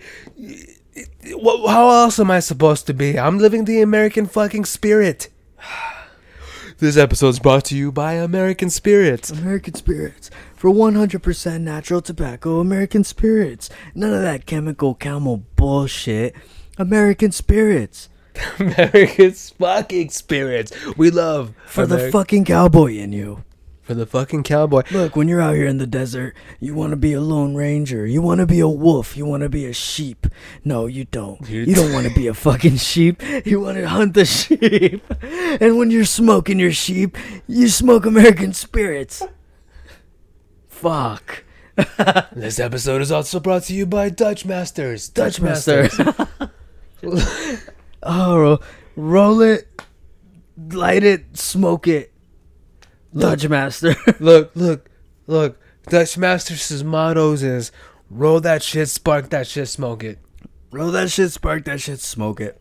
How 1.24 1.90
else 1.90 2.20
am 2.20 2.32
I 2.32 2.40
supposed 2.40 2.88
to 2.88 2.94
be? 2.94 3.18
I'm 3.18 3.38
living 3.40 3.66
the 3.66 3.82
American 3.82 4.26
fucking 4.26 4.66
spirit. 4.66 5.30
This 6.80 6.98
episode 6.98 7.30
is 7.30 7.40
brought 7.40 7.66
to 7.66 7.78
you 7.78 7.94
by 7.94 8.14
American 8.14 8.70
Spirits. 8.70 9.30
American 9.30 9.74
Spirits. 9.76 10.30
For 10.56 10.70
100% 10.70 11.62
natural 11.62 12.02
tobacco, 12.02 12.60
American 12.60 13.06
Spirits. 13.06 13.70
None 13.96 14.14
of 14.14 14.22
that 14.24 14.46
chemical 14.46 14.94
camel 14.94 15.46
bullshit. 15.56 16.36
American 16.78 17.32
Spirits. 17.32 18.10
American 18.60 19.32
fucking 19.32 20.10
spirits. 20.10 20.74
We 20.98 21.12
love 21.12 21.54
For 21.68 21.86
the 21.86 22.12
fucking 22.12 22.46
cowboy 22.46 22.98
in 22.98 23.14
you. 23.14 23.44
For 23.84 23.94
the 23.94 24.06
fucking 24.06 24.44
cowboy. 24.44 24.82
Look, 24.92 25.16
when 25.16 25.28
you're 25.28 25.42
out 25.42 25.56
here 25.56 25.68
in 25.68 25.78
the 25.78 25.86
desert, 25.86 26.36
you 26.60 26.74
want 26.74 26.92
to 26.92 26.96
be 26.96 27.14
a 27.14 27.22
lone 27.22 27.54
ranger. 27.56 28.06
You 28.08 28.22
want 28.22 28.40
to 28.40 28.46
be 28.48 28.60
a 28.62 28.68
wolf. 28.68 29.16
You 29.18 29.26
want 29.26 29.44
to 29.44 29.50
be 29.50 29.66
a 29.66 29.74
sheep. 29.74 30.26
No, 30.64 30.86
you 30.88 31.06
don't. 31.06 31.48
You- 31.50 31.64
You 31.64 31.76
don't 31.76 31.92
want 31.94 32.08
to 32.08 32.14
be 32.14 32.28
a 32.28 32.34
fucking 32.34 32.78
sheep. 32.78 33.22
You 33.46 33.60
want 33.60 33.78
to 33.78 33.88
hunt 33.88 34.14
the 34.14 34.26
sheep. 34.26 35.04
And 35.62 35.78
when 35.78 35.92
you're 35.92 36.06
smoking 36.06 36.60
your 36.60 36.72
sheep, 36.72 37.18
you 37.48 37.68
smoke 37.68 38.06
American 38.06 38.54
spirits. 38.54 39.22
Fuck. 40.68 41.44
This 42.36 42.60
episode 42.60 43.02
is 43.02 43.12
also 43.12 43.40
brought 43.40 43.64
to 43.64 43.74
you 43.74 43.86
by 43.88 44.10
Dutch 44.10 44.46
Masters. 44.46 45.10
Dutch 45.10 45.42
Masters. 45.42 46.00
oh, 48.04 48.60
roll 48.96 49.42
it, 49.42 49.82
light 50.72 51.04
it, 51.04 51.36
smoke 51.38 51.88
it. 51.88 52.13
Dutch 53.16 53.48
Master. 53.48 53.96
look, 54.20 54.52
look, 54.56 54.90
look. 55.28 55.60
Dutch 55.90 56.18
Masters' 56.18 56.84
mottos 56.84 57.44
is 57.44 57.72
roll 58.10 58.40
that 58.42 58.64
shit, 58.64 58.88
spark 58.90 59.30
that 59.32 59.48
shit, 59.48 59.68
smoke 59.68 60.04
it. 60.04 60.20
roll 60.72 60.92
that 60.92 61.12
shit, 61.12 61.32
spark 61.32 61.66
that 61.66 61.82
shit, 61.82 62.00
smoke 62.00 62.40
it. 62.42 62.60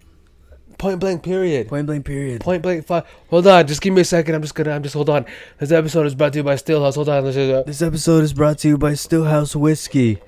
Point 0.79 0.99
blank 0.99 1.23
period. 1.23 1.69
Point 1.69 1.87
blank 1.87 2.05
period. 2.05 2.41
Point 2.41 2.63
blank 2.63 2.85
fi 2.85 3.05
Hold 3.31 3.47
on, 3.47 3.67
just 3.69 3.81
give 3.81 3.95
me 3.95 4.01
a 4.01 4.05
second. 4.05 4.35
I'm 4.35 4.43
just 4.43 4.55
gonna 4.57 4.73
I'm 4.73 4.83
just 4.83 4.95
hold 4.95 5.09
on. 5.09 5.25
This 5.59 5.71
episode 5.71 6.07
is 6.07 6.15
brought 6.17 6.33
to 6.33 6.41
you 6.41 6.43
by 6.43 6.55
Stillhouse. 6.57 6.97
Hold 6.97 7.09
on, 7.09 7.25
let's 7.25 7.37
just, 7.37 7.53
uh, 7.55 7.63
This 7.63 7.83
episode 7.83 8.25
is 8.25 8.33
brought 8.33 8.59
to 8.59 8.69
you 8.69 8.77
by 8.79 8.93
Stillhouse 8.93 9.55
Whiskey. 9.55 10.19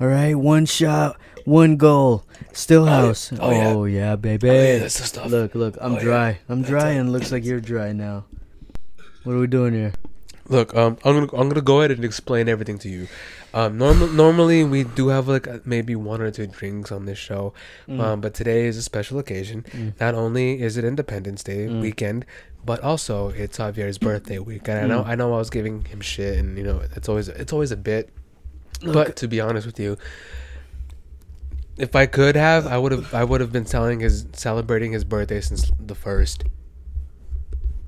All 0.00 0.06
right, 0.06 0.34
one 0.34 0.66
shot, 0.66 1.16
one 1.44 1.76
goal. 1.76 2.24
Stillhouse. 2.52 3.36
Oh, 3.40 3.50
yeah. 3.50 3.68
Oh, 3.68 3.84
yeah, 3.86 4.14
baby. 4.16 4.46
yeah, 4.46 4.78
that's 4.78 4.98
the 4.98 5.04
stuff. 5.06 5.30
Look, 5.30 5.54
look, 5.56 5.76
I'm 5.80 5.92
Oh, 5.92 5.96
yeah. 5.96 6.02
dry. 6.02 6.38
I'm 6.48 6.62
dry, 6.62 6.90
and 6.90 7.08
it 7.08 7.12
looks 7.12 7.32
like 7.32 7.44
you're 7.44 7.60
dry 7.60 7.92
now. 7.92 8.24
What 9.24 9.34
are 9.34 9.38
we 9.40 9.46
doing 9.46 9.74
here? 9.74 9.92
Look, 10.48 10.74
um, 10.76 10.98
I'm 11.04 11.14
gonna 11.26 11.40
I'm 11.40 11.48
gonna 11.48 11.62
go 11.62 11.78
ahead 11.80 11.90
and 11.90 12.04
explain 12.04 12.48
everything 12.50 12.78
to 12.80 12.88
you. 12.90 13.08
Um, 13.54 13.78
normal 13.78 14.08
normally 14.08 14.62
we 14.62 14.84
do 14.84 15.08
have 15.08 15.26
like 15.26 15.48
uh, 15.48 15.58
maybe 15.64 15.96
one 15.96 16.20
or 16.20 16.30
two 16.30 16.46
drinks 16.46 16.92
on 16.92 17.06
this 17.06 17.16
show, 17.18 17.54
Mm. 17.88 18.00
um, 18.00 18.20
but 18.20 18.34
today 18.34 18.66
is 18.66 18.76
a 18.76 18.82
special 18.82 19.18
occasion. 19.18 19.64
Not 19.98 20.14
only 20.14 20.60
is 20.60 20.76
it 20.76 20.84
Independence 20.84 21.42
Day 21.42 21.66
Mm. 21.66 21.80
weekend, 21.80 22.26
but 22.64 22.80
also 22.80 23.30
it's 23.30 23.56
Javier's 23.56 23.96
birthday 23.96 24.38
week. 24.38 24.68
And 24.68 24.78
I 24.80 24.86
know 24.86 25.02
Mm. 25.04 25.08
I 25.08 25.14
know 25.14 25.32
I 25.32 25.38
was 25.38 25.48
giving 25.48 25.84
him 25.86 26.00
shit, 26.02 26.36
and 26.38 26.58
you 26.58 26.64
know 26.64 26.82
it's 26.94 27.08
always 27.08 27.28
it's 27.28 27.52
always 27.52 27.70
a 27.72 27.76
bit. 27.78 28.10
Look, 28.82 28.92
But 28.92 29.16
to 29.16 29.28
be 29.28 29.40
honest 29.40 29.64
with 29.66 29.80
you, 29.80 29.96
if 31.78 31.96
I 31.96 32.04
could 32.04 32.36
have, 32.36 32.66
I 32.66 32.76
would 32.76 32.92
have 32.92 33.14
I 33.14 33.24
would 33.24 33.40
have 33.40 33.52
been 33.52 33.64
telling 33.64 34.00
his 34.00 34.26
celebrating 34.34 34.92
his 34.92 35.04
birthday 35.04 35.40
since 35.40 35.72
the 35.80 35.94
first. 35.94 36.44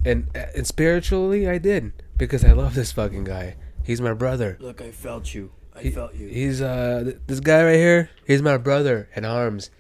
And 0.07 0.29
and 0.55 0.67
spiritually, 0.67 1.49
I 1.49 1.59
did 1.59 1.93
because 2.17 2.45
I 2.45 2.53
love 2.53 2.75
this 2.75 2.93
fucking 2.93 3.25
guy. 3.25 3.57
He's 3.83 4.01
my 4.01 4.13
brother. 4.15 4.57
look, 4.61 4.81
I 4.81 4.91
felt 4.91 5.35
you. 5.35 5.51
I 5.75 5.83
He- 5.83 5.91
felt 5.91 6.15
you. 6.15 6.29
He's 6.29 6.63
uh 6.63 7.03
th- 7.05 7.17
this 7.27 7.41
guy 7.41 7.65
right 7.65 7.77
here. 7.77 8.11
He's 8.27 8.43
my 8.43 8.57
brother 8.57 9.09
in 9.17 9.25
arms. 9.25 9.71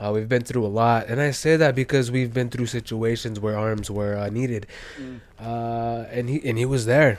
Uh, 0.00 0.12
we've 0.14 0.28
been 0.28 0.42
through 0.44 0.64
a 0.64 0.70
lot, 0.70 1.08
and 1.08 1.20
I 1.20 1.32
say 1.32 1.56
that 1.56 1.74
because 1.74 2.08
we've 2.10 2.32
been 2.32 2.50
through 2.50 2.66
situations 2.66 3.40
where 3.40 3.58
arms 3.58 3.90
were 3.90 4.16
uh, 4.16 4.30
needed, 4.30 4.66
Mm. 5.00 5.20
uh, 5.40 6.06
and 6.10 6.28
he 6.28 6.40
and 6.48 6.56
he 6.56 6.64
was 6.64 6.86
there. 6.86 7.18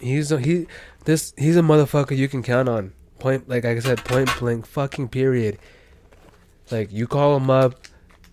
He's 0.00 0.30
a, 0.32 0.38
he 0.38 0.66
this 1.04 1.32
he's 1.38 1.56
a 1.56 1.62
motherfucker 1.62 2.16
you 2.16 2.28
can 2.28 2.42
count 2.42 2.68
on. 2.68 2.92
Point 3.18 3.48
like 3.48 3.64
I 3.64 3.78
said, 3.80 4.04
point 4.04 4.28
blank, 4.38 4.66
fucking 4.66 5.08
period. 5.08 5.58
Like 6.70 6.92
you 6.92 7.06
call 7.06 7.36
him 7.36 7.48
up, 7.50 7.74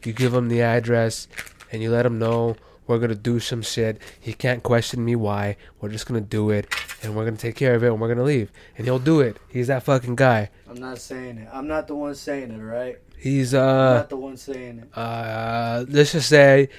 you 0.04 0.12
give 0.14 0.34
him 0.34 0.50
the 0.50 0.62
address, 0.62 1.28
and 1.72 1.82
you 1.82 1.92
let 1.92 2.06
him 2.06 2.20
know 2.20 2.56
we're 2.90 2.98
gonna 3.00 3.14
do 3.16 3.40
some 3.40 3.62
shit. 3.62 4.02
He 4.20 4.34
can't 4.34 4.64
question 4.64 5.06
me 5.06 5.16
why. 5.16 5.56
We're 5.80 5.90
just 5.90 6.08
gonna 6.08 6.22
do 6.22 6.50
it, 6.50 6.74
and 7.04 7.16
we're 7.16 7.24
gonna 7.24 7.38
take 7.38 7.56
care 7.56 7.76
of 7.76 7.84
it, 7.84 7.88
and 7.88 8.02
we're 8.02 8.08
gonna 8.08 8.24
leave, 8.24 8.52
and 8.78 8.86
he'll 8.86 9.00
do 9.00 9.22
it. 9.22 9.38
He's 9.48 9.68
that 9.68 9.84
fucking 9.84 10.16
guy. 10.16 10.50
I'm 10.68 10.76
not 10.76 10.98
saying 10.98 11.38
it. 11.38 11.48
I'm 11.54 11.68
not 11.68 11.88
the 11.88 11.96
one 11.96 12.16
saying 12.16 12.52
it, 12.52 12.56
all 12.56 12.62
right? 12.62 12.98
He's 13.16 13.54
I'm 13.54 13.62
uh 13.62 13.94
not 13.96 14.10
the 14.10 14.18
one 14.18 14.38
saying 14.38 14.80
it. 14.80 14.98
uh 14.98 15.86
let's 15.88 16.14
just 16.14 16.30
say 16.30 16.70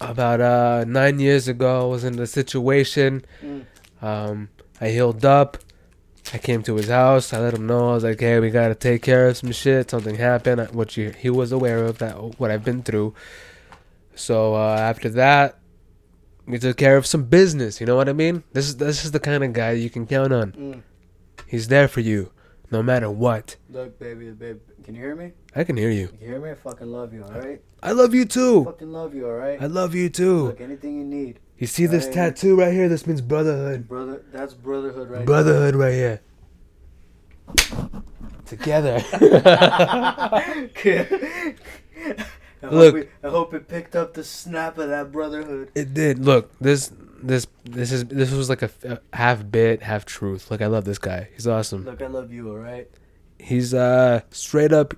about 0.00 0.40
uh 0.40 0.84
nine 0.86 1.18
years 1.20 1.48
ago 1.48 1.82
I 1.82 1.84
was 1.84 2.02
in 2.04 2.18
a 2.18 2.26
situation. 2.26 3.24
Mm. 3.42 3.64
Um 4.02 4.48
I 4.80 4.88
healed 4.88 5.24
up. 5.24 5.58
I 6.32 6.38
came 6.38 6.62
to 6.64 6.74
his 6.76 6.88
house. 6.88 7.32
I 7.32 7.38
let 7.38 7.54
him 7.54 7.66
know. 7.66 7.90
I 7.90 7.94
was 7.94 8.04
like, 8.04 8.18
"Hey, 8.18 8.40
we 8.40 8.50
gotta 8.50 8.74
take 8.74 9.02
care 9.02 9.28
of 9.28 9.36
some 9.36 9.52
shit. 9.52 9.90
Something 9.90 10.16
happened." 10.16 10.74
Which 10.74 10.94
he 10.94 11.30
was 11.30 11.52
aware 11.52 11.84
of 11.84 11.98
that 11.98 12.40
what 12.40 12.50
I've 12.50 12.64
been 12.64 12.82
through. 12.82 13.14
So 14.14 14.54
uh, 14.54 14.76
after 14.78 15.08
that, 15.10 15.58
we 16.46 16.58
took 16.58 16.76
care 16.76 16.96
of 16.96 17.06
some 17.06 17.24
business. 17.24 17.80
You 17.80 17.86
know 17.86 17.96
what 17.96 18.08
I 18.08 18.12
mean? 18.12 18.44
This 18.52 18.66
is 18.68 18.76
this 18.76 19.04
is 19.04 19.10
the 19.12 19.20
kind 19.20 19.42
of 19.42 19.52
guy 19.52 19.72
you 19.72 19.90
can 19.90 20.06
count 20.06 20.32
on. 20.32 20.52
Mm. 20.52 20.82
He's 21.46 21.68
there 21.68 21.88
for 21.88 22.00
you, 22.00 22.30
no 22.70 22.82
matter 22.82 23.10
what. 23.10 23.56
Look, 23.70 23.98
baby, 23.98 24.30
babe, 24.30 24.60
can 24.84 24.94
you 24.94 25.00
hear 25.00 25.16
me? 25.16 25.32
I 25.54 25.64
can 25.64 25.76
hear 25.76 25.90
you. 25.90 26.08
Can 26.08 26.20
you 26.20 26.26
hear 26.28 26.40
me? 26.40 26.50
I 26.50 26.54
fucking 26.54 26.90
love 26.90 27.12
you, 27.12 27.24
all 27.24 27.32
right? 27.32 27.60
I 27.82 27.92
love 27.92 28.14
you 28.14 28.24
too. 28.24 28.64
Fucking 28.64 28.92
love 28.92 29.14
you, 29.14 29.26
all 29.26 29.34
right? 29.34 29.60
I 29.60 29.66
love 29.66 29.94
you 29.94 30.08
too. 30.08 30.46
Look, 30.46 30.60
anything 30.60 30.96
you 30.98 31.04
need, 31.04 31.38
You 31.58 31.66
see 31.66 31.86
this 31.86 32.06
Right. 32.06 32.14
tattoo 32.14 32.56
right 32.56 32.72
here? 32.72 32.88
This 32.88 33.06
means 33.06 33.20
brotherhood. 33.20 33.88
brother. 33.88 34.22
That's 34.32 34.54
brotherhood, 34.54 35.10
right? 35.10 35.26
Brotherhood 35.26 35.74
right 35.76 35.92
here. 35.92 36.20
Together. 38.46 39.00
I 42.64 42.68
hope 42.68 42.72
Look. 42.94 42.94
it- 42.96 43.10
I 43.22 43.28
hope 43.28 43.54
it 43.54 43.68
picked 43.68 43.94
up 43.96 44.14
the 44.14 44.24
snap 44.24 44.78
of 44.78 44.88
that 44.88 45.12
brotherhood. 45.12 45.70
it 45.74 45.92
did. 45.94 46.24
Look, 46.24 46.50
this 46.60 46.90
this 47.22 47.46
this 47.64 47.92
is 47.92 48.04
this 48.06 48.30
was 48.32 48.48
like 48.48 48.62
a, 48.62 48.70
a 48.84 49.16
half 49.16 49.50
bit, 49.50 49.82
half 49.82 50.04
truth. 50.04 50.50
Look, 50.50 50.60
I 50.62 50.66
love 50.66 50.84
this 50.84 50.98
guy. 50.98 51.28
He's 51.34 51.46
awesome. 51.46 51.84
Look, 51.84 52.02
I 52.02 52.06
love 52.06 52.32
you, 52.32 52.50
all 52.50 52.58
right? 52.58 52.88
He's 53.38 53.74
uh 53.74 54.20
straight 54.30 54.72
up. 54.72 54.94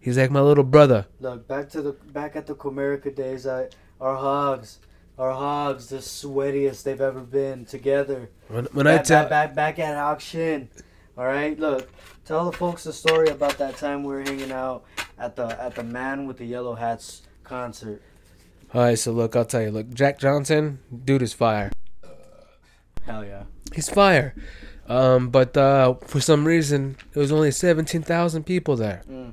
He's 0.00 0.18
like 0.18 0.30
my 0.30 0.40
little 0.40 0.64
brother. 0.64 1.06
Look, 1.20 1.48
back 1.48 1.68
to 1.70 1.82
the 1.82 1.92
back 1.92 2.36
at 2.36 2.46
the 2.46 2.54
Comerica 2.54 3.14
days. 3.14 3.46
I 3.46 3.68
our 4.00 4.16
hogs, 4.16 4.78
our 5.18 5.32
hogs, 5.32 5.88
the 5.88 5.96
sweatiest 5.98 6.82
they've 6.82 7.00
ever 7.00 7.20
been 7.20 7.64
together. 7.64 8.30
When, 8.48 8.66
when 8.72 8.86
I 8.86 8.98
tell 8.98 9.22
back, 9.24 9.54
back 9.54 9.76
back 9.76 9.78
at 9.78 9.96
auction. 9.96 10.68
All 11.16 11.24
right, 11.26 11.58
look, 11.58 11.88
tell 12.24 12.50
the 12.50 12.56
folks 12.56 12.84
the 12.84 12.92
story 12.92 13.28
about 13.28 13.56
that 13.58 13.76
time 13.76 14.02
we 14.02 14.12
were 14.14 14.22
hanging 14.22 14.50
out 14.50 14.84
at 15.18 15.36
the 15.36 15.46
at 15.62 15.74
the 15.76 15.84
man 15.84 16.26
with 16.26 16.38
the 16.38 16.44
yellow 16.44 16.74
hats 16.74 17.22
concert. 17.44 18.02
all 18.72 18.82
right, 18.82 18.98
so 18.98 19.12
look, 19.12 19.36
I'll 19.36 19.44
tell 19.44 19.62
you. 19.62 19.70
Look, 19.70 19.92
Jack 19.94 20.18
Johnson, 20.18 20.80
dude 21.04 21.22
is 21.22 21.32
fire. 21.32 21.70
Hell 23.06 23.24
yeah. 23.24 23.44
He's 23.74 23.88
fire. 23.88 24.34
Um, 24.88 25.28
but 25.30 25.56
uh, 25.56 25.94
for 26.06 26.20
some 26.20 26.44
reason, 26.46 26.96
there 27.12 27.20
was 27.20 27.30
only 27.32 27.50
seventeen 27.52 28.02
thousand 28.02 28.44
people 28.44 28.76
there. 28.76 29.02
Mm, 29.08 29.32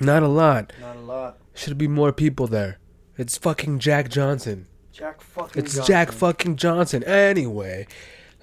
Not 0.00 0.22
a 0.22 0.28
lot. 0.28 0.72
not 0.80 0.96
a 0.96 1.00
lot. 1.00 1.38
Should 1.54 1.78
be 1.78 1.88
more 1.88 2.12
people 2.12 2.46
there. 2.46 2.78
It's 3.16 3.36
fucking 3.38 3.78
Jack 3.78 4.08
Johnson. 4.10 4.66
Jack 4.92 5.20
fucking. 5.22 5.62
It's 5.62 5.86
Jack 5.86 6.12
fucking 6.12 6.56
Johnson. 6.56 7.02
Anyway, 7.04 7.86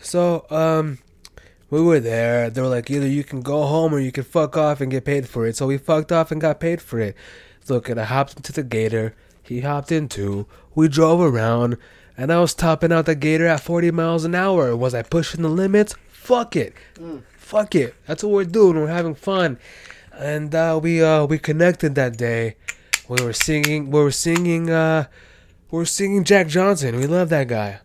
so 0.02 0.46
um, 0.50 1.00
we 1.70 1.82
were 1.82 2.00
there. 2.00 2.50
They 2.50 2.62
were 2.62 2.68
like, 2.68 2.90
either 2.90 3.08
you 3.08 3.24
can 3.24 3.42
go 3.42 3.66
home 3.66 3.94
or 3.94 4.00
you 4.00 4.12
can 4.12 4.24
fuck 4.24 4.58
off 4.58 4.82
and 4.82 4.92
get 4.92 5.06
paid 5.06 5.28
for 5.28 5.46
it. 5.46 5.56
So 5.56 5.68
we 5.68 5.78
fucked 5.78 6.12
off 6.12 6.32
and 6.32 6.42
got 6.42 6.60
paid 6.60 6.82
for 6.82 7.00
it. 7.00 7.16
Look, 7.68 7.90
and 7.90 8.00
I 8.00 8.06
hopped 8.06 8.38
into 8.38 8.52
the 8.52 8.64
Gator. 8.64 9.16
He 9.44 9.62
hopped 9.62 9.92
in 9.92 10.08
too. 10.10 10.48
We 10.74 10.88
drove 10.88 11.22
around, 11.22 11.78
and 12.18 12.32
I 12.32 12.40
was 12.40 12.54
topping 12.54 12.92
out 12.92 13.06
the 13.06 13.16
Gator 13.16 13.46
at 13.46 13.62
40 13.62 13.92
miles 13.92 14.26
an 14.26 14.36
hour. 14.36 14.76
Was 14.76 14.94
I 14.94 15.04
pushing 15.04 15.42
the 15.42 15.50
limits? 15.50 15.96
Fuck 16.08 16.56
it. 16.56 16.74
Mm. 16.96 17.24
Fuck 17.38 17.76
it. 17.76 17.96
That's 18.06 18.24
what 18.24 18.32
we're 18.32 18.46
doing. 18.46 18.76
We're 18.76 18.88
having 18.88 19.16
fun. 19.16 19.58
And 20.14 20.54
uh, 20.54 20.80
we 20.82 21.02
uh, 21.02 21.26
we 21.26 21.40
connected 21.40 21.96
that 21.96 22.18
day. 22.18 22.58
We 23.08 23.24
were 23.24 23.34
singing. 23.34 23.90
We 23.90 24.00
were 24.02 24.12
singing. 24.12 24.70
Uh, 24.70 25.06
we 25.72 25.80
were 25.80 25.86
singing 25.86 26.24
Jack 26.24 26.48
Johnson. 26.48 26.98
We 26.98 27.08
love 27.08 27.30
that 27.30 27.48
guy. 27.48 27.80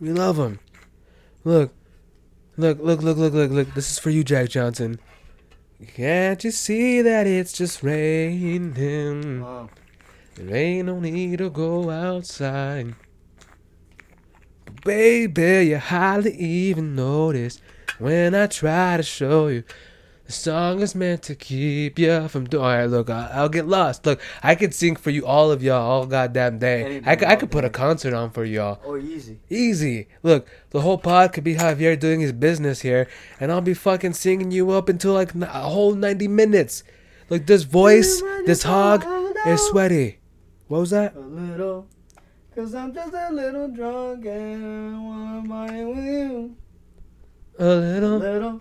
We 0.00 0.10
love 0.12 0.38
him. 0.38 0.60
Look, 1.44 1.72
look, 2.56 2.78
look, 2.80 3.00
look, 3.02 3.16
look, 3.16 3.32
look, 3.32 3.50
look. 3.50 3.74
This 3.74 3.90
is 3.90 3.98
for 3.98 4.10
you, 4.10 4.24
Jack 4.24 4.48
Johnson. 4.50 4.98
Can't 5.94 6.42
you 6.44 6.50
see 6.50 7.02
that 7.02 7.26
it's 7.26 7.52
just 7.52 7.82
raining? 7.82 9.42
Oh, 9.42 9.68
There 10.36 10.54
ain't 10.56 10.86
no 10.86 11.00
need 11.00 11.38
to 11.38 11.50
go 11.50 11.90
outside. 11.90 12.94
But 14.64 14.84
baby, 14.84 15.68
you 15.70 15.78
hardly 15.78 16.34
even 16.36 16.94
notice 16.94 17.60
when 17.98 18.34
I 18.34 18.46
try 18.46 18.96
to 18.96 19.02
show 19.02 19.48
you 19.48 19.64
The 20.26 20.32
song 20.32 20.80
is 20.80 20.94
meant 20.94 21.22
to 21.24 21.34
keep 21.34 21.98
you 21.98 22.28
from 22.28 22.46
doing. 22.46 22.64
All 22.64 22.70
right, 22.70 22.86
look, 22.86 23.10
I, 23.10 23.28
I'll 23.34 23.50
get 23.50 23.68
lost. 23.68 24.06
Look, 24.06 24.22
I 24.42 24.54
could 24.54 24.72
sing 24.74 24.96
for 24.96 25.10
you, 25.10 25.26
all 25.26 25.50
of 25.50 25.62
y'all, 25.62 25.82
all 25.82 26.06
goddamn 26.06 26.58
day. 26.58 27.02
I, 27.04 27.14
could- 27.16 27.28
I 27.28 27.36
could 27.36 27.50
put 27.50 27.62
a 27.66 27.68
concert 27.68 28.14
on 28.14 28.30
for 28.30 28.42
y'all. 28.42 28.80
Oh, 28.86 28.96
easy. 28.96 29.40
Easy. 29.50 30.08
Look, 30.22 30.48
the 30.70 30.80
whole 30.80 30.96
pod 30.96 31.34
could 31.34 31.44
be 31.44 31.56
Javier 31.56 31.98
doing 32.00 32.20
his 32.20 32.32
business 32.32 32.80
here, 32.80 33.06
and 33.38 33.52
I'll 33.52 33.60
be 33.60 33.74
fucking 33.74 34.14
singing 34.14 34.50
you 34.50 34.70
up 34.70 34.88
until 34.88 35.12
like 35.12 35.34
a 35.34 35.46
whole 35.46 35.94
90 35.94 36.26
minutes. 36.28 36.84
Look, 37.28 37.44
this 37.46 37.64
voice, 37.64 38.22
this 38.46 38.62
hog 38.62 39.04
is 39.46 39.60
sweaty. 39.68 40.20
What 40.68 40.80
was 40.80 40.90
that? 40.90 41.14
A 41.16 41.20
little. 41.20 41.86
Cause 42.54 42.74
I'm 42.74 42.94
just 42.94 43.12
a 43.12 43.30
little 43.32 43.68
drunk 43.68 44.24
and 44.26 44.64
I 44.96 44.98
wanna 45.00 45.48
party 45.48 45.84
with 45.84 46.04
you. 46.04 46.56
A 47.58 47.64
A 47.64 47.74
little. 47.74 48.60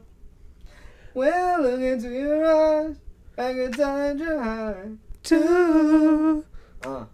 Well, 1.13 1.61
look 1.61 1.79
into 1.79 2.09
your 2.09 2.45
eyes. 2.45 2.95
I 3.37 3.53
can 3.53 3.71
tell 3.71 4.17
you're 4.17 4.41
high. 4.41 4.89
Too. 5.23 6.45
Uh. 6.83 7.05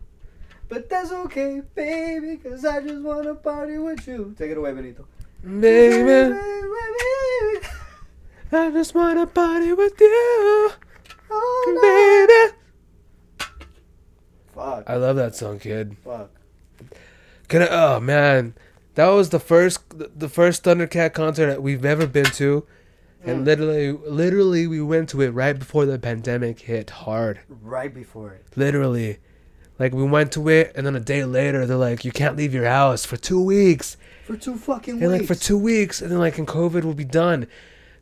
But 0.68 0.88
that's 0.88 1.12
okay, 1.12 1.62
baby, 1.74 2.38
cause 2.38 2.64
I 2.64 2.82
just 2.82 3.02
wanna 3.02 3.34
party 3.36 3.78
with 3.80 4.08
you. 4.08 4.36
Take 4.38 4.52
it 4.52 4.58
away, 4.58 4.72
Benito. 4.72 5.06
Baby, 5.44 6.38
I 8.52 8.70
just 8.72 8.94
wanna 8.94 9.26
party 9.26 9.74
with 9.74 10.00
you. 10.00 10.72
Oh, 11.32 11.80
Baby. 11.82 12.56
Fuck, 14.54 14.84
I 14.88 14.96
love 14.96 15.16
that 15.16 15.36
song, 15.36 15.60
kid. 15.60 15.98
fuck. 16.04 16.30
Can 17.48 17.64
I, 17.64 17.68
oh 17.68 18.00
man, 18.00 18.54
that 18.94 19.08
was 19.08 19.30
the 19.30 19.40
first 19.40 19.82
the 19.90 20.30
first 20.30 20.64
Thundercat 20.64 21.14
concert 21.14 21.48
that 21.48 21.64
we've 21.64 21.86
ever 21.86 22.06
been 22.06 22.26
to, 22.26 22.66
and 23.24 23.42
Mm. 23.42 23.46
literally 23.46 23.92
literally 23.92 24.68
we 24.68 24.82
went 24.82 25.10
to 25.10 25.22
it 25.22 25.30
right 25.30 25.58
before 25.58 25.86
the 25.86 26.00
pandemic 26.00 26.60
hit 26.62 26.90
hard. 26.90 27.40
Right 27.50 27.94
before 27.94 28.32
it. 28.32 28.46
Literally, 28.56 29.18
like 29.78 29.94
we 29.94 30.04
went 30.04 30.32
to 30.34 30.48
it, 30.50 30.72
and 30.76 30.86
then 30.86 30.96
a 30.96 31.00
day 31.00 31.24
later 31.26 31.66
they're 31.66 31.78
like, 31.78 32.04
you 32.06 32.12
can't 32.12 32.36
leave 32.38 32.54
your 32.54 32.66
house 32.66 33.06
for 33.06 33.18
two 33.18 33.42
weeks, 33.44 33.98
For 34.26 34.36
two 34.38 34.56
fucking 34.56 34.94
and 34.94 35.02
weeks. 35.02 35.12
And 35.12 35.20
like 35.20 35.28
for 35.28 35.36
two 35.36 35.58
weeks, 35.58 36.02
and 36.02 36.12
then 36.12 36.20
like, 36.20 36.38
and 36.38 36.48
COVID 36.48 36.84
will 36.84 36.94
be 36.94 37.06
done. 37.06 37.48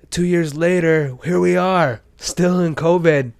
Two 0.10 0.26
years 0.26 0.56
later, 0.56 1.18
here 1.24 1.40
we 1.40 1.58
are, 1.58 2.02
still 2.18 2.60
in 2.60 2.76
COVID. 2.76 3.34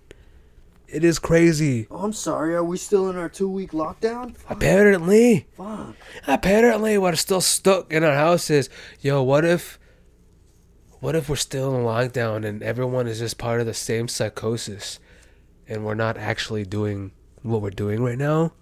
It 0.90 1.04
is 1.04 1.20
crazy. 1.20 1.86
Oh, 1.92 1.98
I'm 1.98 2.14
sorry. 2.14 2.56
Are 2.56 2.64
we 2.64 2.78
still 2.78 3.10
in 3.10 3.18
our 3.18 3.28
two 3.28 3.50
week 3.50 3.72
lockdown? 3.72 4.38
Fuck. 4.38 4.52
Apparently. 4.52 5.46
Fuck. 5.58 5.96
Apparently, 6.26 6.98
we're 6.98 7.16
still 7.16 7.42
stuck 7.42 7.92
in 7.92 8.06
our 8.06 8.14
houses. 8.16 8.70
Yo, 9.02 9.22
what 9.22 9.44
if, 9.44 9.78
what 11.00 11.16
if 11.16 11.30
we're 11.30 11.36
still 11.36 11.76
in 11.76 11.84
lockdown 11.84 12.46
and 12.46 12.62
everyone 12.64 13.08
is 13.08 13.20
just 13.20 13.38
part 13.38 13.60
of 13.60 13.66
the 13.66 13.74
same 13.74 14.08
psychosis, 14.08 15.00
and 15.68 15.86
we're 15.86 15.94
not 15.96 16.18
actually 16.18 16.66
doing 16.66 17.12
what 17.44 17.62
we're 17.62 17.70
doing 17.70 18.04
right 18.04 18.18
now? 18.18 18.54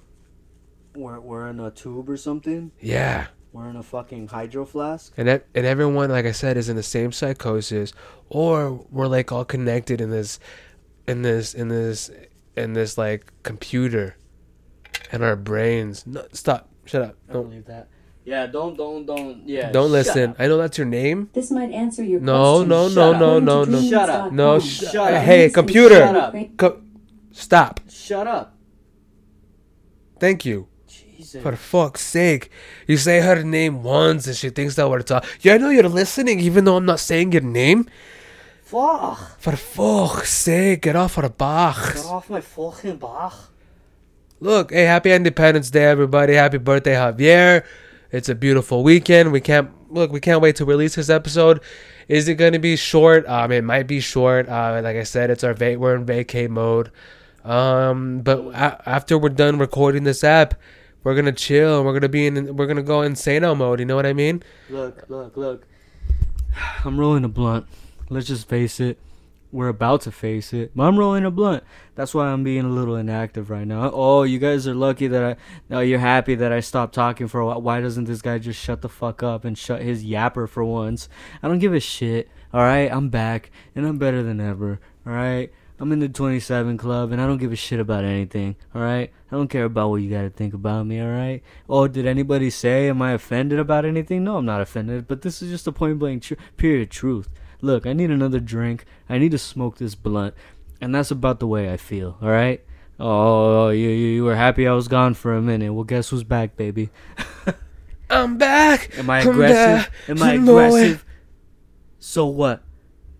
We're, 0.95 1.19
we're 1.19 1.47
in 1.47 1.59
a 1.59 1.71
tube 1.71 2.09
or 2.09 2.17
something. 2.17 2.71
Yeah, 2.79 3.27
We're 3.51 3.69
in 3.69 3.75
a 3.75 3.83
fucking 3.83 4.27
hydro 4.29 4.65
flask. 4.65 5.13
and 5.17 5.27
that, 5.27 5.45
and 5.53 5.65
everyone, 5.65 6.09
like 6.09 6.25
I 6.25 6.31
said, 6.31 6.55
is 6.57 6.69
in 6.69 6.75
the 6.75 6.83
same 6.83 7.11
psychosis, 7.11 7.93
or 8.29 8.85
we're 8.91 9.07
like 9.07 9.31
all 9.31 9.45
connected 9.45 9.99
in 10.01 10.09
this, 10.09 10.39
in 11.07 11.21
this, 11.21 11.53
in 11.53 11.67
this, 11.67 12.09
in 12.55 12.73
this 12.73 12.97
like 12.97 13.31
computer, 13.43 14.15
and 15.11 15.21
our 15.23 15.35
brains. 15.35 16.05
No, 16.07 16.25
stop. 16.31 16.69
Shut 16.85 17.01
up. 17.01 17.17
I 17.29 17.33
don't 17.33 17.41
Don't, 17.41 17.49
believe 17.49 17.65
that. 17.65 17.89
Yeah, 18.25 18.47
don't, 18.47 18.75
don't, 18.75 19.05
don't. 19.05 19.47
Yeah. 19.47 19.71
don't 19.71 19.91
listen. 19.91 20.31
up. 20.31 20.35
I 20.39 20.47
know 20.47 20.57
that's 20.57 20.77
your 20.79 20.87
name. 20.87 21.29
This 21.31 21.51
might 21.51 21.71
answer 21.71 22.03
your 22.03 22.19
No, 22.19 22.65
question. 22.65 22.69
no, 22.69 22.87
Shut 22.89 22.95
no, 22.95 23.11
up. 23.11 23.19
no, 23.19 23.25
According 23.37 23.45
no, 23.45 23.65
to 23.65 23.71
no. 23.71 23.89
Shut 23.89 24.09
up. 24.09 24.31
No, 24.31 24.59
sh- 24.59 24.79
dreams 24.91 25.25
hey, 25.25 25.49
computer. 25.51 25.95
Shut 25.99 26.15
up. 26.15 26.35
Co- 26.57 26.81
stop. 27.31 27.79
Shut 27.87 28.25
up. 28.25 28.55
Thank 30.19 30.43
you. 30.43 30.67
Jesus. 30.87 31.43
For 31.43 31.55
fuck's 31.55 32.01
sake. 32.01 32.49
You 32.87 32.97
say 32.97 33.21
her 33.21 33.43
name 33.43 33.83
once 33.83 34.25
and 34.25 34.35
she 34.35 34.49
thinks 34.49 34.73
that 34.75 34.89
we're 34.89 35.01
talking. 35.01 35.29
Yeah, 35.41 35.53
I 35.53 35.57
know 35.57 35.69
you're 35.69 35.87
listening 35.87 36.39
even 36.39 36.65
though 36.65 36.77
I'm 36.77 36.85
not 36.85 36.99
saying 36.99 37.31
your 37.31 37.41
name. 37.43 37.87
Fuck. 38.63 39.39
For 39.39 39.55
fuck's 39.55 40.33
sake, 40.33 40.81
get 40.81 40.95
off 40.95 41.19
our 41.19 41.29
Get 41.29 42.05
off 42.05 42.29
my 42.29 42.41
fucking 42.41 42.97
Bach. 42.97 43.51
Look, 44.39 44.71
hey, 44.71 44.83
happy 44.83 45.11
Independence 45.11 45.69
Day, 45.69 45.85
everybody. 45.85 46.33
Happy 46.33 46.57
birthday, 46.57 46.93
Javier. 46.95 47.63
It's 48.15 48.29
a 48.29 48.35
beautiful 48.35 48.81
weekend. 48.81 49.33
We 49.33 49.41
can't 49.41 49.69
look. 49.91 50.09
We 50.09 50.21
can't 50.21 50.39
wait 50.41 50.55
to 50.55 50.65
release 50.65 50.95
this 50.95 51.09
episode. 51.09 51.59
Is 52.07 52.29
it 52.29 52.35
going 52.35 52.53
to 52.53 52.59
be 52.59 52.77
short? 52.77 53.27
Um, 53.27 53.51
it 53.51 53.63
might 53.65 53.87
be 53.87 53.99
short. 53.99 54.47
Uh, 54.47 54.79
like 54.81 54.95
I 54.95 55.03
said, 55.03 55.29
it's 55.29 55.43
our 55.43 55.53
va- 55.53 55.77
we're 55.77 55.95
in 55.95 56.05
vacay 56.05 56.47
mode. 56.47 56.91
Um, 57.43 58.21
but 58.21 58.39
a- 58.53 58.81
after 58.89 59.17
we're 59.17 59.29
done 59.29 59.57
recording 59.57 60.05
this 60.05 60.23
app, 60.23 60.53
we're 61.03 61.13
gonna 61.13 61.33
chill 61.33 61.83
we're 61.83 61.93
gonna 61.93 62.07
be 62.09 62.25
in. 62.25 62.55
We're 62.55 62.67
gonna 62.67 62.81
go 62.83 62.99
insano 62.99 63.55
mode. 63.55 63.79
You 63.81 63.85
know 63.85 63.97
what 63.97 64.05
I 64.05 64.13
mean? 64.13 64.41
Look, 64.69 65.03
look, 65.09 65.35
look. 65.35 65.67
I'm 66.85 66.97
rolling 66.97 67.25
a 67.25 67.27
blunt. 67.29 67.65
Let's 68.09 68.27
just 68.27 68.47
face 68.47 68.79
it. 68.79 68.97
We're 69.51 69.69
about 69.69 70.01
to 70.01 70.11
face 70.11 70.51
it. 70.53 70.71
But 70.75 70.83
I'm 70.83 70.99
rolling 70.99 71.23
a 71.23 71.31
blunt. 71.31 71.63
That's 71.95 72.13
why 72.13 72.27
I'm 72.27 72.43
being 72.43 72.65
a 72.65 72.69
little 72.69 72.95
inactive 72.95 73.49
right 73.49 73.65
now. 73.65 73.89
Oh, 73.93 74.23
you 74.23 74.37
guys 74.37 74.67
are 74.67 74.75
lucky 74.75 75.07
that 75.07 75.23
I. 75.23 75.35
No, 75.69 75.79
you're 75.79 75.99
happy 75.99 76.35
that 76.35 76.51
I 76.51 76.59
stopped 76.59 76.93
talking 76.93 77.27
for 77.27 77.39
a 77.39 77.45
while. 77.45 77.61
Why 77.61 77.79
doesn't 77.79 78.05
this 78.05 78.21
guy 78.21 78.37
just 78.37 78.59
shut 78.59 78.81
the 78.81 78.89
fuck 78.89 79.23
up 79.23 79.45
and 79.45 79.57
shut 79.57 79.81
his 79.81 80.03
yapper 80.03 80.49
for 80.49 80.65
once? 80.65 81.07
I 81.41 81.47
don't 81.47 81.59
give 81.59 81.73
a 81.73 81.79
shit. 81.79 82.29
All 82.53 82.61
right, 82.61 82.91
I'm 82.91 83.09
back 83.09 83.51
and 83.75 83.85
I'm 83.85 83.97
better 83.97 84.23
than 84.23 84.41
ever. 84.41 84.79
All 85.05 85.13
right. 85.13 85.51
I'm 85.77 85.91
in 85.91 85.99
the 85.99 86.07
27 86.07 86.77
club 86.77 87.11
and 87.11 87.21
I 87.21 87.27
don't 87.27 87.37
give 87.37 87.51
a 87.51 87.57
shit 87.57 87.81
about 87.81 88.05
anything. 88.05 88.55
All 88.73 88.81
right. 88.81 89.11
I 89.29 89.35
don't 89.35 89.49
care 89.49 89.65
about 89.65 89.89
what 89.89 89.97
you 89.97 90.09
got 90.09 90.21
to 90.21 90.29
think 90.29 90.53
about 90.53 90.85
me. 90.87 91.01
All 91.01 91.09
right. 91.09 91.43
Oh, 91.69 91.87
did 91.87 92.05
anybody 92.05 92.49
say 92.49 92.87
am 92.87 93.01
I 93.01 93.11
offended 93.11 93.59
about 93.59 93.83
anything? 93.83 94.23
No, 94.23 94.37
I'm 94.37 94.45
not 94.45 94.61
offended. 94.61 95.07
But 95.07 95.21
this 95.21 95.41
is 95.41 95.49
just 95.51 95.67
a 95.67 95.73
point 95.73 95.99
blank 95.99 96.23
tr- 96.23 96.35
period 96.55 96.91
truth. 96.91 97.27
Look, 97.61 97.85
I 97.85 97.93
need 97.93 98.11
another 98.11 98.39
drink. 98.39 98.85
I 99.09 99.17
need 99.17 99.31
to 99.31 99.37
smoke 99.37 99.77
this 99.77 99.95
blunt, 99.95 100.33
and 100.81 100.93
that's 100.93 101.11
about 101.11 101.39
the 101.39 101.47
way 101.47 101.71
I 101.71 101.77
feel. 101.77 102.17
All 102.21 102.29
right. 102.29 102.61
Oh, 102.99 103.69
you 103.69 103.89
you, 103.89 104.23
were 104.23 104.35
happy 104.35 104.67
I 104.67 104.73
was 104.73 104.87
gone 104.87 105.13
for 105.15 105.33
a 105.35 105.41
minute. 105.41 105.73
Well, 105.73 105.83
guess 105.83 106.09
who's 106.09 106.23
back, 106.23 106.55
baby? 106.55 106.89
I'm 108.09 108.37
back. 108.37 108.97
Am 108.97 109.09
I 109.09 109.19
aggressive? 109.21 109.91
Am 110.07 110.23
I 110.23 110.33
aggressive? 110.33 111.03
So 111.99 112.25
what? 112.27 112.63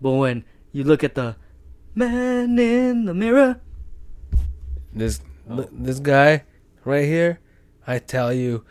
But 0.00 0.12
when 0.12 0.44
you 0.72 0.84
look 0.84 1.04
at 1.04 1.14
the 1.14 1.36
man 1.94 2.58
in 2.58 3.04
the 3.04 3.14
mirror, 3.14 3.60
This 4.92 5.20
oh. 5.50 5.68
this 5.72 5.98
guy 6.00 6.44
right 6.84 7.04
here, 7.04 7.40
I 7.86 7.98
tell 7.98 8.32
you, 8.32 8.64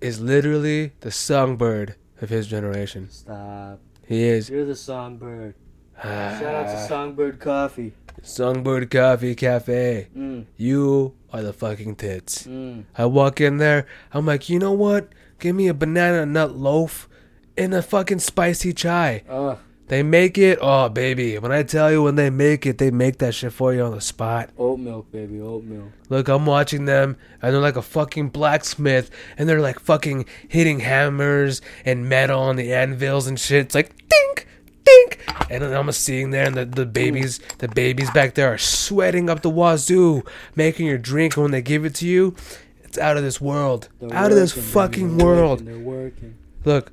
is 0.00 0.20
literally 0.20 0.92
the 1.00 1.10
songbird 1.10 1.96
of 2.22 2.30
his 2.30 2.46
generation. 2.46 3.10
stop. 3.10 3.80
He 4.08 4.24
is. 4.24 4.48
You're 4.48 4.64
the 4.64 4.74
songbird. 4.74 5.54
Shout 6.02 6.42
out 6.42 6.66
to 6.66 6.86
Songbird 6.88 7.38
Coffee. 7.40 7.92
Songbird 8.22 8.90
Coffee 8.90 9.34
Cafe. 9.34 10.08
Mm, 10.16 10.46
You 10.56 11.14
are 11.32 11.42
the 11.42 11.52
fucking 11.52 11.96
tits. 11.96 12.46
mm. 12.46 12.84
I 12.96 13.04
walk 13.06 13.40
in 13.40 13.58
there, 13.58 13.86
I'm 14.12 14.24
like, 14.26 14.48
you 14.48 14.58
know 14.58 14.72
what? 14.72 15.08
Give 15.38 15.54
me 15.54 15.68
a 15.68 15.74
banana 15.74 16.24
nut 16.24 16.56
loaf 16.56 17.08
and 17.56 17.74
a 17.74 17.82
fucking 17.82 18.20
spicy 18.20 18.72
chai. 18.72 19.24
Ugh. 19.28 19.58
They 19.88 20.02
make 20.02 20.36
it, 20.36 20.58
oh 20.60 20.90
baby. 20.90 21.38
When 21.38 21.50
I 21.50 21.62
tell 21.62 21.90
you 21.90 22.02
when 22.02 22.14
they 22.16 22.28
make 22.28 22.66
it, 22.66 22.76
they 22.76 22.90
make 22.90 23.18
that 23.18 23.34
shit 23.34 23.52
for 23.54 23.72
you 23.72 23.82
on 23.82 23.92
the 23.92 24.02
spot. 24.02 24.50
Oat 24.58 24.78
milk, 24.78 25.10
baby. 25.10 25.40
Oat 25.40 25.64
milk. 25.64 25.88
Look, 26.10 26.28
I'm 26.28 26.44
watching 26.44 26.84
them, 26.84 27.16
and 27.40 27.54
they're 27.54 27.60
like 27.60 27.76
a 27.76 27.82
fucking 27.82 28.28
blacksmith, 28.28 29.10
and 29.38 29.48
they're 29.48 29.62
like 29.62 29.80
fucking 29.80 30.26
hitting 30.46 30.80
hammers 30.80 31.62
and 31.86 32.06
metal 32.06 32.40
on 32.40 32.56
the 32.56 32.72
anvils 32.74 33.26
and 33.26 33.40
shit. 33.40 33.66
It's 33.66 33.74
like 33.74 33.94
dink, 34.08 34.46
dink, 34.84 35.20
and 35.48 35.62
then 35.62 35.72
I'm 35.72 35.90
seeing 35.92 36.30
there, 36.30 36.46
and 36.46 36.54
the, 36.54 36.66
the 36.66 36.86
babies, 36.86 37.40
the 37.56 37.68
babies 37.68 38.10
back 38.10 38.34
there 38.34 38.52
are 38.52 38.58
sweating 38.58 39.30
up 39.30 39.40
the 39.40 39.50
wazoo, 39.50 40.22
making 40.54 40.86
your 40.86 40.98
drink. 40.98 41.36
And 41.36 41.44
when 41.44 41.52
they 41.52 41.62
give 41.62 41.86
it 41.86 41.94
to 41.96 42.06
you, 42.06 42.36
it's 42.84 42.98
out 42.98 43.16
of 43.16 43.22
this 43.22 43.40
world, 43.40 43.88
They're 44.00 44.14
out 44.14 44.32
of 44.32 44.36
this 44.36 44.54
working, 44.54 44.70
fucking 44.70 45.18
world. 45.18 45.64
They're 45.64 45.78
working. 45.78 46.36
Look, 46.66 46.92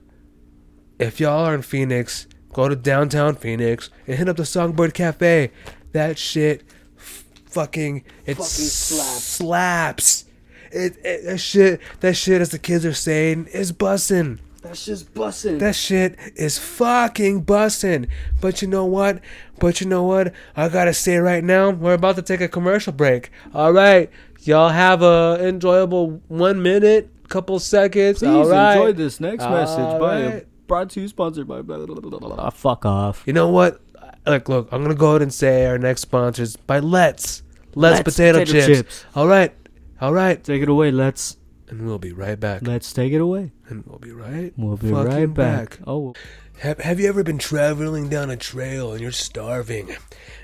if 0.97 1.19
y'all 1.19 1.45
are 1.45 1.53
in 1.55 1.61
Phoenix, 1.61 2.27
go 2.55 2.69
to 2.69 2.75
downtown 2.75 3.35
Phoenix 3.35 3.89
and 4.07 4.17
hit 4.17 4.29
up 4.29 4.37
the 4.37 4.45
Songbird 4.45 4.93
Cafe. 4.93 5.51
That 5.91 6.17
shit, 6.17 6.63
f- 6.97 7.25
fucking, 7.47 8.05
it 8.25 8.35
Fucking 8.35 8.45
slaps. 8.45 9.23
slaps. 9.23 10.25
It, 10.71 10.95
it 11.03 11.25
that 11.25 11.37
shit, 11.39 11.81
that 11.99 12.15
shit, 12.15 12.39
as 12.39 12.51
the 12.51 12.59
kids 12.59 12.85
are 12.85 12.93
saying, 12.93 13.47
is 13.47 13.73
bussin'. 13.73 14.39
That's 14.61 14.85
just 14.85 15.13
bussin'. 15.13 15.59
That 15.59 15.75
shit 15.75 16.17
is 16.37 16.57
fucking 16.57 17.43
bussin'. 17.43 18.07
But 18.39 18.61
you 18.61 18.69
know 18.69 18.85
what? 18.85 19.19
But 19.59 19.81
you 19.81 19.87
know 19.87 20.03
what? 20.03 20.33
I 20.55 20.69
gotta 20.69 20.93
say 20.93 21.17
right 21.17 21.43
now, 21.43 21.71
we're 21.71 21.93
about 21.93 22.15
to 22.15 22.21
take 22.21 22.39
a 22.41 22.47
commercial 22.47 22.93
break. 22.93 23.31
All 23.53 23.73
right, 23.73 24.09
y'all 24.43 24.69
have 24.69 25.01
a 25.01 25.37
enjoyable 25.41 26.21
one 26.29 26.63
minute, 26.63 27.09
couple 27.27 27.59
seconds. 27.59 28.19
Please 28.19 28.27
All 28.29 28.49
right. 28.49 28.75
enjoy 28.77 28.93
this 28.93 29.19
next 29.19 29.43
All 29.43 29.51
message 29.51 30.01
right. 30.01 30.47
Brought 30.67 30.89
to 30.91 31.01
you 31.01 31.07
sponsored 31.07 31.47
by 31.47 31.61
blah, 31.61 31.85
blah, 31.85 31.95
blah, 31.95 32.19
blah, 32.19 32.29
blah. 32.35 32.49
fuck 32.49 32.85
off. 32.85 33.23
You 33.25 33.33
know 33.33 33.49
what? 33.49 33.81
Look, 34.25 34.49
look, 34.49 34.69
I'm 34.71 34.81
gonna 34.81 34.95
go 34.95 35.11
ahead 35.11 35.21
and 35.21 35.33
say 35.33 35.65
our 35.65 35.77
next 35.77 36.01
sponsor 36.01 36.43
is 36.43 36.55
by 36.55 36.79
Let's. 36.79 37.43
Let's, 37.75 38.01
potato, 38.01 38.45
chips. 38.45 39.05
All 39.15 39.27
right, 39.27 39.53
all 39.99 40.13
right, 40.13 40.41
Take 40.41 40.61
it 40.61 40.69
away. 40.69 40.91
Let's 40.91 41.37
and 41.67 41.85
we'll 41.85 41.99
be 41.99 42.11
right 42.11 42.39
back. 42.39 42.61
let's 42.61 42.93
take 42.93 43.11
it 43.11 43.21
away. 43.21 43.51
And 43.67 43.83
we'll 43.85 43.99
be 43.99 44.11
right. 44.11 44.53
We'll 44.55 44.77
be 44.77 44.91
right 44.91 45.33
back. 45.33 45.71
back. 45.71 45.79
Oh, 45.87 46.13
Have, 46.59 46.79
have 46.79 46.99
you 46.99 47.09
ever 47.09 47.23
been 47.23 47.39
traveling 47.39 48.07
down 48.07 48.29
a 48.29 48.37
trail 48.37 48.91
and 48.91 49.01
you're 49.01 49.11
starving 49.11 49.95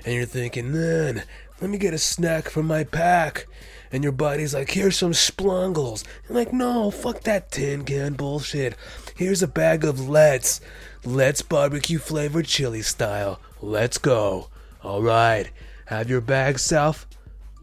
and 0.04 0.14
you're 0.14 0.26
thinking, 0.26 0.72
man, 0.72 1.22
let 1.60 1.70
me 1.70 1.78
get 1.78 1.94
a 1.94 1.98
snack 1.98 2.48
from 2.48 2.66
my 2.66 2.84
pack? 2.84 3.46
And 3.92 4.02
your 4.02 4.12
buddy's 4.12 4.54
like, 4.54 4.70
here's 4.70 4.96
some 4.96 5.12
splungles. 5.12 6.04
Like, 6.28 6.52
no, 6.52 6.90
fuck 6.90 7.20
that 7.20 7.50
tin 7.50 7.84
can 7.84 8.14
bullshit. 8.14 8.74
Here's 9.16 9.42
a 9.42 9.48
bag 9.48 9.84
of 9.84 10.08
Let's. 10.08 10.60
Let's 11.04 11.42
barbecue 11.42 11.98
flavored 11.98 12.46
chili 12.46 12.80
style. 12.80 13.38
Let's 13.60 13.98
go. 13.98 14.48
All 14.82 15.02
right. 15.02 15.50
Have 15.86 16.08
your 16.08 16.22
bag, 16.22 16.58
South? 16.58 17.06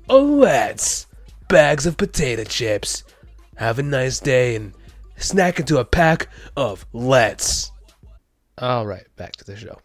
Oh, 0.07 0.23
let's. 0.23 1.07
Bags 1.47 1.87
of 1.87 1.97
potato 1.97 2.43
chips. 2.43 3.03
Have 3.55 3.79
a 3.79 3.83
nice 3.83 4.19
day 4.19 4.55
and 4.55 4.73
snack 5.17 5.59
into 5.59 5.79
a 5.79 5.85
pack 5.85 6.27
of 6.55 6.85
Let's. 6.93 7.71
All 8.59 8.85
right, 8.85 9.05
back 9.15 9.33
to 9.37 9.45
the 9.45 9.57
show. 9.57 9.79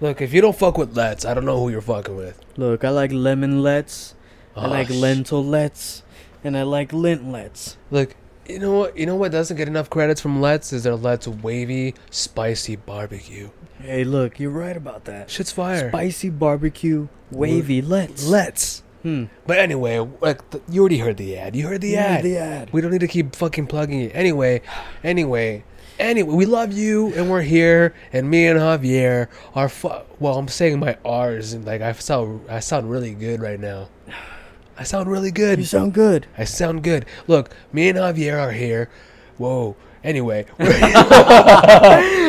Look, 0.00 0.20
if 0.20 0.32
you 0.32 0.40
don't 0.40 0.56
fuck 0.56 0.76
with 0.76 0.96
Let's, 0.96 1.24
I 1.24 1.34
don't 1.34 1.44
know 1.44 1.60
who 1.60 1.68
you're 1.68 1.80
fucking 1.80 2.16
with. 2.16 2.40
look, 2.56 2.84
I 2.84 2.88
like 2.88 3.12
lemon 3.12 3.62
lets. 3.62 4.14
I 4.56 4.66
Oh, 4.66 4.70
like 4.70 4.88
sh- 4.88 4.92
lentil 4.92 5.44
lets, 5.44 6.02
and 6.42 6.56
I 6.56 6.62
like 6.62 6.92
lint 6.92 7.30
lets. 7.30 7.76
Look, 7.90 8.14
you 8.48 8.58
know 8.58 8.78
what? 8.78 8.96
You 8.96 9.06
know 9.06 9.16
what 9.16 9.32
doesn't 9.32 9.56
get 9.56 9.68
enough 9.68 9.90
credits 9.90 10.20
from 10.20 10.40
Let's 10.40 10.72
is 10.72 10.82
their 10.84 10.94
Let's 10.96 11.26
wavy, 11.26 11.94
spicy 12.10 12.76
barbecue. 12.76 13.50
Hey, 13.80 14.04
look, 14.04 14.38
you're 14.38 14.50
right 14.50 14.76
about 14.76 15.04
that. 15.06 15.30
Shit's 15.30 15.50
fire. 15.52 15.90
Spicy 15.90 16.30
barbecue, 16.30 17.08
wavy 17.30 17.82
lets. 17.82 18.26
Let's. 18.26 18.82
Hmm. 19.02 19.24
But 19.46 19.58
anyway, 19.58 19.98
like 20.20 20.40
you 20.68 20.80
already 20.80 20.98
heard 20.98 21.16
the 21.18 21.36
ad. 21.36 21.54
You 21.56 21.66
heard 21.68 21.80
the 21.82 21.88
Yeah, 21.90 22.04
ad. 22.04 22.24
the 22.24 22.38
ad. 22.38 22.70
We 22.72 22.80
don't 22.80 22.90
need 22.90 23.00
to 23.00 23.08
keep 23.08 23.34
fucking 23.36 23.66
plugging 23.66 24.00
it. 24.02 24.12
Anyway, 24.14 24.62
anyway, 25.02 25.64
anyway, 25.98 26.34
we 26.34 26.46
love 26.46 26.72
you 26.72 27.12
and 27.14 27.30
we're 27.30 27.42
here. 27.42 27.94
And 28.14 28.30
me 28.30 28.46
and 28.46 28.58
Javier 28.58 29.28
are. 29.54 29.68
Fu- 29.68 29.90
well, 30.20 30.38
I'm 30.38 30.48
saying 30.48 30.78
my 30.80 30.96
R's 31.04 31.52
and 31.52 31.66
like 31.66 31.82
I 31.82 31.92
sound 31.92 32.48
I 32.48 32.60
sound 32.60 32.90
really 32.90 33.12
good 33.14 33.40
right 33.40 33.60
now. 33.60 33.88
I 34.76 34.82
sound 34.82 35.10
really 35.10 35.30
good. 35.30 35.58
You 35.58 35.64
sound 35.64 35.94
good. 35.94 36.26
I 36.36 36.44
sound 36.44 36.82
good. 36.82 37.06
Look, 37.26 37.50
me 37.72 37.88
and 37.88 37.98
Javier 37.98 38.40
are 38.40 38.52
here. 38.52 38.90
Whoa. 39.38 39.76
Anyway, 40.04 40.44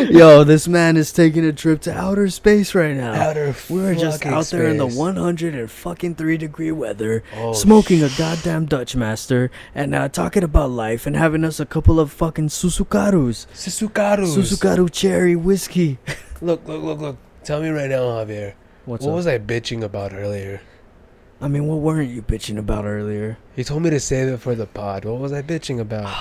Yo, 0.10 0.46
this 0.46 0.66
man 0.66 0.96
is 0.96 1.12
taking 1.12 1.44
a 1.44 1.52
trip 1.52 1.82
to 1.82 1.94
outer 1.94 2.30
space 2.30 2.74
right 2.74 2.96
now. 2.96 3.12
Outer 3.14 3.54
We're 3.70 3.96
just 3.96 4.26
out 4.26 4.46
there 4.46 4.68
in 4.68 4.78
the 4.78 4.88
space. 4.88 4.98
100 4.98 5.56
and 5.56 5.70
fucking 5.70 6.16
three 6.16 6.38
degree 6.38 6.72
weather, 6.72 7.22
Oh, 7.36 7.52
smoking 7.52 8.02
a 8.02 8.08
goddamn 8.18 8.66
Dutch 8.66 8.96
master, 8.96 9.52
and 9.74 9.94
uh, 9.94 10.08
talking 10.08 10.42
about 10.42 10.70
life 10.70 11.06
and 11.06 11.18
having 11.18 11.44
us 11.44 11.60
a 11.60 11.66
couple 11.66 12.00
of 12.00 12.14
fucking 12.14 12.48
Susukarus. 12.48 13.46
Susukarus. 13.54 14.38
Susukaru 14.38 14.90
cherry 14.90 15.36
whiskey. 15.36 15.98
Look, 16.42 16.66
look, 16.68 16.82
look, 16.82 17.00
look. 17.00 17.18
Tell 17.44 17.62
me 17.62 17.70
right 17.70 17.90
now, 17.90 18.04
Javier. 18.04 18.54
What's 18.86 19.04
what 19.06 19.12
up? 19.12 19.16
was 19.16 19.28
I 19.28 19.38
bitching 19.40 19.84
about 19.84 20.14
earlier? 20.14 20.62
I 21.42 21.48
mean, 21.48 21.68
what 21.68 21.78
weren't 21.78 22.10
you 22.10 22.22
bitching 22.22 22.58
about 22.58 22.86
earlier? 22.86 23.38
You 23.56 23.64
told 23.64 23.84
me 23.84 23.90
to 23.90 24.00
save 24.00 24.30
it 24.30 24.38
for 24.38 24.56
the 24.56 24.66
pod. 24.66 25.06
What 25.06 25.20
was 25.20 25.34
I 25.34 25.42
bitching 25.42 25.80
about? 25.80 26.12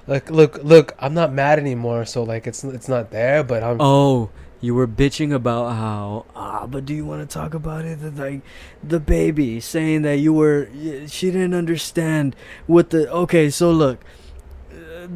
like, 0.06 0.30
look, 0.30 0.58
look. 0.62 0.94
I'm 0.98 1.14
not 1.14 1.32
mad 1.32 1.58
anymore, 1.58 2.04
so 2.04 2.22
like, 2.22 2.46
it's 2.46 2.64
it's 2.64 2.88
not 2.88 3.10
there. 3.10 3.44
But 3.44 3.62
I'm. 3.62 3.76
Oh, 3.80 4.30
you 4.60 4.74
were 4.74 4.88
bitching 4.88 5.32
about 5.32 5.72
how 5.74 6.24
ah, 6.34 6.66
but 6.66 6.84
do 6.86 6.94
you 6.94 7.04
want 7.04 7.28
to 7.28 7.32
talk 7.32 7.54
about 7.54 7.84
it? 7.84 8.00
The, 8.00 8.10
Like 8.10 8.40
the 8.82 9.00
baby 9.00 9.60
saying 9.60 10.02
that 10.02 10.16
you 10.16 10.32
were 10.32 10.68
she 11.06 11.30
didn't 11.30 11.54
understand 11.54 12.34
what 12.66 12.90
the 12.90 13.10
okay. 13.10 13.50
So 13.50 13.70
look, 13.70 14.00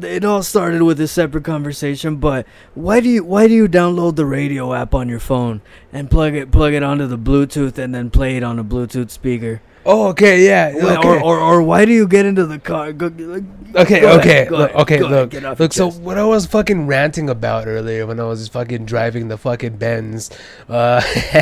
it 0.01 0.23
all 0.23 0.43
started 0.43 0.81
with 0.83 0.99
a 1.01 1.07
separate 1.07 1.43
conversation. 1.43 2.17
But 2.17 2.45
why 2.73 2.99
do 2.99 3.09
you 3.09 3.23
why 3.23 3.47
do 3.47 3.53
you 3.53 3.67
download 3.67 4.15
the 4.15 4.25
radio 4.25 4.73
app 4.73 4.93
on 4.93 5.09
your 5.09 5.19
phone 5.19 5.61
and 5.91 6.09
plug 6.09 6.33
it 6.33 6.51
plug 6.51 6.73
it 6.73 6.83
onto 6.83 7.07
the 7.07 7.17
Bluetooth 7.17 7.77
and 7.77 7.93
then 7.93 8.09
play 8.09 8.37
it 8.37 8.43
on 8.43 8.59
a 8.59 8.63
Bluetooth 8.63 9.09
speaker? 9.09 9.61
Oh, 9.83 10.09
okay, 10.09 10.45
yeah. 10.45 10.73
Or, 10.75 10.97
Okay, 10.97 11.07
or, 11.07 11.19
or 11.19 11.39
or 11.39 11.61
why 11.63 11.85
do 11.85 11.91
you 11.91 12.07
get 12.07 12.25
into 12.27 12.45
the 12.45 12.59
car? 12.59 12.93
Go, 12.93 13.07
like, 13.07 13.43
okay, 13.75 14.01
go 14.01 14.19
okay, 14.19 14.41
ahead, 14.41 14.51
look, 14.51 14.69
ahead, 14.69 14.81
okay. 14.81 14.95
ahead, 14.99 15.09
look, 15.11 15.29
get 15.31 15.59
look. 15.59 15.73
So 15.73 15.89
what 15.89 16.19
I 16.19 16.23
was 16.23 16.45
fucking 16.45 16.85
ranting 16.85 17.29
about 17.29 17.67
earlier 17.67 18.05
when 18.05 18.19
I 18.19 18.25
was 18.25 18.47
fucking 18.47 18.85
driving 18.85 19.27
the 19.27 19.37
fucking 19.37 19.77
Benz, 19.77 20.29
uh, 20.69 20.99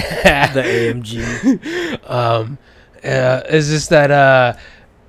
the 0.53 0.63
AMG. 0.63 2.09
um, 2.09 2.57
uh, 3.03 3.41
is 3.49 3.67
just 3.69 3.89
that 3.89 4.09
uh, 4.09 4.53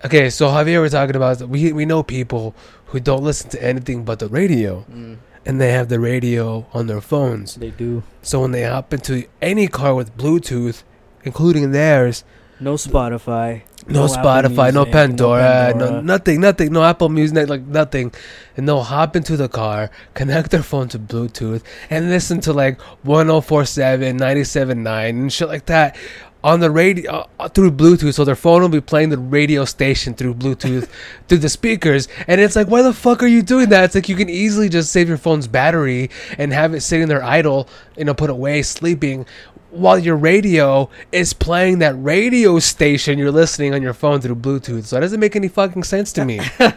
okay. 0.05 0.29
So 0.31 0.49
Javier, 0.49 0.81
we're 0.81 0.89
talking 0.89 1.15
about 1.17 1.41
we 1.43 1.73
we 1.73 1.85
know 1.85 2.03
people 2.03 2.55
who 2.91 3.01
don't 3.01 3.23
listen 3.25 3.51
to 3.51 3.63
anything 3.63 4.05
but 4.05 4.19
the 4.19 4.29
radio, 4.29 4.85
Mm, 4.93 5.17
and 5.47 5.61
they 5.61 5.73
have 5.73 5.89
the 5.89 5.99
radio 6.01 6.67
on 6.73 6.87
their 6.87 7.01
phones. 7.01 7.55
they 7.57 7.71
do. 7.71 8.03
So 8.23 8.41
when 8.43 8.51
they 8.53 8.65
hop 8.65 8.93
into 8.93 9.25
any 9.43 9.67
car 9.69 9.95
with 9.95 10.17
Bluetooth, 10.17 10.83
including 11.25 11.73
theirs, 11.73 12.23
No 12.61 12.75
Spotify. 12.75 13.63
no, 13.89 14.05
Apple 14.05 14.17
Spotify, 14.17 14.73
no 14.75 14.81
Music, 14.85 14.93
Pandora, 14.93 15.73
no, 15.75 15.79
Pandora. 15.87 16.03
nothing, 16.03 16.41
nothing, 16.41 16.73
no 16.73 16.83
Apple 16.85 17.09
Music, 17.09 17.49
like 17.49 17.63
nothing, 17.67 18.13
and 18.57 18.69
they'll 18.69 18.83
hop 18.83 19.17
into 19.17 19.37
the 19.37 19.49
car, 19.49 19.91
connect 20.15 20.51
their 20.51 20.63
phone 20.63 20.89
to 20.89 20.99
Bluetooth, 20.99 21.63
and 21.89 22.11
listen 22.11 22.41
to 22.43 22.53
like 22.53 22.79
1047, 23.05 24.19
97.9, 24.19 25.09
and 25.09 25.33
shit 25.33 25.49
like 25.49 25.67
that 25.67 25.97
on 26.43 26.61
the 26.61 26.71
radio 26.71 27.29
uh, 27.39 27.49
through 27.49 27.73
Bluetooth. 27.73 28.15
So 28.15 28.25
their 28.25 28.35
phone 28.35 28.63
will 28.63 28.69
be 28.69 28.81
playing 28.81 29.11
the 29.11 29.19
radio 29.19 29.65
station 29.65 30.15
through 30.15 30.35
Bluetooth 30.35 30.89
through 31.29 31.39
the 31.39 31.49
speakers, 31.49 32.09
and 32.27 32.41
it's 32.41 32.57
like, 32.57 32.69
why 32.69 32.83
the 32.83 32.93
fuck 32.93 33.23
are 33.23 33.27
you 33.27 33.43
doing 33.43 33.69
that? 33.71 33.85
It's 33.85 33.95
like 33.95 34.09
you 34.09 34.17
can 34.17 34.29
easily 34.29 34.69
just 34.69 34.93
save 34.93 35.09
your 35.09 35.19
phone's 35.19 35.47
battery 35.47 36.11
and 36.39 36.53
have 36.53 36.75
it 36.75 36.81
sitting 36.81 37.09
there 37.09 37.23
idle, 37.23 37.69
you 37.97 38.05
know, 38.05 38.15
put 38.15 38.31
away, 38.31 38.63
sleeping. 38.63 39.27
While 39.71 40.01
your 40.01 40.17
radio 40.17 40.91
is 41.13 41.33
playing 41.33 41.79
that 41.79 41.95
radio 41.95 42.59
station 42.59 43.21
you're 43.21 43.31
listening 43.31 43.73
on 43.73 43.83
your 43.83 43.95
phone 43.95 44.21
through 44.21 44.37
Bluetooth, 44.37 44.85
so 44.85 44.97
that 44.97 45.01
doesn't 45.01 45.21
make 45.21 45.37
any 45.37 45.49
fucking 45.49 45.85
sense 45.85 46.13
to 46.15 46.25
me. 46.25 46.41
and 46.59 46.75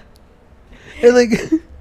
like, 1.02 1.32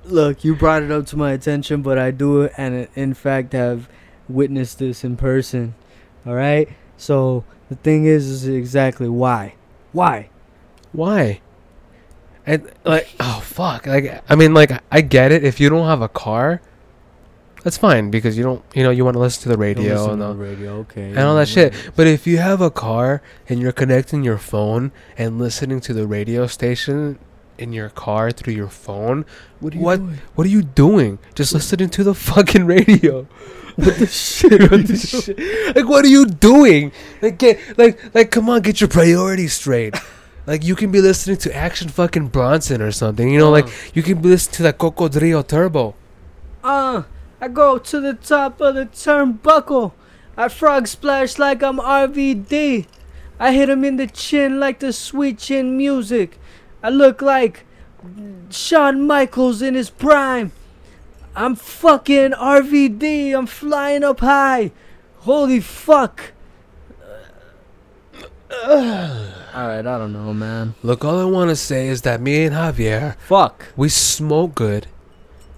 Look, 0.04 0.42
you 0.42 0.56
brought 0.56 0.82
it 0.82 0.90
up 0.90 1.06
to 1.06 1.16
my 1.16 1.32
attention, 1.32 1.80
but 1.82 1.96
I 1.96 2.10
do, 2.10 2.44
and 2.56 2.88
in 2.94 3.14
fact 3.14 3.52
have 3.52 3.88
witnessed 4.28 4.78
this 4.78 5.04
in 5.04 5.16
person. 5.16 5.74
All 6.26 6.34
right. 6.34 6.68
So 6.96 7.44
the 7.72 7.82
thing 7.82 8.04
is, 8.04 8.26
is 8.30 8.46
exactly 8.48 9.08
why? 9.08 9.54
Why? 9.92 10.28
why? 10.92 11.40
And 12.44 12.70
like, 12.84 13.08
oh 13.20 13.40
fuck! 13.44 13.86
Like, 13.86 14.22
I 14.28 14.34
mean, 14.34 14.52
like, 14.52 14.72
I 14.90 15.00
get 15.00 15.30
it. 15.30 15.44
If 15.44 15.60
you 15.60 15.68
don't 15.70 15.86
have 15.86 16.02
a 16.02 16.08
car, 16.08 16.60
that's 17.62 17.78
fine 17.78 18.10
because 18.10 18.36
you 18.36 18.42
don't, 18.42 18.64
you 18.74 18.82
know, 18.82 18.90
you 18.90 19.04
want 19.04 19.14
to 19.14 19.20
listen 19.20 19.44
to 19.44 19.48
the 19.48 19.56
radio 19.56 20.10
and 20.12 20.20
all, 20.22 20.34
the 20.34 20.40
radio, 20.40 20.78
okay, 20.78 21.10
and 21.10 21.18
all 21.20 21.36
that 21.36 21.46
shit. 21.48 21.72
But 21.94 22.08
if 22.08 22.26
you 22.26 22.38
have 22.38 22.60
a 22.60 22.70
car 22.70 23.22
and 23.48 23.60
you're 23.60 23.70
connecting 23.72 24.24
your 24.24 24.38
phone 24.38 24.90
and 25.16 25.38
listening 25.38 25.80
to 25.82 25.92
the 25.94 26.04
radio 26.06 26.48
station 26.48 27.20
in 27.58 27.72
your 27.72 27.90
car 27.90 28.32
through 28.32 28.54
your 28.54 28.68
phone, 28.68 29.24
What? 29.60 29.74
Are 29.74 29.76
you 29.76 29.82
what- 29.82 29.96
doing? 29.98 30.18
what 30.34 30.46
are 30.46 30.50
you 30.50 30.62
doing? 30.62 31.18
Just 31.36 31.54
listening 31.54 31.90
to 31.90 32.02
the 32.02 32.14
fucking 32.32 32.64
radio. 32.66 33.28
What 33.76 33.96
the 33.98 34.06
shit? 34.06 34.70
What 34.70 34.86
the 34.86 34.96
shit? 34.96 35.76
Like, 35.76 35.88
what 35.88 36.04
are 36.04 36.08
you 36.08 36.26
doing? 36.26 36.92
Like, 37.20 37.38
get 37.38 37.78
like, 37.78 38.14
like, 38.14 38.30
come 38.30 38.48
on, 38.48 38.60
get 38.60 38.80
your 38.80 38.88
priorities 38.88 39.54
straight. 39.54 39.96
Like, 40.46 40.64
you 40.64 40.74
can 40.74 40.90
be 40.90 41.00
listening 41.00 41.36
to 41.38 41.54
Action 41.54 41.88
fucking 41.88 42.28
Bronson 42.28 42.82
or 42.82 42.90
something. 42.90 43.28
You 43.28 43.38
know, 43.38 43.50
like 43.50 43.68
you 43.94 44.02
can 44.02 44.20
be 44.20 44.28
listening 44.28 44.56
to 44.56 44.62
that 44.64 44.78
Cocodrillo 44.78 45.46
Turbo. 45.46 45.94
Uh, 46.64 47.04
I 47.40 47.48
go 47.48 47.78
to 47.78 48.00
the 48.00 48.14
top 48.14 48.60
of 48.60 48.74
the 48.74 48.86
turnbuckle. 48.86 49.92
I 50.36 50.48
frog 50.48 50.86
splash 50.88 51.38
like 51.38 51.62
I'm 51.62 51.78
RVD. 51.78 52.86
I 53.38 53.52
hit 53.52 53.68
him 53.68 53.84
in 53.84 53.96
the 53.96 54.06
chin 54.06 54.60
like 54.60 54.78
the 54.80 54.92
sweet 54.92 55.38
chin 55.38 55.76
music. 55.76 56.38
I 56.82 56.90
look 56.90 57.20
like 57.22 57.64
Shawn 58.50 59.06
Michaels 59.06 59.62
in 59.62 59.74
his 59.74 59.90
prime. 59.90 60.52
I'm 61.34 61.54
fucking 61.56 62.32
RVD. 62.32 63.32
I'm 63.36 63.46
flying 63.46 64.04
up 64.04 64.20
high. 64.20 64.72
Holy 65.20 65.60
fuck. 65.60 66.32
Alright, 68.64 69.86
I 69.86 69.98
don't 69.98 70.12
know, 70.12 70.32
man. 70.34 70.74
Look, 70.82 71.04
all 71.04 71.18
I 71.18 71.24
want 71.24 71.50
to 71.50 71.56
say 71.56 71.88
is 71.88 72.02
that 72.02 72.20
me 72.20 72.44
and 72.44 72.54
Javier, 72.54 73.16
Fuck. 73.16 73.66
we 73.76 73.88
smoke 73.88 74.54
good, 74.54 74.86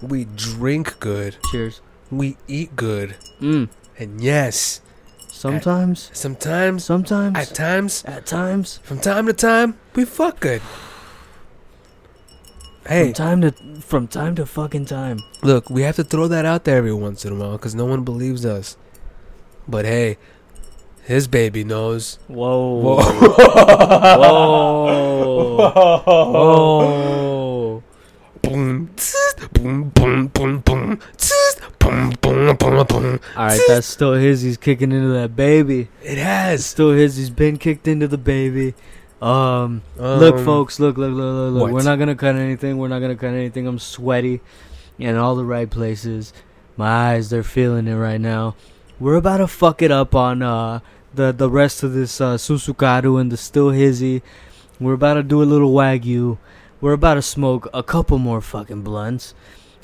we 0.00 0.26
drink 0.37 0.98
good, 1.00 1.37
Cheers. 1.50 1.80
we 2.10 2.37
eat 2.46 2.76
good, 2.76 3.16
Mm. 3.40 3.68
and 3.98 4.20
yes, 4.20 4.80
Sometimes. 5.28 6.10
sometimes, 6.12 6.84
Sometimes. 6.84 7.37
at 7.37 7.54
times, 7.54 8.04
At 8.06 8.26
times. 8.26 8.78
from 8.84 9.00
time 9.00 9.26
to 9.26 9.32
time, 9.32 9.76
we 9.94 10.04
fuck 10.04 10.38
good. 10.40 10.62
Hey, 12.87 13.05
From 13.07 13.12
time 13.14 13.40
to 13.40 13.53
from 13.81 14.07
time 14.09 14.35
to 14.37 14.44
fucking 14.44 14.85
time. 14.87 15.18
Look, 15.42 15.70
we 15.70 15.83
have 15.83 15.97
to 15.97 16.05
throw 16.05 16.29
that 16.29 16.44
out 16.44 16.64
there 16.64 16.77
every 16.77 16.92
once 16.92 17.25
in 17.25 17.33
a 17.33 17.37
while 17.37 17.53
because 17.53 17.75
no 17.75 17.87
one 17.87 18.05
believes 18.05 18.44
us. 18.44 18.77
But 19.66 19.87
hey, 19.87 20.18
his 21.05 21.27
baby 21.27 21.64
knows. 21.64 22.18
Whoa. 22.29 22.81
Whoa. 22.81 23.01
Whoa. 26.05 27.83
Boom, 28.42 28.90
tss, 28.97 29.35
boom, 29.53 29.88
boom, 29.90 30.27
boom, 30.29 30.59
boom, 30.61 30.99
tss, 31.16 31.61
boom, 31.79 32.11
boom, 32.20 32.57
boom, 32.57 32.87
boom. 32.87 33.20
All 33.37 33.47
right, 33.47 33.61
that's 33.66 33.87
still 33.87 34.12
his. 34.12 34.42
He's 34.42 34.59
kicking 34.59 34.92
into 34.92 35.09
that 35.14 35.35
baby. 35.35 35.88
It 36.03 36.18
It's 36.18 36.20
has. 36.20 36.66
still 36.66 36.90
his. 36.92 37.16
He's 37.16 37.31
been 37.31 37.57
kicked 37.57 37.88
into 37.88 38.07
the 38.07 38.18
baby. 38.18 38.75
Um, 39.22 39.83
look, 39.96 40.37
Um, 40.37 40.44
folks, 40.44 40.79
look, 40.81 40.96
look, 40.98 41.12
look, 41.12 41.18
look, 41.35 41.53
look. 41.55 41.62
what? 41.62 41.72
We're 41.72 41.83
not 41.83 41.98
gonna 41.98 42.14
cut 42.16 42.37
anything. 42.37 42.79
We're 42.79 42.88
not 42.88 43.00
gonna 43.00 43.16
cut 43.16 43.33
anything. 43.33 43.66
I'm 43.66 43.79
sweaty, 43.79 44.40
in 44.98 45.16
all 45.16 45.35
the 45.35 45.44
right 45.44 45.68
places. 45.70 46.33
My 46.77 47.12
eyes, 47.14 47.31
they're 47.31 47.42
feeling 47.42 47.87
it 47.87 47.94
right 47.94 48.20
now. 48.20 48.55
We're 49.00 49.14
about 49.16 49.38
to 49.38 49.46
fuck 49.46 49.81
it 49.83 49.90
up 49.90 50.14
on 50.14 50.42
uh 50.42 50.81
the 51.14 51.33
the 51.33 51.48
rest 51.48 51.83
of 51.83 51.92
this 51.94 52.20
uh, 52.20 52.35
Susukaru 52.37 53.20
and 53.20 53.31
the 53.31 53.37
still 53.37 53.70
hizzy. 53.70 54.22
We're 54.81 54.94
about 54.94 55.14
to 55.14 55.22
do 55.22 55.42
a 55.42 55.44
little 55.44 55.70
wagyu. 55.72 56.38
We're 56.81 56.92
about 56.92 57.14
to 57.14 57.22
smoke 57.22 57.68
a 57.72 57.83
couple 57.83 58.18
more 58.18 58.40
fucking 58.40 58.83
blunts, 58.83 59.33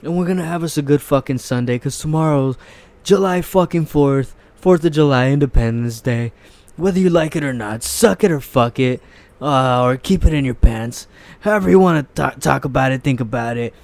and 0.03 0.19
we're 0.19 0.27
gonna 0.27 0.45
have 0.45 0.63
us 0.65 0.77
a 0.77 0.83
good 0.83 1.01
fucking 1.01 1.39
Sunday. 1.39 1.79
Cause 1.79 1.99
tomorrow's 1.99 2.59
July 3.05 3.41
fucking 3.41 3.87
fourth, 3.87 4.35
Fourth 4.57 4.85
of 4.85 4.93
July, 4.93 5.29
Independence 5.31 6.01
Day. 6.03 6.33
Whether 6.81 6.99
you 7.01 7.11
like 7.11 7.37
it 7.37 7.45
or 7.45 7.53
not, 7.53 7.83
suck 7.83 8.25
it 8.25 8.31
or 8.31 8.41
fuck 8.41 8.79
it 8.79 9.03
uh, 9.41 9.83
or 9.85 9.97
keep 9.97 10.25
it 10.25 10.33
in 10.33 10.45
your 10.45 10.55
pants. 10.55 11.07
However 11.41 11.71
you 11.71 11.79
want 11.79 12.09
to 12.09 12.15
talk, 12.15 12.41
talk 12.41 12.65
about 12.65 12.93
it, 12.93 13.03
think 13.03 13.21
about 13.21 13.57
it. 13.57 13.75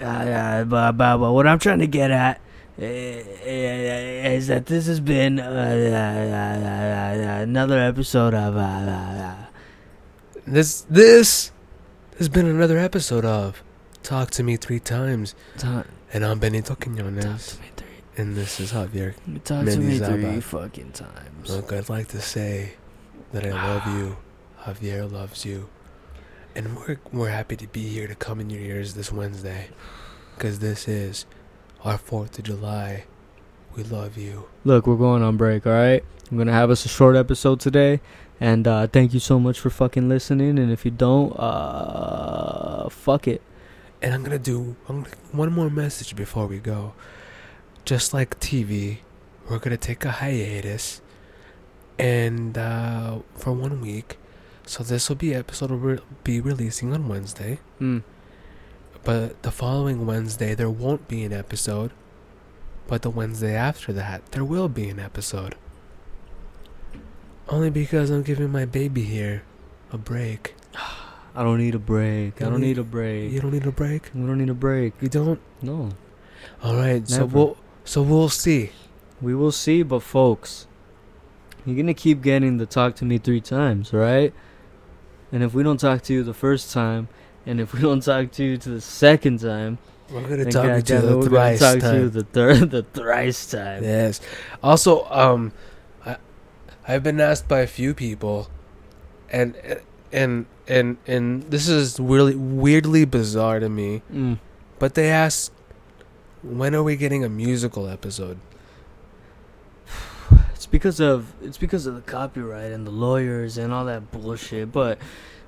Uh, 0.00 0.04
uh, 0.04 0.64
but, 0.64 0.92
but, 0.92 1.18
but 1.18 1.32
what 1.32 1.46
I'm 1.46 1.58
trying 1.58 1.78
to 1.80 1.86
get 1.86 2.10
at 2.10 2.40
uh, 2.80 2.84
is 2.84 4.46
that 4.48 4.66
this 4.66 4.86
has 4.86 5.00
been 5.00 5.38
uh, 5.38 5.44
uh, 5.44 7.28
uh, 7.28 7.38
uh, 7.38 7.42
another 7.42 7.78
episode 7.78 8.34
of. 8.34 8.56
Uh, 8.56 8.60
uh, 8.60 9.22
uh, 9.22 9.36
This 10.46 10.84
this 10.90 11.52
has 12.18 12.28
been 12.28 12.46
another 12.46 12.78
episode 12.78 13.24
of 13.24 13.62
Talk 14.02 14.30
to 14.32 14.42
Me 14.42 14.56
Three 14.56 14.80
Times, 14.80 15.36
talk, 15.56 15.86
and 16.12 16.24
I'm 16.24 16.40
Benito 16.40 16.74
talk 16.74 17.71
Quinones, 18.14 18.20
to 18.20 18.20
me 18.20 18.20
three. 18.20 18.24
and 18.24 18.36
this 18.36 18.60
is 18.60 18.72
Javier. 18.72 19.14
Talk 19.44 19.64
to 19.66 19.78
me 19.78 19.98
three 19.98 20.40
fucking 20.40 20.92
times. 20.92 21.50
Look, 21.50 21.72
I'd 21.72 21.88
like 21.88 22.08
to 22.08 22.20
say 22.20 22.74
that 23.32 23.46
I 23.46 23.50
love 23.52 23.86
you. 23.86 24.16
Javier 24.64 25.10
loves 25.10 25.44
you, 25.44 25.68
and 26.54 26.76
we're 26.76 26.98
we're 27.12 27.28
happy 27.30 27.56
to 27.56 27.66
be 27.66 27.88
here 27.88 28.06
to 28.06 28.14
come 28.14 28.40
in 28.40 28.50
your 28.50 28.60
ears 28.60 28.94
this 28.94 29.12
Wednesday, 29.12 29.70
because 30.36 30.58
this 30.60 30.86
is 30.88 31.26
our 31.84 31.98
Fourth 31.98 32.38
of 32.38 32.44
July. 32.44 33.04
We 33.74 33.82
love 33.84 34.18
you. 34.18 34.46
Look, 34.64 34.86
we're 34.86 34.96
going 34.96 35.22
on 35.22 35.36
break, 35.36 35.66
all 35.66 35.72
right? 35.72 36.04
I'm 36.30 36.36
going 36.36 36.46
to 36.46 36.52
have 36.52 36.70
us 36.70 36.84
a 36.84 36.88
short 36.88 37.16
episode 37.16 37.58
today. 37.60 38.00
And 38.38 38.66
uh, 38.66 38.86
thank 38.86 39.14
you 39.14 39.20
so 39.20 39.38
much 39.40 39.60
for 39.60 39.70
fucking 39.70 40.08
listening. 40.08 40.58
And 40.58 40.70
if 40.70 40.84
you 40.84 40.90
don't, 40.90 41.32
uh, 41.38 42.88
fuck 42.90 43.28
it. 43.28 43.40
And 44.02 44.12
I'm 44.12 44.22
gonna 44.24 44.38
do 44.38 44.74
I'm 44.88 45.04
gonna, 45.04 45.16
one 45.30 45.52
more 45.52 45.70
message 45.70 46.16
before 46.16 46.46
we 46.48 46.58
go. 46.58 46.92
Just 47.84 48.14
like 48.14 48.38
TV, 48.38 48.98
we're 49.48 49.58
gonna 49.58 49.76
take 49.76 50.04
a 50.04 50.10
hiatus, 50.12 51.00
and 51.98 52.56
uh, 52.56 53.18
for 53.34 53.52
one 53.52 53.80
week. 53.80 54.18
So 54.64 54.84
this 54.84 55.08
will 55.08 55.16
be 55.16 55.34
episode 55.34 55.72
will 55.72 55.98
be 56.22 56.40
releasing 56.40 56.92
on 56.94 57.08
Wednesday, 57.08 57.58
Mm. 57.80 58.02
but 59.02 59.42
the 59.42 59.50
following 59.50 60.06
Wednesday 60.06 60.54
there 60.54 60.70
won't 60.70 61.08
be 61.08 61.24
an 61.24 61.32
episode. 61.32 61.90
But 62.86 63.02
the 63.02 63.10
Wednesday 63.10 63.54
after 63.54 63.92
that, 63.94 64.30
there 64.32 64.44
will 64.44 64.68
be 64.68 64.88
an 64.88 64.98
episode. 65.00 65.54
Only 67.48 67.70
because 67.70 68.10
I'm 68.10 68.22
giving 68.22 68.50
my 68.50 68.64
baby 68.64 69.02
here 69.02 69.42
a 69.92 69.98
break. 69.98 70.54
I 71.34 71.42
don't 71.42 71.58
need 71.58 71.74
a 71.74 71.78
break. 71.78 72.40
I 72.42 72.44
don't 72.50 72.60
need- 72.60 72.66
need 72.68 72.78
a 72.78 72.84
break. 72.84 73.32
You 73.32 73.40
don't 73.40 73.52
need 73.52 73.66
a 73.66 73.72
break. 73.72 74.10
We 74.14 74.20
don't 74.26 74.38
need 74.38 74.50
a 74.50 74.54
break. 74.54 74.92
You 75.00 75.08
don't. 75.08 75.40
No. 75.62 75.90
All 76.62 76.76
right. 76.76 77.08
So 77.08 77.24
we'll 77.24 77.56
so 77.84 78.02
we'll 78.02 78.28
see. 78.28 78.70
We 79.20 79.34
will 79.34 79.52
see, 79.52 79.82
but 79.82 80.00
folks, 80.02 80.66
you're 81.64 81.76
going 81.76 81.86
to 81.86 81.94
keep 81.94 82.22
getting 82.22 82.56
the 82.58 82.66
talk 82.66 82.96
to 82.96 83.04
me 83.04 83.18
three 83.18 83.40
times, 83.40 83.92
right? 83.92 84.32
And 85.30 85.42
if 85.42 85.54
we 85.54 85.62
don't 85.62 85.78
talk 85.78 86.02
to 86.02 86.12
you 86.12 86.22
the 86.22 86.34
first 86.34 86.72
time, 86.72 87.08
and 87.46 87.60
if 87.60 87.72
we 87.72 87.80
don't 87.80 88.02
talk 88.02 88.30
to 88.32 88.44
you 88.44 88.56
to 88.58 88.68
the 88.68 88.80
second 88.80 89.40
time, 89.40 89.78
We're 90.10 90.28
gonna 90.28 90.44
talk 90.50 90.64
you 90.64 90.82
to 90.82 90.96
it, 90.96 91.00
the 91.00 91.16
we're 91.16 91.22
gonna 91.22 91.56
thrice 91.56 91.58
talk 91.60 91.78
time. 91.80 91.94
to 91.94 92.00
you 92.00 92.08
the 92.10 92.24
third, 92.24 92.70
the 92.70 92.82
thrice 92.82 93.50
time. 93.50 93.82
Yes. 93.82 94.20
Also, 94.62 95.04
um, 95.10 95.52
I 96.04 96.18
I've 96.86 97.02
been 97.02 97.20
asked 97.20 97.48
by 97.48 97.60
a 97.60 97.66
few 97.66 97.94
people, 97.94 98.50
and 99.30 99.56
and 100.12 100.46
and 100.68 100.98
and 101.06 101.44
this 101.44 101.66
is 101.68 101.98
really 101.98 102.36
weirdly 102.36 103.04
bizarre 103.06 103.58
to 103.58 103.68
me. 103.70 104.02
Mm. 104.12 104.38
But 104.78 104.94
they 104.94 105.10
asked, 105.10 105.52
when 106.42 106.74
are 106.74 106.82
we 106.82 106.96
getting 106.96 107.24
a 107.24 107.28
musical 107.28 107.88
episode? 107.88 108.38
It's 110.54 110.66
because 110.66 111.00
of 111.00 111.32
it's 111.42 111.58
because 111.58 111.86
of 111.86 111.96
the 111.96 112.02
copyright 112.02 112.70
and 112.70 112.86
the 112.86 112.92
lawyers 112.92 113.58
and 113.58 113.72
all 113.72 113.84
that 113.86 114.12
bullshit. 114.12 114.70
But 114.70 114.98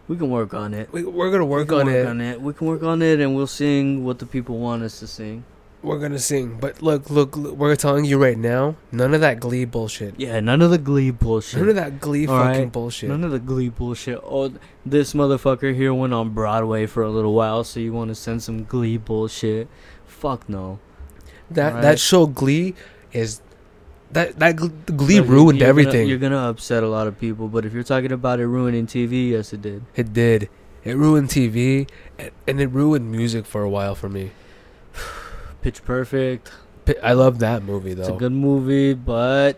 we 0.09 0.16
can 0.16 0.28
work 0.28 0.52
on 0.52 0.74
it. 0.74 0.92
We, 0.92 1.04
we're 1.04 1.30
gonna 1.30 1.44
work, 1.44 1.70
we 1.70 1.76
on, 1.76 1.87
can 1.87 1.94
it. 1.94 2.00
work 2.00 2.09
on 2.09 2.20
it. 2.20 2.40
We 2.40 2.52
can 2.52 2.66
work 2.66 2.83
on 2.83 3.00
it, 3.00 3.20
and 3.20 3.37
we'll 3.37 3.46
sing 3.46 4.04
what 4.04 4.18
the 4.18 4.26
people 4.26 4.59
want 4.59 4.83
us 4.83 4.98
to 4.98 5.07
sing. 5.07 5.44
We're 5.85 5.99
gonna 5.99 6.18
sing. 6.18 6.57
But 6.59 6.81
look, 6.81 7.11
look, 7.11 7.37
look, 7.37 7.57
we're 7.57 7.77
telling 7.77 8.07
you 8.07 8.16
right 8.16 8.38
now, 8.38 8.77
none 8.90 9.12
of 9.12 9.20
that 9.20 9.38
Glee 9.38 9.66
bullshit. 9.66 10.18
Yeah, 10.18 10.40
none 10.40 10.62
of 10.62 10.70
the 10.70 10.79
Glee 10.79 11.11
bullshit. 11.11 11.61
None 11.61 11.68
of 11.68 11.75
that 11.77 12.01
Glee 12.01 12.27
All 12.27 12.38
fucking 12.38 12.62
right. 12.62 12.73
bullshit. 12.73 13.11
None 13.11 13.23
of 13.23 13.31
the 13.31 13.38
Glee 13.38 13.68
bullshit. 13.68 14.18
Oh, 14.25 14.51
this 14.87 15.12
motherfucker 15.12 15.75
here 15.75 15.92
went 15.92 16.14
on 16.14 16.31
Broadway 16.31 16.87
for 16.87 17.03
a 17.03 17.11
little 17.11 17.35
while, 17.35 17.64
so 17.64 17.81
you 17.81 17.92
want 17.92 18.09
to 18.09 18.14
send 18.14 18.42
some 18.42 18.64
Glee 18.64 18.97
bullshit? 18.97 19.68
Fuck 20.07 20.49
no. 20.49 20.79
that 21.51 21.68
Alright. 21.68 21.83
that 21.83 21.99
show 22.01 22.25
Glee 22.27 22.75
is 23.12 23.42
that 24.12 24.38
that 24.38 24.57
Glee 24.57 25.20
ruined 25.20 25.59
you're 25.59 25.66
gonna- 25.66 25.68
everything. 25.68 26.09
you're 26.09 26.18
gonna 26.18 26.49
upset 26.49 26.83
a 26.83 26.88
lot 26.88 27.07
of 27.07 27.20
people, 27.20 27.49
but 27.49 27.66
if 27.66 27.75
you're 27.75 27.83
talking 27.83 28.11
about 28.12 28.40
it 28.40 28.47
ruining 28.47 28.87
TV, 28.87 29.31
yes, 29.33 29.53
it 29.53 29.61
did. 29.61 29.85
It 29.94 30.14
did. 30.14 30.49
It 30.83 30.97
ruined 30.97 31.29
TV, 31.29 31.88
and, 32.18 32.31
and 32.47 32.61
it 32.61 32.68
ruined 32.68 33.11
music 33.12 33.44
for 33.44 33.62
a 33.62 33.68
while 33.68 33.94
for 33.94 34.09
me. 34.09 34.31
Pitch 35.64 35.83
Perfect. 35.83 36.53
I 37.03 37.14
love 37.14 37.38
that 37.38 37.62
movie 37.62 37.94
though. 37.94 38.03
It's 38.03 38.11
a 38.11 38.12
good 38.12 38.33
movie, 38.33 38.92
but 38.92 39.57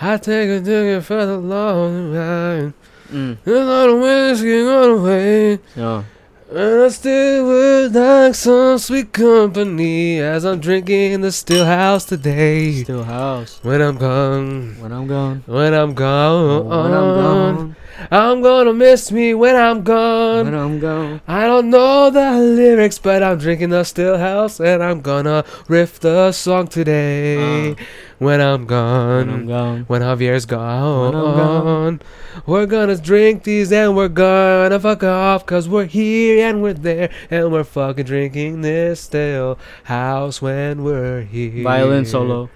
I 0.00 0.16
take 0.16 0.48
a 0.48 0.58
ticket 0.64 1.04
for 1.04 1.26
the 1.26 1.36
long 1.36 2.14
ride. 2.14 2.72
mm, 3.10 3.36
There's 3.44 3.60
a 3.60 3.64
lot 3.64 3.88
of 3.90 4.00
whiskey 4.00 4.62
on 4.62 4.96
the 4.96 5.02
way. 5.02 5.58
yeah. 5.76 6.04
And 6.50 6.80
I 6.84 6.88
still 6.88 7.44
would 7.46 7.92
like 7.94 8.34
some 8.34 8.78
sweet 8.78 9.12
company 9.12 10.18
as 10.18 10.46
I'm 10.46 10.60
drinking 10.60 11.20
the 11.20 11.30
still 11.30 11.66
house 11.66 12.06
today. 12.06 12.84
Still 12.84 13.04
House. 13.04 13.58
When 13.62 13.82
I'm 13.82 13.98
gone, 13.98 14.76
When 14.80 14.90
I'm 14.90 15.06
gone. 15.06 15.42
when 15.44 15.74
I'm 15.74 15.92
gone, 15.92 16.64
when 16.68 16.94
I'm 16.94 17.14
gone. 17.20 17.76
I'm 18.10 18.42
gonna 18.42 18.72
miss 18.72 19.10
me 19.10 19.34
when 19.34 19.56
I'm 19.56 19.82
gone. 19.82 20.44
When 20.46 20.54
I'm 20.54 20.78
gone. 20.78 21.20
I 21.26 21.46
don't 21.46 21.68
know 21.70 22.10
the 22.10 22.38
lyrics, 22.38 22.98
but 22.98 23.22
I'm 23.22 23.38
drinking 23.38 23.70
the 23.70 23.82
still 23.84 24.18
house 24.18 24.60
and 24.60 24.82
I'm 24.82 25.00
gonna 25.00 25.44
riff 25.68 25.98
the 26.00 26.30
song 26.32 26.68
today. 26.68 27.72
Uh. 27.72 27.74
when 28.18 28.40
I'm 28.40 28.66
gone. 28.66 29.26
When 29.26 29.28
I'm 29.30 29.46
gone. 29.46 29.84
When 29.88 30.02
Javier's 30.02 30.46
gone, 30.46 31.12
When 31.12 31.24
I'm 31.24 31.36
gone. 31.36 32.00
we're 32.46 32.66
gonna 32.66 32.96
drink 32.96 33.42
these 33.42 33.72
and 33.72 33.96
we're 33.96 34.08
gonna 34.08 34.78
fuck 34.78 35.02
off 35.04 35.44
cause 35.46 35.68
we're 35.68 35.86
here 35.86 36.46
and 36.48 36.62
we're 36.62 36.74
there 36.74 37.10
and 37.30 37.50
we're 37.52 37.64
fucking 37.64 38.04
drinking 38.06 38.60
this 38.62 39.00
still 39.00 39.58
house 39.84 40.40
when 40.40 40.84
we're 40.84 41.22
here. 41.22 41.64
Violin 41.64 42.04
solo. 42.04 42.48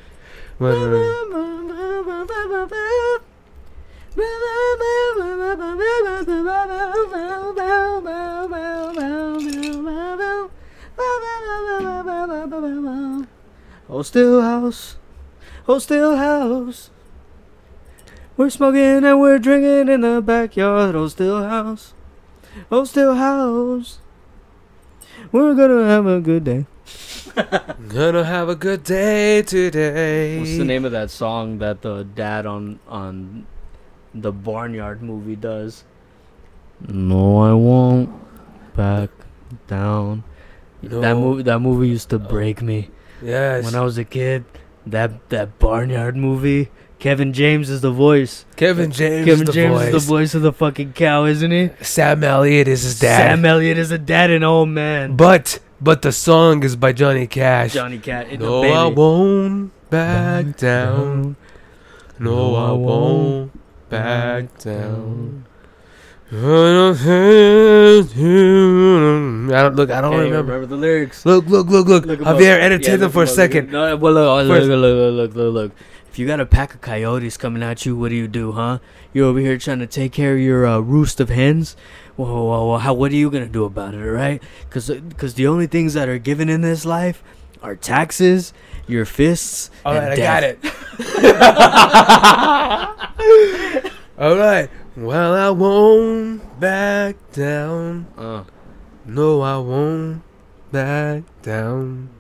When 0.58 0.72
we're- 0.80 1.18
Oh, 13.88 14.02
still 14.02 14.42
house. 14.42 14.96
Oh, 15.66 15.78
still 15.78 16.16
house. 16.16 16.90
We're 18.36 18.50
smoking 18.50 19.04
and 19.04 19.20
we're 19.20 19.38
drinking 19.38 19.88
in 19.88 20.00
the 20.02 20.20
backyard. 20.20 20.94
Oh, 20.94 21.08
still 21.08 21.42
house. 21.42 21.94
Oh, 22.70 22.84
still 22.84 23.14
house. 23.14 23.98
We're 25.30 25.54
gonna 25.54 25.86
have 25.86 26.06
a 26.06 26.20
good 26.20 26.44
day. 26.44 26.66
Gonna 27.88 28.24
have 28.24 28.50
a 28.50 28.54
good 28.54 28.84
day 28.84 29.40
today. 29.42 30.38
What's 30.38 30.58
the 30.58 30.64
name 30.64 30.84
of 30.84 30.92
that 30.92 31.10
song 31.10 31.58
that 31.58 31.80
the 31.80 32.04
dad 32.04 32.44
on 32.44 32.80
on 32.88 33.46
the 34.14 34.32
Barnyard 34.32 35.02
movie 35.02 35.36
does? 35.36 35.84
No, 36.88 37.38
I 37.38 37.52
won't 37.52 38.10
back 38.76 39.10
down. 39.68 40.24
That 40.82 41.14
movie 41.16 41.42
that 41.44 41.60
movie 41.60 41.88
used 41.88 42.10
to 42.10 42.18
break 42.18 42.60
me 42.60 42.90
Yes. 43.22 43.64
when 43.64 43.74
I 43.76 43.82
was 43.82 43.98
a 43.98 44.04
kid. 44.04 44.44
That 44.84 45.28
that 45.30 45.58
barnyard 45.60 46.16
movie. 46.16 46.70
Kevin 46.98 47.32
James 47.32 47.70
is 47.70 47.80
the 47.82 47.90
voice. 47.92 48.44
Kevin 48.56 48.90
James 48.90 49.24
Kevin 49.26 49.42
is 49.42 49.46
the 49.46 49.52
James 49.52 49.74
voice. 49.78 49.94
is 49.94 50.06
the 50.06 50.08
voice 50.12 50.34
of 50.34 50.42
the 50.42 50.52
fucking 50.52 50.92
cow, 50.94 51.24
isn't 51.24 51.50
he? 51.52 51.70
Sam 51.82 52.24
Elliott 52.24 52.66
is 52.68 52.82
his 52.82 52.98
dad. 52.98 53.18
Sam 53.18 53.44
Elliott 53.44 53.78
is 53.78 53.90
a 53.92 53.98
dad 53.98 54.30
and 54.30 54.44
old 54.44 54.68
man. 54.70 55.14
but 55.16 55.60
but 55.80 56.02
the 56.02 56.10
song 56.12 56.64
is 56.64 56.74
by 56.74 56.92
Johnny 56.92 57.28
Cash. 57.28 57.74
Johnny 57.74 57.98
Cat 57.98 58.28
in 58.28 58.40
no, 58.40 58.62
baby. 58.62 58.74
I 58.74 58.86
won't 58.86 59.70
back 59.90 60.56
down. 60.56 61.36
No, 62.18 62.54
I 62.56 62.72
won't 62.72 63.52
back 63.92 64.58
down. 64.58 65.44
I 66.32 66.34
don't 69.62 69.76
look. 69.76 69.90
I 69.90 70.00
don't 70.00 70.12
Hey, 70.14 70.30
remember. 70.30 70.64
the 70.64 70.76
lyrics. 70.76 71.26
Look, 71.26 71.46
look, 71.46 71.68
look, 71.68 71.86
look. 71.86 72.06
Look 72.06 72.20
'em 72.20 72.26
up. 72.26 72.36
Javier, 72.38 72.58
entertain 72.58 72.92
Yeah, 72.92 72.96
them 72.96 73.10
for 73.10 73.18
a 73.22 73.26
'em 73.26 73.28
up. 73.28 73.34
second. 73.34 73.70
No, 73.70 73.96
well, 73.96 74.14
look, 74.14 74.46
look, 74.48 74.62
look, 74.66 74.68
look, 74.70 75.14
look, 75.14 75.34
look, 75.36 75.54
look. 75.54 75.72
If 76.10 76.18
you 76.18 76.26
got 76.26 76.40
a 76.40 76.46
pack 76.46 76.74
of 76.74 76.80
coyotes 76.80 77.36
coming 77.36 77.62
at 77.62 77.84
you, 77.84 77.94
what 77.96 78.08
do 78.10 78.14
you 78.16 78.28
do, 78.28 78.52
huh? 78.52 78.78
You're 79.12 79.26
over 79.26 79.40
here 79.40 79.58
trying 79.58 79.78
to 79.80 79.86
take 79.86 80.12
care 80.12 80.34
of 80.34 80.40
your 80.40 80.66
uh, 80.66 80.78
roost 80.80 81.20
of 81.20 81.28
hens. 81.28 81.76
Well, 82.16 82.48
well, 82.48 82.68
well, 82.68 82.78
how? 82.78 82.94
What 82.94 83.12
are 83.12 83.16
you 83.16 83.30
gonna 83.30 83.46
do 83.46 83.64
about 83.64 83.92
it, 83.94 84.02
all 84.02 84.08
right? 84.12 84.42
Because, 84.68 84.88
because 84.90 85.34
the 85.34 85.46
only 85.46 85.66
things 85.66 85.92
that 85.94 86.08
are 86.08 86.18
given 86.18 86.48
in 86.48 86.60
this 86.62 86.84
life 86.86 87.22
are 87.62 87.76
taxes, 87.76 88.52
your 88.86 89.04
fists. 89.04 89.70
All 89.84 89.94
and 89.94 90.12
I 90.12 90.16
got 90.16 90.42
it. 90.44 90.58
All 94.18 94.36
right. 94.36 94.68
Well, 94.96 95.34
I 95.34 95.50
won't 95.50 96.60
back 96.60 97.16
down. 97.32 98.06
Uh, 98.16 98.44
No, 99.06 99.40
I 99.40 99.56
won't 99.58 100.22
back 100.70 101.22
down. 101.42 102.10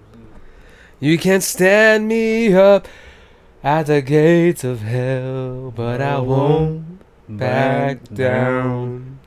You 0.98 1.18
can't 1.18 1.42
stand 1.42 2.08
me 2.08 2.52
up 2.54 2.88
at 3.62 3.86
the 3.86 4.00
gates 4.00 4.64
of 4.64 4.80
hell, 4.80 5.72
but 5.74 6.00
I 6.00 6.18
won't 6.20 7.00
back 7.28 8.02
down. 8.12 9.20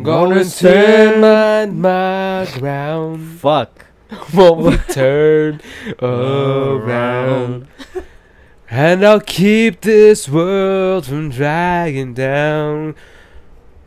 Gonna 0.00 0.44
stand 0.44 1.22
my, 1.22 1.66
my 1.66 2.46
ground, 2.58 3.38
Fuck. 3.40 3.85
won't 4.34 4.88
turn 4.88 5.60
around. 6.00 7.68
And 8.68 9.04
I'll 9.04 9.20
keep 9.20 9.82
this 9.82 10.28
world 10.28 11.06
from 11.06 11.30
dragging 11.30 12.14
down. 12.14 12.94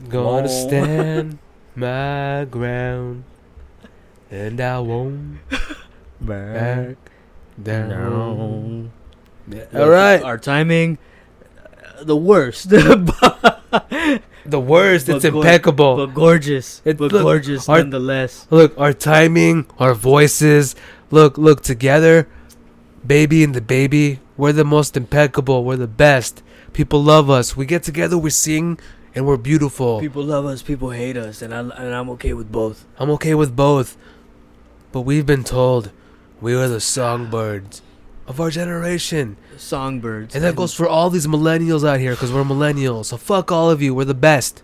Gonna 0.08 0.48
Whoa. 0.48 0.68
stand 0.68 1.40
my 1.76 2.46
ground. 2.50 3.26
And 4.32 4.62
I 4.62 4.80
won't 4.80 5.40
back 6.22 6.98
down. 7.62 8.92
All 9.74 9.90
right. 9.90 10.22
Our 10.22 10.38
timing, 10.38 10.98
uh, 11.98 12.04
the 12.04 12.16
worst. 12.16 12.70
The 14.50 14.60
worst, 14.60 15.08
it's 15.10 15.24
But 15.24 15.32
gor- 15.34 15.42
impeccable. 15.44 15.96
but 15.98 16.14
gorgeous. 16.14 16.82
It- 16.86 16.98
but 16.98 17.12
look, 17.12 17.22
gorgeous 17.22 17.70
our- 17.70 17.80
nonetheless. 17.80 18.48
Look, 18.50 18.74
our 18.78 18.94
timing, 18.94 19.66
our 19.78 19.94
voices, 19.94 20.76
look, 21.12 21.38
look 21.38 21.62
together. 21.62 22.28
Baby 23.06 23.44
and 23.44 23.54
the 23.54 23.62
baby, 23.62 24.20
we're 24.38 24.52
the 24.54 24.66
most 24.66 24.98
impeccable. 24.98 25.64
We're 25.64 25.78
the 25.78 25.88
best. 25.88 26.42
People 26.74 27.02
love 27.04 27.30
us. 27.30 27.56
We 27.56 27.66
get 27.66 27.84
together, 27.84 28.18
we 28.18 28.30
sing, 28.30 28.80
and 29.16 29.26
we're 29.26 29.38
beautiful. 29.38 30.00
People 30.00 30.24
love 30.24 30.46
us, 30.46 30.62
people 30.62 30.90
hate 30.92 31.18
us, 31.18 31.42
and 31.42 31.54
I 31.54 31.60
and 31.60 31.94
I'm 31.98 32.10
okay 32.12 32.34
with 32.34 32.52
both. 32.52 32.86
I'm 33.00 33.10
okay 33.12 33.34
with 33.36 33.56
both. 33.56 33.98
But 34.92 35.02
we've 35.02 35.26
been 35.26 35.44
told 35.44 35.92
we 36.42 36.54
are 36.56 36.68
the 36.68 36.80
songbirds 36.80 37.82
of 38.30 38.40
our 38.40 38.50
generation. 38.52 39.36
Songbirds. 39.58 40.36
And 40.36 40.44
that 40.46 40.56
goes 40.56 40.74
for 40.74 40.88
all 40.88 41.10
these 41.10 41.28
millennials 41.28 41.86
out 41.86 42.00
here 42.00 42.12
because 42.12 42.32
we're 42.32 42.44
millennials. 42.44 43.06
So 43.06 43.18
fuck 43.18 43.52
all 43.52 43.70
of 43.70 43.82
you. 43.82 43.94
We're 43.94 44.06
the 44.06 44.14
best. 44.14 44.64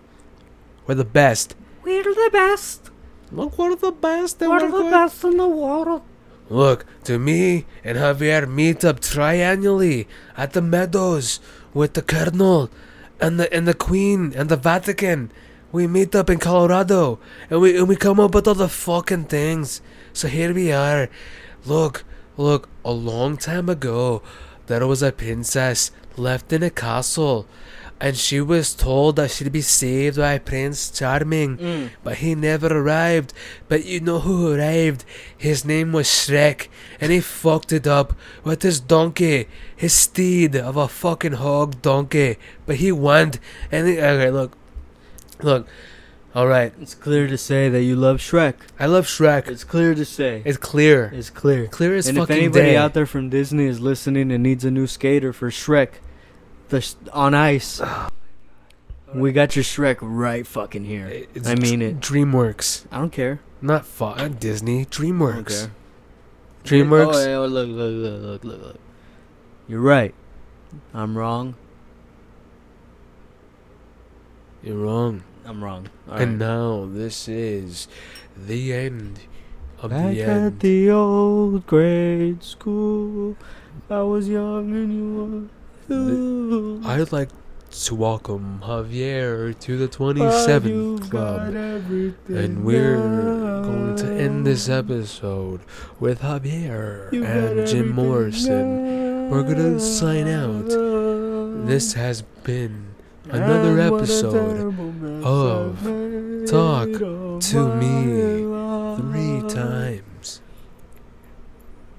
We're 0.87 0.95
the 0.95 1.03
best. 1.03 1.55
We're 1.83 2.03
the 2.03 2.29
best. 2.31 2.91
Look, 3.31 3.57
we're 3.57 3.75
the 3.75 3.91
best. 3.91 4.41
and 4.41 4.51
We're 4.51 4.61
we're 4.65 4.71
the 4.71 4.83
good. 4.83 4.91
best 4.91 5.23
in 5.25 5.37
the 5.37 5.47
world. 5.47 6.03
Look, 6.47 6.85
to 7.05 7.17
me 7.17 7.65
and 7.83 7.97
Javier 7.97 8.47
meet 8.47 8.85
up 8.85 8.99
triannually 8.99 10.05
at 10.37 10.53
the 10.53 10.61
Meadows 10.61 11.39
with 11.73 11.93
the 11.95 12.03
Colonel 12.03 12.69
and 13.19 13.39
the 13.39 13.51
and 13.51 13.67
the 13.67 13.73
Queen 13.73 14.31
and 14.35 14.47
the 14.47 14.55
Vatican. 14.55 15.31
We 15.71 15.87
meet 15.87 16.13
up 16.15 16.29
in 16.29 16.37
Colorado 16.37 17.19
and 17.49 17.59
we 17.61 17.75
and 17.75 17.87
we 17.87 17.95
come 17.95 18.19
up 18.19 18.35
with 18.35 18.47
all 18.47 18.53
the 18.53 18.69
fucking 18.69 19.25
things. 19.25 19.81
So 20.13 20.27
here 20.27 20.53
we 20.53 20.71
are. 20.71 21.09
Look, 21.65 22.03
look, 22.37 22.69
a 22.83 22.91
long 22.91 23.37
time 23.37 23.69
ago 23.69 24.21
there 24.67 24.87
was 24.87 25.03
a 25.03 25.11
princess 25.11 25.91
left 26.17 26.51
in 26.51 26.63
a 26.63 26.69
castle 26.69 27.47
and 27.99 28.17
she 28.17 28.41
was 28.41 28.75
told 28.75 29.15
that 29.15 29.31
she'd 29.31 29.51
be 29.51 29.61
saved 29.61 30.17
by 30.17 30.37
Prince 30.37 30.91
Charming. 30.91 31.57
Mm. 31.57 31.89
But 32.03 32.17
he 32.17 32.35
never 32.35 32.67
arrived. 32.67 33.33
But 33.69 33.85
you 33.85 34.01
know 34.01 34.19
who 34.19 34.53
arrived? 34.53 35.05
His 35.37 35.63
name 35.63 35.93
was 35.93 36.07
Shrek, 36.07 36.67
and 36.99 37.11
he 37.11 37.21
fucked 37.21 37.71
it 37.71 37.87
up 37.87 38.13
with 38.43 38.63
his 38.63 38.79
donkey, 38.79 39.47
his 39.75 39.93
steed 39.93 40.55
of 40.55 40.75
a 40.75 40.87
fucking 40.87 41.33
hog 41.33 41.81
donkey. 41.81 42.37
But 42.65 42.77
he 42.77 42.91
won, 42.91 43.33
and 43.71 43.87
he, 43.87 43.97
okay, 43.97 44.29
look, 44.29 44.57
look, 45.41 45.67
all 46.35 46.47
right. 46.47 46.73
It's 46.81 46.93
clear 46.93 47.27
to 47.27 47.37
say 47.37 47.69
that 47.69 47.81
you 47.83 47.95
love 47.95 48.17
Shrek. 48.17 48.55
I 48.79 48.87
love 48.87 49.05
Shrek. 49.07 49.47
It's 49.47 49.63
clear 49.63 49.95
to 49.95 50.03
say. 50.05 50.41
It's 50.45 50.57
clear, 50.57 51.09
It's 51.13 51.29
clear. 51.29 51.67
clear 51.67 51.95
as 51.95 52.07
and 52.07 52.17
if 52.17 52.29
anybody 52.29 52.65
day. 52.71 52.77
out 52.77 52.93
there 52.93 53.05
from 53.05 53.29
Disney 53.29 53.65
is 53.65 53.79
listening 53.79 54.31
and 54.31 54.43
needs 54.43 54.65
a 54.65 54.71
new 54.71 54.85
skater 54.85 55.31
for 55.31 55.49
Shrek, 55.49 55.89
the 56.69 56.81
sh- 56.81 56.95
on 57.13 57.33
ice, 57.33 57.81
we 59.15 59.31
got 59.31 59.55
your 59.55 59.63
Shrek 59.63 59.97
right 60.01 60.45
fucking 60.45 60.83
here. 60.83 61.07
It's 61.33 61.47
I 61.47 61.55
mean 61.55 61.81
it. 61.81 61.99
DreamWorks, 62.01 62.85
I 62.91 62.97
don't 62.99 63.11
care. 63.13 63.39
not 63.61 63.85
fu- 63.85 64.03
not 64.15 64.39
Disney. 64.39 64.85
DreamWorks. 64.85 65.69
DreamWorks. 66.65 67.13
Oh, 67.15 67.25
yeah, 67.29 67.35
oh, 67.37 67.45
look, 67.45 67.69
look, 67.69 67.93
look, 67.93 68.21
look, 68.21 68.43
look, 68.43 68.61
look. 68.65 68.79
You're 69.67 69.79
right. 69.81 70.13
I'm 70.93 71.17
wrong. 71.17 71.55
You're 74.63 74.77
wrong. 74.77 75.23
I'm 75.45 75.63
wrong. 75.63 75.87
All 76.09 76.15
And 76.17 76.39
right. 76.41 76.47
now 76.47 76.87
this 76.91 77.27
is 77.27 77.87
the 78.35 78.73
end 78.73 79.19
of 79.81 79.91
Back 79.91 80.15
the 80.15 80.21
at 80.23 80.59
the 80.59 80.89
old 80.89 81.67
grade 81.67 82.43
school, 82.43 83.37
I 83.89 84.01
was 84.01 84.27
young 84.27 84.71
and 84.73 84.93
you 84.93 85.49
were. 86.81 86.89
I'd 86.89 87.11
like 87.11 87.29
to 87.71 87.93
welcome 87.95 88.61
Javier 88.63 89.57
to 89.59 89.77
the 89.77 89.85
But 89.87 89.91
27th 89.97 91.11
Club. 91.11 91.53
And 92.29 92.63
we're 92.65 92.97
going 92.97 93.95
to 93.97 94.07
end 94.11 94.47
this 94.47 94.67
episode 94.67 95.61
with 95.99 96.21
Javier 96.21 97.11
You 97.13 97.23
and 97.23 97.67
Jim 97.67 97.91
everything 97.91 97.95
Morrison. 97.95 99.29
We're 99.29 99.43
gonna 99.43 99.79
sign 99.79 100.27
out. 100.27 100.69
This 101.67 101.93
has 101.93 102.21
been 102.43 102.87
another 103.29 103.79
And 103.79 103.91
what 103.91 104.01
a 104.01 104.03
episode 104.03 104.31
terrible 104.57 104.84
mess 104.84 104.84
of 105.25 105.81
Talk 106.47 106.87
to 106.87 107.75
Me 107.75 108.45
three 108.95 109.49
times. 109.49 110.41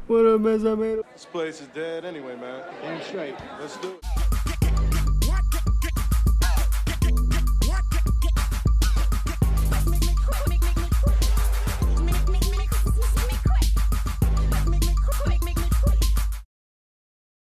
What 0.07 0.21
a 0.21 0.39
mess 0.39 0.65
I 0.65 0.77
made. 0.77 1.01
This 1.13 1.25
place 1.25 1.61
is 1.61 1.67
dead 1.69 2.05
anyway, 2.05 2.37
man. 2.37 2.63
Damn 2.83 3.03
straight. 3.03 3.35
Let's 3.61 3.77
do 3.79 3.89
it. 3.89 4.26